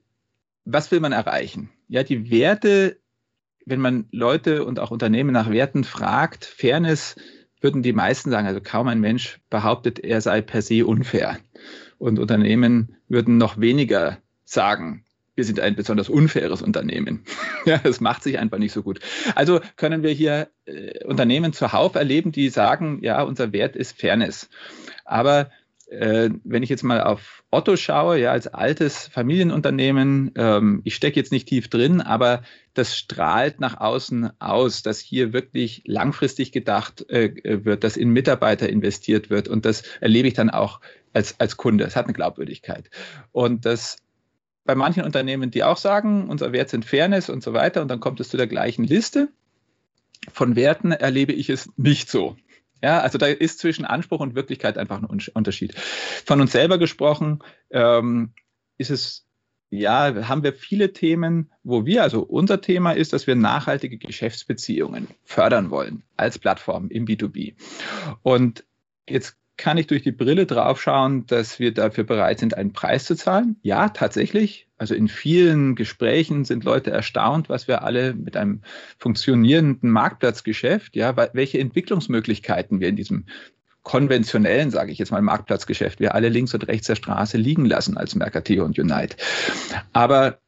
was 0.66 0.92
will 0.92 1.00
man 1.00 1.12
erreichen? 1.12 1.72
Ja, 1.88 2.04
die 2.04 2.30
Werte, 2.30 3.00
wenn 3.66 3.80
man 3.80 4.08
Leute 4.12 4.66
und 4.66 4.80
auch 4.80 4.92
Unternehmen 4.92 5.32
nach 5.32 5.50
Werten 5.50 5.84
fragt, 5.84 6.46
Fairness, 6.46 7.16
würden 7.66 7.82
die 7.82 7.94
meisten 7.94 8.30
sagen, 8.30 8.46
also 8.46 8.62
kaum 8.62 8.88
ein 8.88 9.00
Mensch 9.00 9.40
behauptet, 9.50 9.98
er 9.98 10.22
sei 10.22 10.42
per 10.42 10.62
se 10.62 10.86
unfair. 10.86 11.40
Und 11.98 12.20
Unternehmen 12.20 12.96
würden 13.10 13.40
noch 13.40 13.60
weniger 13.60 14.20
sagen, 14.44 15.04
wir 15.34 15.44
sind 15.44 15.60
ein 15.60 15.76
besonders 15.76 16.08
unfaires 16.08 16.62
Unternehmen. 16.62 17.24
ja, 17.66 17.80
das 17.80 18.02
macht 18.02 18.22
sich 18.22 18.38
einfach 18.38 18.60
nicht 18.60 18.72
so 18.72 18.84
gut. 18.84 19.00
Also 19.34 19.62
können 19.78 20.04
wir 20.04 20.12
hier 20.12 20.50
äh, 20.66 21.04
Unternehmen 21.06 21.54
zuhauf 21.54 21.96
erleben, 21.96 22.32
die 22.32 22.50
sagen, 22.50 23.00
ja, 23.02 23.24
unser 23.24 23.52
Wert 23.52 23.76
ist 23.76 24.00
Fairness. 24.00 24.48
Aber 25.04 25.50
äh, 25.88 26.30
wenn 26.44 26.64
ich 26.64 26.70
jetzt 26.70 26.84
mal 26.84 27.02
auf 27.02 27.44
Otto 27.52 27.76
schaue, 27.76 28.20
ja, 28.20 28.32
als 28.32 28.48
altes 28.48 29.08
Familienunternehmen, 29.08 30.32
ähm, 30.36 30.82
ich 30.84 30.96
stecke 30.96 31.20
jetzt 31.20 31.32
nicht 31.32 31.48
tief 31.48 31.70
drin, 31.70 32.02
aber 32.02 32.42
das 32.74 32.98
strahlt 32.98 33.60
nach 33.60 33.80
außen 33.80 34.32
aus, 34.40 34.84
dass 34.84 35.00
hier 35.00 35.34
wirklich 35.34 35.84
langfristig 35.86 36.52
gedacht 36.52 37.10
äh, 37.10 37.64
wird, 37.66 37.84
dass 37.84 37.98
in 37.98 38.10
Mitarbeiter 38.10 38.70
investiert 38.70 39.30
wird 39.30 39.48
und 39.48 39.66
das 39.66 39.84
erlebe 40.02 40.28
ich 40.28 40.34
dann 40.34 40.50
auch 40.50 40.82
als, 41.14 41.40
als 41.40 41.58
Kunde. 41.58 41.86
Es 41.86 41.96
hat 41.96 42.06
eine 42.06 42.14
Glaubwürdigkeit. 42.14 42.90
Und 43.32 43.66
das 43.66 43.98
bei 44.66 44.76
manchen 44.76 45.04
Unternehmen, 45.04 45.52
die 45.52 45.64
auch 45.64 45.78
sagen, 45.78 46.28
unser 46.28 46.52
Wert 46.52 46.70
sind 46.70 46.86
Fairness 46.86 47.30
und 47.30 47.44
so 47.44 47.54
weiter, 47.54 47.82
und 47.82 47.88
dann 47.88 48.00
kommt 48.00 48.20
es 48.20 48.30
zu 48.30 48.38
der 48.38 48.48
gleichen 48.48 48.84
Liste. 48.84 49.30
Von 50.34 50.56
Werten 50.56 50.92
erlebe 50.92 51.34
ich 51.34 51.50
es 51.52 51.70
nicht 51.78 52.10
so. 52.10 52.36
Ja, 52.82 53.00
also 53.00 53.18
da 53.18 53.28
ist 53.28 53.60
zwischen 53.60 53.86
Anspruch 53.86 54.20
und 54.20 54.36
Wirklichkeit 54.36 54.78
einfach 54.78 55.02
ein 55.02 55.06
Unterschied. 55.34 55.76
Von 55.76 56.42
uns 56.42 56.52
selber 56.52 56.78
gesprochen 56.78 57.40
ähm, 57.72 58.34
ist 58.78 58.92
es, 58.92 59.26
ja, 59.70 60.28
haben 60.28 60.44
wir 60.44 60.54
viele 60.54 60.94
Themen, 60.94 61.52
wo 61.64 61.86
wir, 61.86 62.04
also 62.04 62.22
unser 62.22 62.62
Thema 62.62 62.92
ist, 62.92 63.14
dass 63.14 63.28
wir 63.28 63.36
nachhaltige 63.36 63.98
Geschäftsbeziehungen 63.98 65.08
fördern 65.24 65.70
wollen 65.72 66.04
als 66.18 66.38
Plattform 66.38 66.90
im 66.90 67.06
B2B. 67.06 67.56
Und 68.22 68.66
jetzt 69.10 69.38
kann 69.58 69.78
ich 69.78 69.88
durch 69.88 70.04
die 70.04 70.12
Brille 70.12 70.46
draufschauen, 70.46 71.26
dass 71.28 71.60
wir 71.60 71.74
dafür 71.74 72.04
bereit 72.04 72.40
sind, 72.40 72.58
einen 72.58 72.74
Preis 72.74 73.06
zu 73.06 73.16
zahlen. 73.16 73.58
Ja, 73.62 73.90
tatsächlich. 73.90 74.68
Also 74.78 74.94
in 74.94 75.08
vielen 75.08 75.76
Gesprächen 75.76 76.44
sind 76.44 76.66
Leute 76.66 76.92
erstaunt, 76.92 77.48
was 77.48 77.68
wir 77.68 77.84
alle 77.84 78.14
mit 78.14 78.36
einem 78.36 78.62
funktionierenden 78.98 79.90
Marktplatzgeschäft, 79.90 80.96
ja, 80.96 81.16
welche 81.34 81.60
Entwicklungsmöglichkeiten 81.60 82.80
wir 82.80 82.90
in 82.90 82.98
diesem 82.98 83.26
konventionellen, 83.84 84.72
sage 84.72 84.92
ich 84.92 84.98
jetzt 84.98 85.12
mal, 85.12 85.22
Marktplatzgeschäft, 85.22 86.00
wir 86.00 86.16
alle 86.16 86.30
links 86.30 86.54
und 86.54 86.68
rechts 86.68 86.88
der 86.88 86.96
Straße 86.96 87.38
liegen 87.38 87.66
lassen 87.66 87.98
als 87.98 88.16
Mercateo 88.16 88.66
und 88.66 88.78
Unite. 88.78 89.16
Aber 89.94 90.40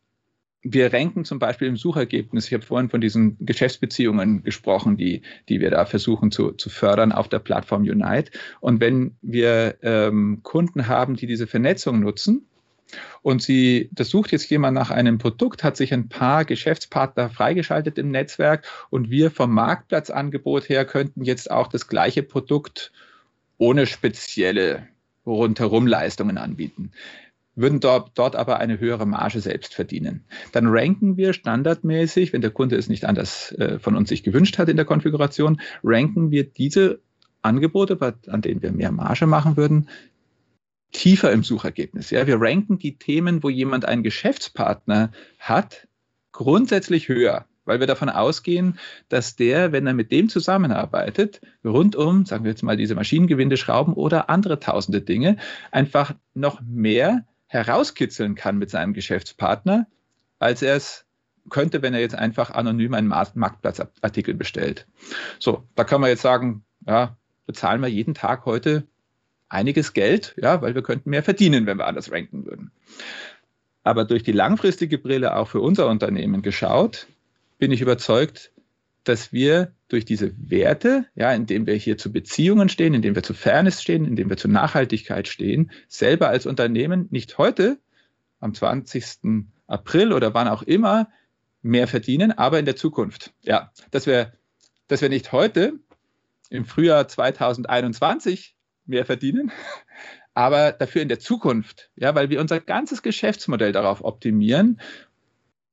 wir 0.63 0.91
ranken 0.91 1.23
zum 1.23 1.39
Beispiel 1.39 1.67
im 1.67 1.77
Suchergebnis, 1.77 2.47
ich 2.47 2.53
habe 2.53 2.65
vorhin 2.65 2.89
von 2.89 3.01
diesen 3.01 3.37
Geschäftsbeziehungen 3.39 4.43
gesprochen, 4.43 4.97
die, 4.97 5.21
die 5.49 5.59
wir 5.61 5.71
da 5.71 5.85
versuchen 5.85 6.31
zu, 6.31 6.51
zu 6.51 6.69
fördern 6.69 7.11
auf 7.11 7.29
der 7.29 7.39
Plattform 7.39 7.83
Unite. 7.83 8.31
Und 8.59 8.79
wenn 8.79 9.15
wir 9.21 9.77
ähm, 9.81 10.39
Kunden 10.43 10.87
haben, 10.87 11.15
die 11.15 11.27
diese 11.27 11.47
Vernetzung 11.47 11.99
nutzen, 11.99 12.45
und 13.21 13.41
sie, 13.41 13.89
das 13.91 14.09
sucht 14.09 14.31
jetzt 14.31 14.49
jemand 14.49 14.75
nach 14.75 14.91
einem 14.91 15.17
Produkt, 15.17 15.61
hat 15.61 15.75
sich 15.75 15.93
ein 15.93 16.07
paar 16.07 16.45
Geschäftspartner 16.45 17.29
freigeschaltet 17.29 17.97
im 17.97 18.11
Netzwerk 18.11 18.65
und 18.89 19.09
wir 19.09 19.29
vom 19.29 19.51
Marktplatzangebot 19.51 20.69
her 20.69 20.85
könnten 20.85 21.23
jetzt 21.23 21.51
auch 21.51 21.67
das 21.67 21.89
gleiche 21.89 22.23
Produkt 22.23 22.93
ohne 23.57 23.87
spezielle 23.87 24.87
rundherum 25.25 25.85
Leistungen 25.85 26.37
anbieten 26.37 26.91
würden 27.57 27.79
dort, 27.79 28.11
dort 28.17 28.35
aber 28.35 28.59
eine 28.59 28.79
höhere 28.79 29.05
Marge 29.05 29.41
selbst 29.41 29.73
verdienen. 29.73 30.23
Dann 30.53 30.67
ranken 30.67 31.17
wir 31.17 31.33
standardmäßig, 31.33 32.31
wenn 32.31 32.41
der 32.41 32.51
Kunde 32.51 32.77
es 32.77 32.87
nicht 32.87 33.05
anders 33.05 33.51
äh, 33.53 33.79
von 33.79 33.95
uns 33.95 34.09
sich 34.09 34.23
gewünscht 34.23 34.57
hat 34.57 34.69
in 34.69 34.77
der 34.77 34.85
Konfiguration, 34.85 35.59
ranken 35.83 36.31
wir 36.31 36.45
diese 36.45 37.01
Angebote, 37.41 37.97
an 38.27 38.41
denen 38.41 38.61
wir 38.61 38.71
mehr 38.71 38.91
Marge 38.91 39.25
machen 39.25 39.57
würden, 39.57 39.89
tiefer 40.91 41.31
im 41.31 41.43
Suchergebnis. 41.43 42.11
Ja, 42.11 42.27
wir 42.27 42.39
ranken 42.39 42.79
die 42.79 42.97
Themen, 42.97 43.43
wo 43.43 43.49
jemand 43.49 43.85
einen 43.85 44.03
Geschäftspartner 44.03 45.11
hat, 45.39 45.87
grundsätzlich 46.31 47.09
höher 47.09 47.45
weil 47.67 47.81
wir 47.81 47.87
davon 47.87 48.09
ausgehen, 48.09 48.79
dass 49.09 49.35
der, 49.35 49.71
wenn 49.71 49.85
er 49.85 49.93
mit 49.93 50.11
dem 50.11 50.29
zusammenarbeitet, 50.29 51.41
rund 51.63 51.95
um, 51.95 52.25
sagen 52.25 52.45
wir 52.45 52.51
jetzt 52.51 52.63
mal, 52.63 52.77
diese 52.77 52.95
Maschinengewindeschrauben 52.95 53.93
oder 53.93 54.29
andere 54.29 54.59
tausende 54.59 55.01
Dinge, 55.01 55.35
einfach 55.69 56.15
noch 56.33 56.61
mehr 56.61 57.25
herauskitzeln 57.47 58.35
kann 58.35 58.57
mit 58.57 58.69
seinem 58.69 58.93
Geschäftspartner, 58.93 59.87
als 60.39 60.61
er 60.61 60.75
es 60.75 61.05
könnte, 61.49 61.81
wenn 61.81 61.93
er 61.93 62.01
jetzt 62.01 62.15
einfach 62.15 62.51
anonym 62.51 62.93
einen 62.93 63.07
Marktplatzartikel 63.07 64.33
bestellt. 64.33 64.85
So, 65.39 65.63
da 65.75 65.83
kann 65.83 66.01
man 66.01 66.09
jetzt 66.09 66.21
sagen, 66.21 66.63
ja, 66.85 67.17
bezahlen 67.45 67.81
wir 67.81 67.87
jeden 67.87 68.13
Tag 68.13 68.45
heute 68.45 68.85
einiges 69.49 69.93
Geld, 69.93 70.35
ja, 70.41 70.61
weil 70.61 70.75
wir 70.75 70.83
könnten 70.83 71.09
mehr 71.09 71.23
verdienen, 71.23 71.65
wenn 71.65 71.77
wir 71.77 71.87
anders 71.87 72.11
ranken 72.11 72.45
würden. 72.45 72.71
Aber 73.83 74.03
durch 74.03 74.23
die 74.23 74.33
langfristige 74.33 74.97
Brille 74.97 75.37
auch 75.37 75.47
für 75.47 75.61
unser 75.61 75.87
Unternehmen 75.87 76.41
geschaut, 76.41 77.07
bin 77.57 77.71
ich 77.71 77.81
überzeugt, 77.81 78.51
dass 79.07 79.31
wir 79.31 79.73
durch 79.87 80.05
diese 80.05 80.33
Werte, 80.37 81.05
ja, 81.15 81.31
indem 81.31 81.65
wir 81.65 81.75
hier 81.75 81.97
zu 81.97 82.11
Beziehungen 82.11 82.67
stehen, 82.67 82.93
indem 82.93 83.15
wir 83.15 83.23
zu 83.23 83.33
Fairness 83.33 83.81
stehen, 83.81 84.05
indem 84.05 84.29
wir 84.29 84.37
zu 84.37 84.49
Nachhaltigkeit 84.49 85.27
stehen, 85.27 85.71
selber 85.87 86.27
als 86.29 86.45
Unternehmen 86.45 87.07
nicht 87.09 87.37
heute, 87.37 87.79
am 88.39 88.53
20. 88.53 89.45
April 89.67 90.13
oder 90.13 90.33
wann 90.33 90.47
auch 90.47 90.63
immer, 90.63 91.09
mehr 91.61 91.87
verdienen, 91.87 92.31
aber 92.31 92.59
in 92.59 92.65
der 92.65 92.75
Zukunft. 92.75 93.33
Ja, 93.41 93.71
dass 93.91 94.07
wir, 94.07 94.33
dass 94.87 95.01
wir 95.01 95.09
nicht 95.09 95.31
heute 95.31 95.73
im 96.49 96.65
Frühjahr 96.65 97.07
2021 97.07 98.55
mehr 98.85 99.05
verdienen, 99.05 99.51
aber 100.33 100.73
dafür 100.73 101.01
in 101.01 101.09
der 101.09 101.19
Zukunft, 101.19 101.89
ja, 101.95 102.13
weil 102.13 102.29
wir 102.29 102.41
unser 102.41 102.59
ganzes 102.59 103.01
Geschäftsmodell 103.01 103.71
darauf 103.71 104.03
optimieren, 104.03 104.81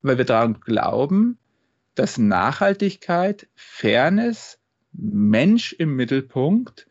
weil 0.03 0.19
wir 0.19 0.25
daran 0.25 0.61
glauben, 0.61 1.39
dass 1.95 2.19
Nachhaltigkeit, 2.19 3.47
Fairness, 3.55 4.59
Mensch 4.93 5.73
im 5.73 5.97
Mittelpunkt 5.97 6.87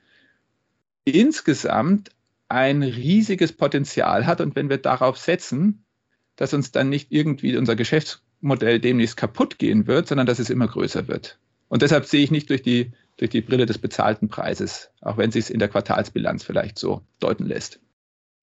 insgesamt 1.06 2.12
ein 2.49 2.84
riesiges 2.84 3.54
Potenzial 3.54 4.26
hat 4.26 4.41
und 4.41 4.56
wenn 4.56 4.70
wir 4.70 4.78
darauf 4.78 5.18
setzen, 5.18 5.86
dass 6.36 6.54
uns 6.54 6.72
dann 6.72 6.89
nicht 6.89 7.12
irgendwie 7.12 7.58
unser 7.58 7.76
Geschäftsmodell 7.76 8.80
demnächst 8.80 9.18
kaputt 9.18 9.60
gehen 9.60 9.88
wird, 9.88 10.08
sondern 10.08 10.28
dass 10.28 10.39
es 10.39 10.49
immer 10.49 10.68
größer 10.68 11.08
wird. 11.08 11.39
Und 11.70 11.82
deshalb 11.82 12.06
sehe 12.06 12.24
ich 12.24 12.32
nicht 12.32 12.49
durch 12.49 12.62
die 12.62 12.91
durch 13.18 13.30
die 13.30 13.41
Brille 13.41 13.66
des 13.66 13.78
bezahlten 13.78 14.28
Preises, 14.28 14.89
auch 15.01 15.18
wenn 15.18 15.32
sich 15.32 15.45
es 15.45 15.49
in 15.49 15.60
der 15.60 15.70
Quartalsbilanz 15.70 16.43
vielleicht 16.43 16.80
so 16.80 17.01
deuten 17.20 17.45
lässt. 17.45 17.80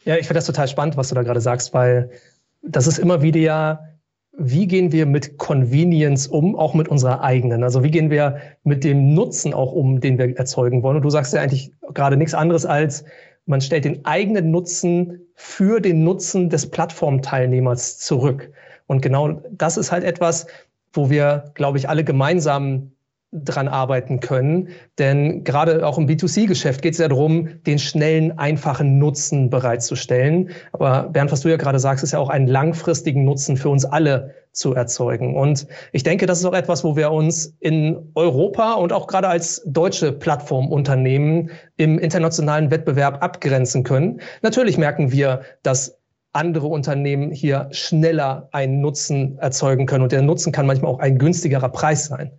Ja, 0.05 0.17
ich 0.17 0.27
finde 0.27 0.39
das 0.39 0.47
total 0.47 0.69
spannend, 0.69 0.97
was 0.97 1.09
du 1.09 1.15
da 1.15 1.23
gerade 1.23 1.41
sagst, 1.41 1.75
weil 1.75 2.11
das 2.63 2.87
ist 2.87 2.99
immer 2.99 3.23
wieder 3.23 3.41
ja, 3.41 3.89
wie 4.43 4.67
gehen 4.67 4.91
wir 4.91 5.05
mit 5.05 5.37
Convenience 5.37 6.27
um, 6.27 6.57
auch 6.57 6.73
mit 6.73 6.89
unserer 6.89 7.23
eigenen? 7.23 7.63
Also 7.63 7.85
wie 7.85 7.91
gehen 7.91 8.11
wir 8.11 8.39
mit 8.65 8.85
dem 8.85 9.13
Nutzen 9.13 9.53
auch 9.53 9.73
um, 9.73 10.01
den 10.01 10.17
wir 10.17 10.37
erzeugen 10.39 10.83
wollen? 10.83 10.97
Und 10.97 11.03
du 11.03 11.11
sagst 11.11 11.35
ja 11.35 11.43
eigentlich 11.43 11.73
gerade 11.93 12.17
nichts 12.17 12.33
anderes 12.33 12.65
als, 12.65 13.05
man 13.45 13.61
stellt 13.61 13.85
den 13.85 14.03
eigenen 14.07 14.51
Nutzen 14.51 15.21
für 15.35 15.81
den 15.81 16.05
Nutzen 16.05 16.49
des 16.49 16.71
Plattformteilnehmers 16.71 17.99
zurück. 17.99 18.51
Und 18.87 19.03
genau 19.03 19.43
das 19.51 19.77
ist 19.77 19.93
halt 19.93 20.05
etwas, 20.05 20.47
wo 20.95 21.11
wir, 21.11 21.53
glaube 21.55 21.77
ich, 21.77 21.89
alle 21.89 22.03
gemeinsam 22.03 22.93
dran 23.33 23.69
arbeiten 23.69 24.21
können. 24.21 24.69
Denn 24.99 25.45
gerade 25.45 25.87
auch 25.87 25.99
im 25.99 26.07
B2C-Geschäft 26.07 26.83
geht 26.83 26.95
es 26.95 26.99
ja 26.99 27.09
darum, 27.09 27.49
den 27.65 27.79
schnellen, 27.79 28.37
einfachen 28.39 28.99
Nutzen 28.99 29.51
bereitzustellen. 29.51 30.51
Aber 30.73 31.05
Bernd, 31.05 31.31
was 31.31 31.43
du 31.43 31.49
ja 31.49 31.57
gerade 31.57 31.79
sagst, 31.79 32.03
ist 32.03 32.13
ja 32.13 32.19
auch 32.19 32.29
einen 32.29 32.49
langfristigen 32.49 33.25
Nutzen 33.25 33.57
für 33.57 33.69
uns 33.69 33.85
alle 33.85 34.35
zu 34.53 34.75
erzeugen. 34.75 35.37
Und 35.37 35.69
ich 35.93 36.03
denke, 36.03 36.27
das 36.27 36.41
ist 36.41 36.45
auch 36.45 36.55
etwas, 36.55 36.83
wo 36.83 36.97
wir 36.97 37.13
uns 37.13 37.55
in 37.61 38.11
Europa 38.17 38.73
und 38.73 38.93
auch 38.93 39.07
gerade 39.07 39.29
als 39.29 39.63
deutsche 39.65 40.11
Plattformunternehmen 40.11 41.51
im 41.77 42.01
internationalen 42.01 42.73
Wettbewerb 42.73 43.23
abgrenzen 43.23 43.85
können. 43.85 44.21
Natürlich 44.43 44.77
merken 44.77 45.13
wir, 45.13 45.43
dass 45.63 46.01
andere 46.33 46.67
Unternehmen 46.67 47.31
hier 47.31 47.69
schneller 47.71 48.49
einen 48.53 48.81
Nutzen 48.81 49.39
erzeugen 49.39 49.87
können. 49.87 50.03
Und 50.03 50.13
der 50.13 50.23
Nutzen 50.23 50.53
kann 50.53 50.67
manchmal 50.67 50.93
auch 50.93 50.99
ein 51.01 51.19
günstigerer 51.19 51.69
Preis 51.69 52.07
sein. 52.07 52.33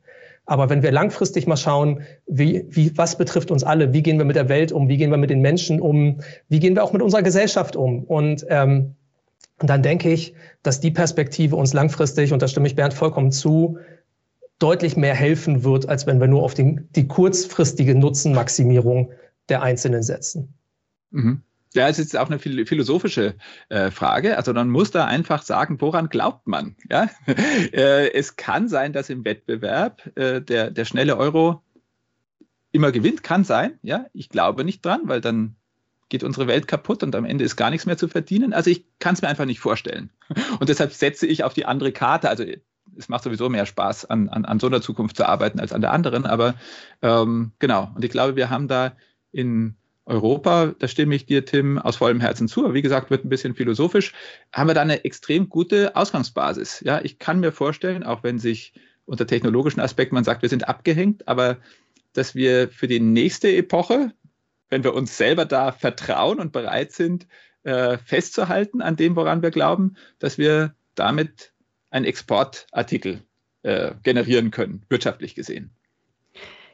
Aber 0.45 0.69
wenn 0.69 0.83
wir 0.83 0.91
langfristig 0.91 1.47
mal 1.47 1.57
schauen, 1.57 2.01
wie, 2.27 2.65
wie, 2.69 2.97
was 2.97 3.17
betrifft 3.17 3.51
uns 3.51 3.63
alle, 3.63 3.93
wie 3.93 4.01
gehen 4.01 4.17
wir 4.17 4.25
mit 4.25 4.35
der 4.35 4.49
Welt 4.49 4.71
um, 4.71 4.89
wie 4.89 4.97
gehen 4.97 5.11
wir 5.11 5.17
mit 5.17 5.29
den 5.29 5.41
Menschen 5.41 5.79
um, 5.79 6.19
wie 6.49 6.59
gehen 6.59 6.75
wir 6.75 6.83
auch 6.83 6.93
mit 6.93 7.01
unserer 7.01 7.21
Gesellschaft 7.21 7.75
um? 7.75 8.03
Und, 8.03 8.45
ähm, 8.49 8.95
dann 9.67 9.83
denke 9.83 10.11
ich, 10.11 10.33
dass 10.63 10.79
die 10.79 10.91
Perspektive 10.91 11.55
uns 11.55 11.73
langfristig, 11.73 12.33
und 12.33 12.41
da 12.41 12.47
stimme 12.47 12.67
ich 12.67 12.75
Bernd 12.75 12.93
vollkommen 12.93 13.31
zu, 13.31 13.77
deutlich 14.59 14.95
mehr 14.95 15.15
helfen 15.15 15.63
wird, 15.63 15.89
als 15.89 16.05
wenn 16.05 16.19
wir 16.19 16.27
nur 16.27 16.43
auf 16.43 16.53
die, 16.53 16.79
die 16.95 17.07
kurzfristige 17.07 17.95
Nutzenmaximierung 17.95 19.11
der 19.49 19.61
Einzelnen 19.61 20.03
setzen. 20.03 20.53
Mhm. 21.11 21.41
Ja, 21.73 21.87
es 21.87 21.99
ist 21.99 22.17
auch 22.17 22.29
eine 22.29 22.39
philosophische 22.39 23.35
äh, 23.69 23.91
Frage. 23.91 24.35
Also 24.35 24.53
man 24.53 24.69
muss 24.69 24.91
da 24.91 25.05
einfach 25.05 25.41
sagen, 25.41 25.79
woran 25.79 26.09
glaubt 26.09 26.45
man? 26.45 26.75
Ja? 26.89 27.09
äh, 27.27 28.11
es 28.11 28.35
kann 28.35 28.67
sein, 28.67 28.91
dass 28.91 29.09
im 29.09 29.23
Wettbewerb 29.23 30.11
äh, 30.17 30.41
der, 30.41 30.69
der 30.69 30.85
schnelle 30.85 31.17
Euro 31.17 31.63
immer 32.73 32.91
gewinnt, 32.91 33.23
kann 33.23 33.43
sein. 33.45 33.79
Ja, 33.83 34.05
ich 34.13 34.29
glaube 34.29 34.65
nicht 34.65 34.85
dran, 34.85 35.01
weil 35.05 35.21
dann 35.21 35.55
geht 36.09 36.23
unsere 36.23 36.47
Welt 36.47 36.67
kaputt 36.67 37.03
und 37.03 37.15
am 37.15 37.23
Ende 37.23 37.45
ist 37.45 37.55
gar 37.55 37.69
nichts 37.69 37.85
mehr 37.85 37.97
zu 37.97 38.09
verdienen. 38.09 38.51
Also 38.51 38.69
ich 38.69 38.85
kann 38.99 39.13
es 39.13 39.21
mir 39.21 39.29
einfach 39.29 39.45
nicht 39.45 39.61
vorstellen. 39.61 40.11
Und 40.59 40.67
deshalb 40.67 40.91
setze 40.91 41.25
ich 41.25 41.45
auf 41.45 41.53
die 41.53 41.65
andere 41.65 41.93
Karte. 41.93 42.27
Also 42.29 42.43
es 42.97 43.07
macht 43.07 43.23
sowieso 43.23 43.47
mehr 43.47 43.65
Spaß, 43.65 44.05
an, 44.05 44.27
an, 44.27 44.43
an 44.43 44.59
so 44.59 44.67
einer 44.67 44.81
Zukunft 44.81 45.15
zu 45.15 45.25
arbeiten 45.25 45.61
als 45.61 45.71
an 45.71 45.79
der 45.79 45.93
anderen. 45.93 46.25
Aber 46.25 46.55
ähm, 47.01 47.53
genau, 47.59 47.91
und 47.95 48.03
ich 48.03 48.11
glaube, 48.11 48.35
wir 48.35 48.49
haben 48.49 48.67
da 48.67 48.97
in 49.31 49.77
Europa, 50.05 50.73
da 50.77 50.87
stimme 50.87 51.15
ich 51.15 51.25
dir, 51.25 51.45
Tim, 51.45 51.77
aus 51.77 51.97
vollem 51.97 52.19
Herzen 52.19 52.47
zu. 52.47 52.73
wie 52.73 52.81
gesagt, 52.81 53.11
wird 53.11 53.23
ein 53.23 53.29
bisschen 53.29 53.55
philosophisch. 53.55 54.13
Haben 54.51 54.69
wir 54.69 54.73
da 54.73 54.81
eine 54.81 55.05
extrem 55.05 55.47
gute 55.47 55.95
Ausgangsbasis. 55.95 56.81
Ja, 56.85 57.01
ich 57.03 57.19
kann 57.19 57.39
mir 57.39 57.51
vorstellen, 57.51 58.03
auch 58.03 58.23
wenn 58.23 58.39
sich 58.39 58.73
unter 59.05 59.27
technologischen 59.27 59.79
Aspekten 59.79 60.15
man 60.15 60.23
sagt, 60.23 60.41
wir 60.41 60.49
sind 60.49 60.67
abgehängt, 60.67 61.27
aber 61.27 61.57
dass 62.13 62.35
wir 62.35 62.69
für 62.69 62.87
die 62.87 62.99
nächste 62.99 63.49
Epoche, 63.55 64.13
wenn 64.69 64.83
wir 64.83 64.93
uns 64.93 65.17
selber 65.17 65.45
da 65.45 65.71
vertrauen 65.71 66.39
und 66.39 66.51
bereit 66.51 66.91
sind, 66.91 67.27
äh, 67.63 67.97
festzuhalten 67.97 68.81
an 68.81 68.95
dem, 68.95 69.15
woran 69.15 69.41
wir 69.41 69.51
glauben, 69.51 69.95
dass 70.19 70.37
wir 70.37 70.75
damit 70.95 71.53
einen 71.89 72.05
Exportartikel 72.05 73.21
äh, 73.63 73.93
generieren 74.03 74.51
können, 74.51 74.83
wirtschaftlich 74.89 75.35
gesehen. 75.35 75.75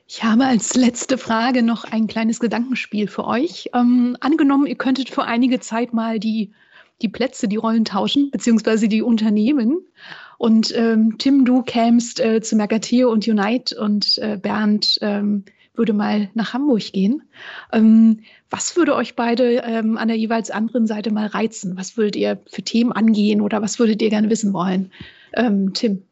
Ich 0.09 0.23
habe 0.23 0.45
als 0.45 0.73
letzte 0.75 1.17
Frage 1.17 1.61
noch 1.61 1.83
ein 1.83 2.07
kleines 2.07 2.39
Gedankenspiel 2.39 3.09
für 3.09 3.25
euch. 3.25 3.69
Ähm, 3.75 4.15
angenommen, 4.21 4.65
ihr 4.65 4.77
könntet 4.77 5.09
für 5.09 5.23
einige 5.23 5.59
Zeit 5.59 5.93
mal 5.93 6.17
die, 6.17 6.53
die 7.01 7.09
Plätze, 7.09 7.49
die 7.49 7.57
Rollen 7.57 7.83
tauschen, 7.83 8.31
beziehungsweise 8.31 8.87
die 8.87 9.01
Unternehmen. 9.01 9.85
Und 10.37 10.73
ähm, 10.77 11.17
Tim, 11.17 11.43
du 11.43 11.61
kämst 11.61 12.21
äh, 12.21 12.41
zu 12.41 12.55
Mercateo 12.55 13.11
und 13.11 13.27
Unite 13.27 13.77
und 13.77 14.17
äh, 14.19 14.37
Bernd 14.37 14.97
ähm, 15.01 15.43
würde 15.75 15.91
mal 15.91 16.29
nach 16.33 16.53
Hamburg 16.53 16.93
gehen. 16.93 17.23
Ähm, 17.73 18.21
was 18.49 18.77
würde 18.77 18.95
euch 18.95 19.15
beide 19.17 19.57
ähm, 19.57 19.97
an 19.97 20.07
der 20.07 20.17
jeweils 20.17 20.51
anderen 20.51 20.87
Seite 20.87 21.11
mal 21.11 21.27
reizen? 21.27 21.75
Was 21.75 21.97
würdet 21.97 22.15
ihr 22.15 22.39
für 22.47 22.61
Themen 22.61 22.93
angehen 22.93 23.41
oder 23.41 23.61
was 23.61 23.77
würdet 23.77 24.01
ihr 24.01 24.09
gerne 24.09 24.29
wissen 24.29 24.53
wollen? 24.53 24.89
Ähm, 25.33 25.73
Tim. 25.73 26.03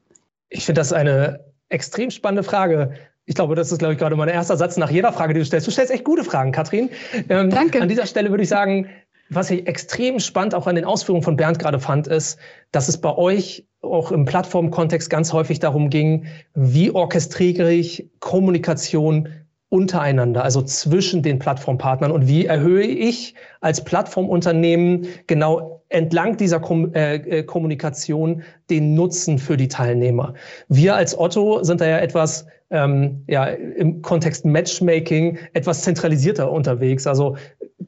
Ich 0.49 0.65
finde 0.65 0.81
das 0.81 0.91
eine 0.91 1.39
extrem 1.69 2.11
spannende 2.11 2.43
Frage. 2.43 2.93
Ich 3.26 3.36
glaube, 3.36 3.55
das 3.55 3.71
ist, 3.71 3.80
glaube 3.80 3.93
ich, 3.93 3.99
gerade 3.99 4.15
mein 4.15 4.30
erster 4.30 4.55
Satz 4.55 4.78
nach 4.78 4.91
jeder 4.91 5.11
Frage, 5.11 5.34
die 5.34 5.39
du 5.39 5.45
stellst. 5.45 5.65
Du 5.65 5.71
stellst 5.71 5.91
echt 5.91 6.03
gute 6.03 6.23
Fragen, 6.23 6.51
Katrin. 6.51 6.89
Ähm, 7.30 7.49
Danke. 7.49 7.82
An 7.82 7.89
dieser 7.89 8.05
Stelle 8.05 8.30
würde 8.30 8.43
ich 8.43 8.49
sagen, 8.49 8.88
was 9.30 9.49
ich 9.49 9.67
extrem 9.67 10.19
spannend 10.19 10.53
auch 10.53 10.67
an 10.67 10.76
den 10.76 10.86
Ausführungen 10.86 11.23
von 11.23 11.36
Bernd 11.36 11.57
gerade 11.57 11.80
fand, 11.80 12.07
ist, 12.07 12.38
dass 12.71 12.88
es 12.88 13.01
bei 13.01 13.15
euch 13.15 13.65
auch 13.82 14.11
im 14.11 14.26
Plattformkontext 14.26 15.09
ganz 15.09 15.34
häufig 15.34 15.59
darum 15.59 15.89
ging, 15.89 16.26
wie 16.53 16.91
orchestriere 16.91 17.73
ich 17.73 18.09
Kommunikation 18.19 19.30
untereinander, 19.69 20.43
also 20.43 20.61
zwischen 20.61 21.23
den 21.23 21.39
Plattformpartnern 21.39 22.11
und 22.11 22.28
wie 22.28 22.45
erhöhe 22.45 22.84
ich 22.84 23.34
als 23.61 23.84
Plattformunternehmen 23.84 25.07
genau 25.26 25.84
entlang 25.89 26.38
dieser 26.38 26.59
Kom 26.59 26.93
äh, 26.93 27.15
äh, 27.15 27.43
Kommunikation 27.43 28.43
den 28.69 28.93
Nutzen 28.93 29.39
für 29.39 29.57
die 29.57 29.67
Teilnehmer. 29.67 30.34
Wir 30.67 30.95
als 30.95 31.17
Otto 31.17 31.63
sind 31.63 31.82
da 31.82 31.88
ja 31.88 31.97
etwas 31.97 32.45
ähm, 32.72 33.24
ja, 33.28 33.45
im 33.45 34.01
Kontext 34.01 34.45
Matchmaking 34.45 35.38
etwas 35.53 35.84
zentralisierter 35.84 36.51
unterwegs. 36.51 37.05
Also 37.05 37.38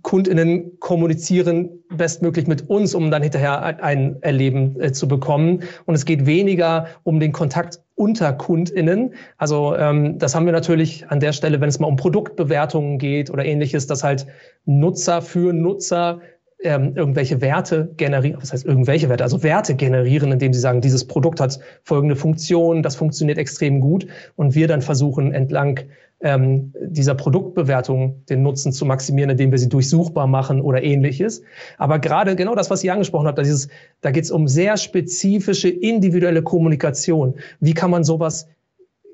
KundInnen 0.03 0.79
kommunizieren 0.79 1.69
bestmöglich 1.89 2.47
mit 2.47 2.69
uns, 2.69 2.93
um 2.93 3.09
dann 3.09 3.23
hinterher 3.23 3.83
ein 3.83 4.21
Erleben 4.21 4.79
äh, 4.79 4.91
zu 4.91 5.07
bekommen. 5.07 5.63
Und 5.85 5.95
es 5.95 6.05
geht 6.05 6.25
weniger 6.25 6.87
um 7.03 7.19
den 7.19 7.31
Kontakt 7.31 7.81
unter 7.95 8.31
KundInnen. 8.33 9.15
Also 9.37 9.75
ähm, 9.75 10.19
das 10.19 10.35
haben 10.35 10.45
wir 10.45 10.53
natürlich 10.53 11.09
an 11.09 11.19
der 11.19 11.33
Stelle, 11.33 11.59
wenn 11.61 11.69
es 11.69 11.79
mal 11.79 11.87
um 11.87 11.95
Produktbewertungen 11.95 12.99
geht 12.99 13.29
oder 13.31 13.43
ähnliches, 13.43 13.87
dass 13.87 14.03
halt 14.03 14.27
Nutzer 14.65 15.21
für 15.21 15.53
Nutzer 15.53 16.21
ähm, 16.63 16.93
irgendwelche 16.95 17.41
Werte 17.41 17.93
generieren, 17.97 18.41
was 18.41 18.51
heißt 18.51 18.65
irgendwelche 18.65 19.09
Werte, 19.09 19.23
also 19.23 19.43
Werte 19.43 19.75
generieren, 19.75 20.31
indem 20.31 20.53
sie 20.53 20.59
sagen, 20.59 20.81
dieses 20.81 21.05
Produkt 21.05 21.39
hat 21.39 21.59
folgende 21.83 22.15
Funktion, 22.15 22.81
das 22.81 22.95
funktioniert 22.95 23.37
extrem 23.37 23.79
gut 23.79 24.07
und 24.35 24.55
wir 24.55 24.67
dann 24.67 24.81
versuchen 24.81 25.33
entlang 25.33 25.81
ähm, 26.19 26.73
dieser 26.81 27.13
Produktbewertung 27.13 28.25
den 28.27 28.41
Nutzen 28.41 28.71
zu 28.71 28.85
maximieren, 28.85 29.29
indem 29.29 29.51
wir 29.51 29.59
sie 29.59 29.69
durchsuchbar 29.69 30.25
machen 30.25 30.61
oder 30.61 30.81
ähnliches. 30.81 31.43
Aber 31.77 31.99
gerade 31.99 32.35
genau 32.35 32.55
das, 32.55 32.71
was 32.71 32.81
Sie 32.81 32.89
angesprochen 32.89 33.27
haben, 33.27 33.43
dieses, 33.43 33.69
da 34.01 34.09
geht 34.09 34.23
es 34.23 34.31
um 34.31 34.47
sehr 34.47 34.77
spezifische 34.77 35.69
individuelle 35.69 36.41
Kommunikation. 36.41 37.35
Wie 37.59 37.75
kann 37.75 37.91
man 37.91 38.03
sowas 38.03 38.47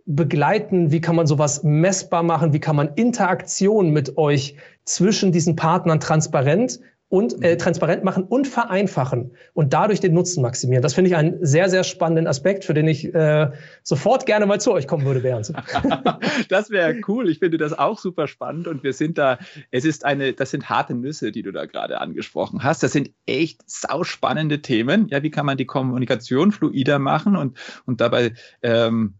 begleiten? 0.06 0.92
Wie 0.92 1.02
kann 1.02 1.16
man 1.16 1.28
sowas 1.28 1.64
messbar 1.64 2.24
machen? 2.24 2.54
Wie 2.54 2.60
kann 2.60 2.76
man 2.76 2.94
Interaktion 2.96 3.92
mit 3.92 4.18
euch 4.18 4.56
zwischen 4.86 5.32
diesen 5.32 5.56
Partnern 5.56 6.00
transparent 6.00 6.80
und 7.14 7.44
äh, 7.44 7.58
transparent 7.58 8.04
machen 8.04 8.24
und 8.24 8.48
vereinfachen 8.48 9.36
und 9.54 9.72
dadurch 9.72 10.00
den 10.00 10.16
Nutzen 10.16 10.42
maximieren. 10.42 10.82
Das 10.82 10.96
finde 10.96 11.12
ich 11.12 11.16
einen 11.16 11.46
sehr, 11.46 11.70
sehr 11.70 11.84
spannenden 11.84 12.26
Aspekt, 12.26 12.66
für 12.66 12.74
den 12.74 12.88
ich 12.88 13.14
äh, 13.14 13.52
sofort 13.84 14.26
gerne 14.26 14.48
mal 14.48 14.60
zu 14.60 14.74
euch 14.74 14.88
kommen 14.88 15.06
würde, 15.06 15.20
Bernd. 15.20 15.54
das 16.50 16.72
wäre 16.72 16.96
cool. 17.08 17.30
Ich 17.30 17.38
finde 17.38 17.60
das 17.60 17.78
auch 17.78 18.00
super 18.00 18.28
spannend 18.28 18.68
und 18.68 18.82
wir 18.82 18.94
sind 18.94 19.20
da, 19.20 19.38
es 19.70 19.86
ist 19.86 20.06
eine, 20.06 20.34
das 20.34 20.50
sind 20.50 20.70
harte 20.70 20.96
Nüsse, 20.96 21.32
die 21.32 21.44
du 21.44 21.52
da 21.52 21.68
gerade 21.68 22.02
angesprochen 22.02 22.64
hast. 22.64 22.82
Das 22.82 22.94
sind 22.94 23.12
echt 23.28 23.62
sauspannende 23.70 24.64
Themen. 24.64 25.08
Ja, 25.10 25.22
wie 25.22 25.30
kann 25.30 25.46
man 25.46 25.58
die 25.58 25.68
Kommunikation 25.68 26.52
fluider 26.52 26.98
machen 26.98 27.36
und, 27.36 27.60
und 27.86 28.02
dabei 28.02 28.34
ähm, 28.64 29.14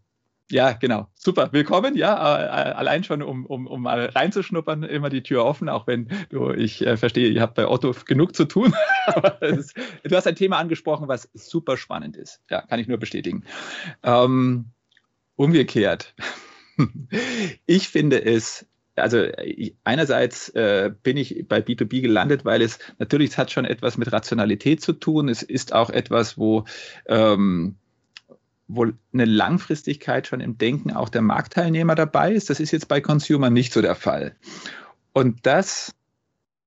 ja, 0.50 0.72
genau. 0.72 1.08
Super. 1.14 1.52
Willkommen. 1.52 1.96
Ja, 1.96 2.14
äh, 2.38 2.72
allein 2.72 3.02
schon, 3.04 3.22
um, 3.22 3.46
um, 3.46 3.66
um 3.66 3.82
mal 3.82 4.06
reinzuschnuppern, 4.06 4.82
immer 4.82 5.08
die 5.08 5.22
Tür 5.22 5.44
offen, 5.44 5.68
auch 5.68 5.86
wenn 5.86 6.08
du, 6.28 6.50
ich 6.50 6.86
äh, 6.86 6.96
verstehe, 6.96 7.28
ihr 7.28 7.40
habt 7.40 7.54
bei 7.54 7.66
Otto 7.66 7.94
genug 8.04 8.34
zu 8.34 8.44
tun. 8.44 8.74
ist, 9.40 9.74
du 10.02 10.14
hast 10.14 10.26
ein 10.26 10.36
Thema 10.36 10.58
angesprochen, 10.58 11.08
was 11.08 11.30
super 11.32 11.76
spannend 11.76 12.16
ist. 12.16 12.40
Ja, 12.50 12.62
kann 12.62 12.78
ich 12.78 12.88
nur 12.88 12.98
bestätigen. 12.98 13.44
Ähm, 14.02 14.66
umgekehrt. 15.36 16.14
ich 17.66 17.88
finde 17.88 18.24
es 18.24 18.66
also 18.96 19.26
einerseits 19.82 20.50
äh, 20.50 20.92
bin 21.02 21.16
ich 21.16 21.46
bei 21.48 21.58
B2B 21.58 22.00
gelandet, 22.00 22.44
weil 22.44 22.62
es 22.62 22.78
natürlich 22.98 23.30
es 23.30 23.38
hat 23.38 23.50
schon 23.50 23.64
etwas 23.64 23.96
mit 23.98 24.12
Rationalität 24.12 24.82
zu 24.82 24.92
tun. 24.92 25.28
Es 25.28 25.42
ist 25.42 25.72
auch 25.72 25.90
etwas, 25.90 26.38
wo 26.38 26.64
ähm, 27.06 27.76
wo 28.76 28.86
eine 29.12 29.24
Langfristigkeit 29.24 30.26
schon 30.26 30.40
im 30.40 30.58
Denken 30.58 30.92
auch 30.92 31.08
der 31.08 31.22
Marktteilnehmer 31.22 31.94
dabei 31.94 32.32
ist. 32.32 32.50
Das 32.50 32.60
ist 32.60 32.70
jetzt 32.70 32.88
bei 32.88 33.00
Consumer 33.00 33.50
nicht 33.50 33.72
so 33.72 33.82
der 33.82 33.94
Fall. 33.94 34.36
Und 35.12 35.46
das 35.46 35.94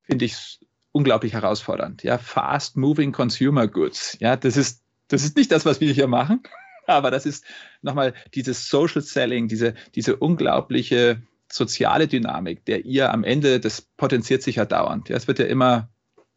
finde 0.04 0.26
ich 0.26 0.60
unglaublich 0.92 1.34
herausfordernd. 1.34 2.04
Ja, 2.04 2.18
fast 2.18 2.78
moving 2.78 3.12
consumer 3.12 3.68
goods. 3.68 4.18
Ja, 4.20 4.36
das 4.36 4.58
ist, 4.58 4.82
das 5.10 5.24
ist 5.24 5.38
nicht 5.38 5.52
das, 5.52 5.66
was 5.66 5.80
wir 5.80 5.92
hier 5.94 6.08
machen, 6.08 6.42
aber 6.88 7.12
das 7.12 7.26
ist 7.26 7.46
nochmal 7.82 8.14
dieses 8.34 8.70
Social 8.70 9.02
Selling, 9.02 9.48
diese, 9.48 9.76
diese 9.96 10.16
unglaubliche 10.16 11.22
soziale 11.52 12.08
Dynamik, 12.08 12.66
der 12.66 12.86
ihr 12.86 13.14
am 13.14 13.24
Ende, 13.24 13.60
das 13.60 13.82
potenziert 13.82 14.44
sich 14.44 14.58
ja 14.58 14.66
dauernd. 14.66 15.10
Ja, 15.10 15.16
es 15.16 15.28
wird 15.28 15.40
ja 15.40 15.46
immer, 15.46 15.90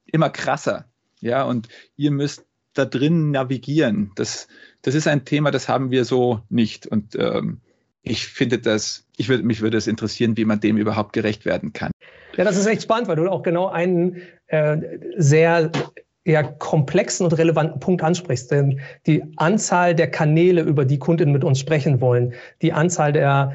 immer 0.07 0.31
krasser. 0.31 0.87
Ja, 1.21 1.45
und 1.45 1.69
ihr 1.97 2.11
müsst 2.11 2.47
da 2.75 2.85
drin 2.85 3.31
navigieren. 3.31 4.13
Das, 4.15 4.49
das 4.83 4.95
ist 4.95 5.07
ein 5.07 5.25
Thema, 5.25 5.51
das 5.51 5.69
haben 5.69 5.91
wir 5.91 6.05
so 6.05 6.41
nicht. 6.49 6.87
Und 6.87 7.17
ähm, 7.17 7.61
ich 8.03 8.27
finde 8.27 8.59
das, 8.59 9.07
ich 9.17 9.29
würde, 9.29 9.43
mich 9.43 9.61
würde 9.61 9.77
es 9.77 9.87
interessieren, 9.87 10.37
wie 10.37 10.45
man 10.45 10.61
dem 10.61 10.77
überhaupt 10.77 11.13
gerecht 11.13 11.45
werden 11.45 11.73
kann. 11.73 11.91
Ja, 12.37 12.45
das 12.45 12.57
ist 12.57 12.67
echt 12.67 12.83
spannend, 12.83 13.09
weil 13.09 13.17
du 13.17 13.29
auch 13.29 13.43
genau 13.43 13.69
einen 13.69 14.23
äh, 14.47 14.79
sehr 15.17 15.71
ja, 16.25 16.43
komplexen 16.43 17.25
und 17.25 17.33
relevanten 17.37 17.81
Punkt 17.81 18.03
ansprichst. 18.03 18.51
Denn 18.51 18.81
die 19.07 19.23
Anzahl 19.37 19.95
der 19.95 20.11
Kanäle, 20.11 20.63
über 20.63 20.85
die 20.85 20.99
Kundinnen 20.99 21.33
mit 21.33 21.45
uns 21.45 21.59
sprechen 21.59 22.01
wollen, 22.01 22.35
die 22.63 22.73
Anzahl 22.73 23.13
der 23.13 23.53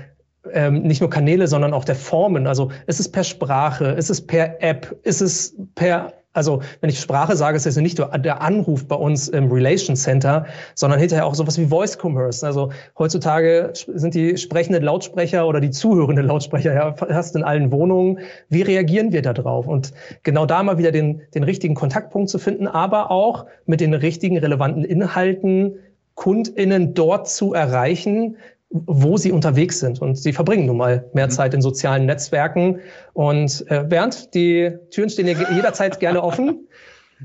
ähm, 0.52 0.84
nicht 0.84 1.02
nur 1.02 1.10
Kanäle, 1.10 1.48
sondern 1.48 1.74
auch 1.74 1.86
der 1.86 1.96
Formen. 1.96 2.48
Also 2.48 2.72
ist 2.88 3.00
es 3.00 3.12
per 3.12 3.24
Sprache, 3.24 3.86
ist 3.86 4.10
es 4.10 4.26
per 4.26 4.62
App, 4.62 4.96
ist 5.04 5.22
es 5.22 5.56
per 5.76 6.14
also 6.36 6.62
wenn 6.82 6.90
ich 6.90 7.00
Sprache 7.00 7.36
sage, 7.36 7.58
ist 7.58 7.66
es 7.66 7.78
nicht 7.78 7.98
nur 7.98 8.08
der 8.10 8.42
Anruf 8.42 8.88
bei 8.88 8.96
uns 8.96 9.28
im 9.30 9.52
Relation 9.52 9.96
Center, 9.96 10.46
sondern 10.76 11.00
hinterher 11.00 11.26
auch 11.26 11.34
sowas 11.34 11.58
wie 11.58 11.66
Voice 11.66 11.98
Commerce. 12.02 12.46
Also 12.46 12.72
heutzutage 13.00 13.72
sind 13.74 14.14
die 14.14 14.38
sprechenden 14.38 14.84
Lautsprecher 14.84 15.48
oder 15.48 15.62
die 15.62 15.72
zuhörenden 15.72 16.26
Lautsprecher 16.28 16.74
ja 16.74 16.94
fast 16.94 17.36
in 17.36 17.44
allen 17.44 17.72
Wohnungen. 17.72 18.20
Wie 18.50 18.62
reagieren 18.62 19.12
wir 19.12 19.22
da 19.22 19.34
drauf? 19.34 19.68
Und 19.68 19.94
genau 20.24 20.46
da 20.46 20.62
mal 20.62 20.78
wieder 20.78 20.92
den, 20.92 21.22
den 21.34 21.44
richtigen 21.44 21.74
Kontaktpunkt 21.74 22.30
zu 22.30 22.38
finden, 22.38 22.68
aber 22.68 23.12
auch 23.12 23.46
mit 23.66 23.80
den 23.80 23.94
richtigen 23.94 24.38
relevanten 24.38 24.84
Inhalten 24.84 25.80
KundInnen 26.16 26.94
dort 26.94 27.30
zu 27.30 27.54
erreichen, 27.54 28.38
wo 28.86 29.18
sie 29.18 29.32
unterwegs 29.32 29.80
sind. 29.80 30.02
Und 30.02 30.18
sie 30.18 30.34
verbringen 30.34 30.66
nun 30.66 30.78
mal 30.78 31.10
mehr 31.14 31.28
mhm. 31.28 31.32
Zeit 31.32 31.54
in 31.54 31.62
sozialen 31.62 32.06
Netzwerken. 32.06 32.80
Und 33.14 33.66
äh, 33.70 33.84
Bernd, 33.84 34.34
die 34.34 34.72
Türen 34.92 35.10
stehen 35.10 35.28
dir 35.28 35.38
jederzeit 35.56 36.00
gerne 36.00 36.22
offen. 36.22 36.68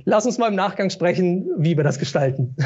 Lass 0.05 0.24
uns 0.24 0.38
mal 0.38 0.48
im 0.48 0.55
Nachgang 0.55 0.88
sprechen, 0.88 1.48
wie 1.59 1.76
wir 1.76 1.84
das 1.84 1.98
gestalten. 1.98 2.55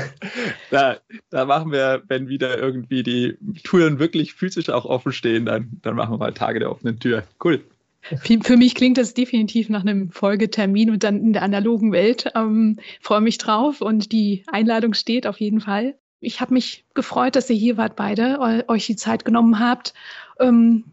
Da, 0.70 0.97
da 1.30 1.45
machen 1.45 1.70
wir, 1.70 2.03
wenn 2.09 2.26
wieder 2.26 2.59
irgendwie 2.59 3.05
die 3.05 3.37
Türen 3.62 4.01
wirklich 4.01 4.35
physisch 4.35 4.70
auch 4.70 4.85
offen 4.85 5.12
stehen, 5.12 5.47
dann, 5.47 5.68
dann 5.82 5.95
machen 5.95 6.14
wir 6.14 6.18
mal 6.18 6.32
Tage 6.32 6.59
der 6.59 6.72
offenen 6.72 6.99
Tür. 6.99 7.22
Cool. 7.45 7.62
Für 8.03 8.57
mich 8.57 8.74
klingt 8.74 8.99
das 8.99 9.14
definitiv 9.14 9.68
nach 9.68 9.82
einem 9.82 10.11
Folgetermin 10.11 10.91
und 10.91 11.05
dann 11.05 11.20
in 11.20 11.32
der 11.32 11.43
analogen 11.43 11.93
Welt. 11.93 12.32
Ähm, 12.35 12.80
freue 13.01 13.20
mich 13.20 13.39
drauf 13.39 13.80
und 13.80 14.11
die 14.11 14.43
Einladung 14.49 14.95
steht 14.95 15.28
auf 15.28 15.39
jeden 15.39 15.61
Fall. 15.61 15.95
Ich 16.25 16.41
habe 16.41 16.55
mich 16.55 16.85
gefreut, 16.95 17.37
dass 17.37 17.51
ihr 17.51 17.57
hier 17.57 17.77
wart, 17.77 17.97
beide, 17.97 18.64
euch 18.68 18.87
die 18.87 18.97
Zeit 18.97 19.25
genommen 19.25 19.59
habt 19.59 19.95
ähm, 20.41 20.85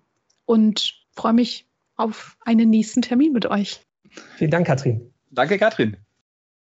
und 0.45 0.93
freue 1.13 1.34
mich 1.34 1.67
auf 1.95 2.38
einen 2.41 2.69
nächsten 2.69 3.01
Termin 3.01 3.34
mit 3.34 3.45
euch. 3.45 3.82
Vielen 4.38 4.51
Dank, 4.51 4.67
Katrin. 4.67 5.13
Danke, 5.29 5.57
Katrin. 5.57 5.97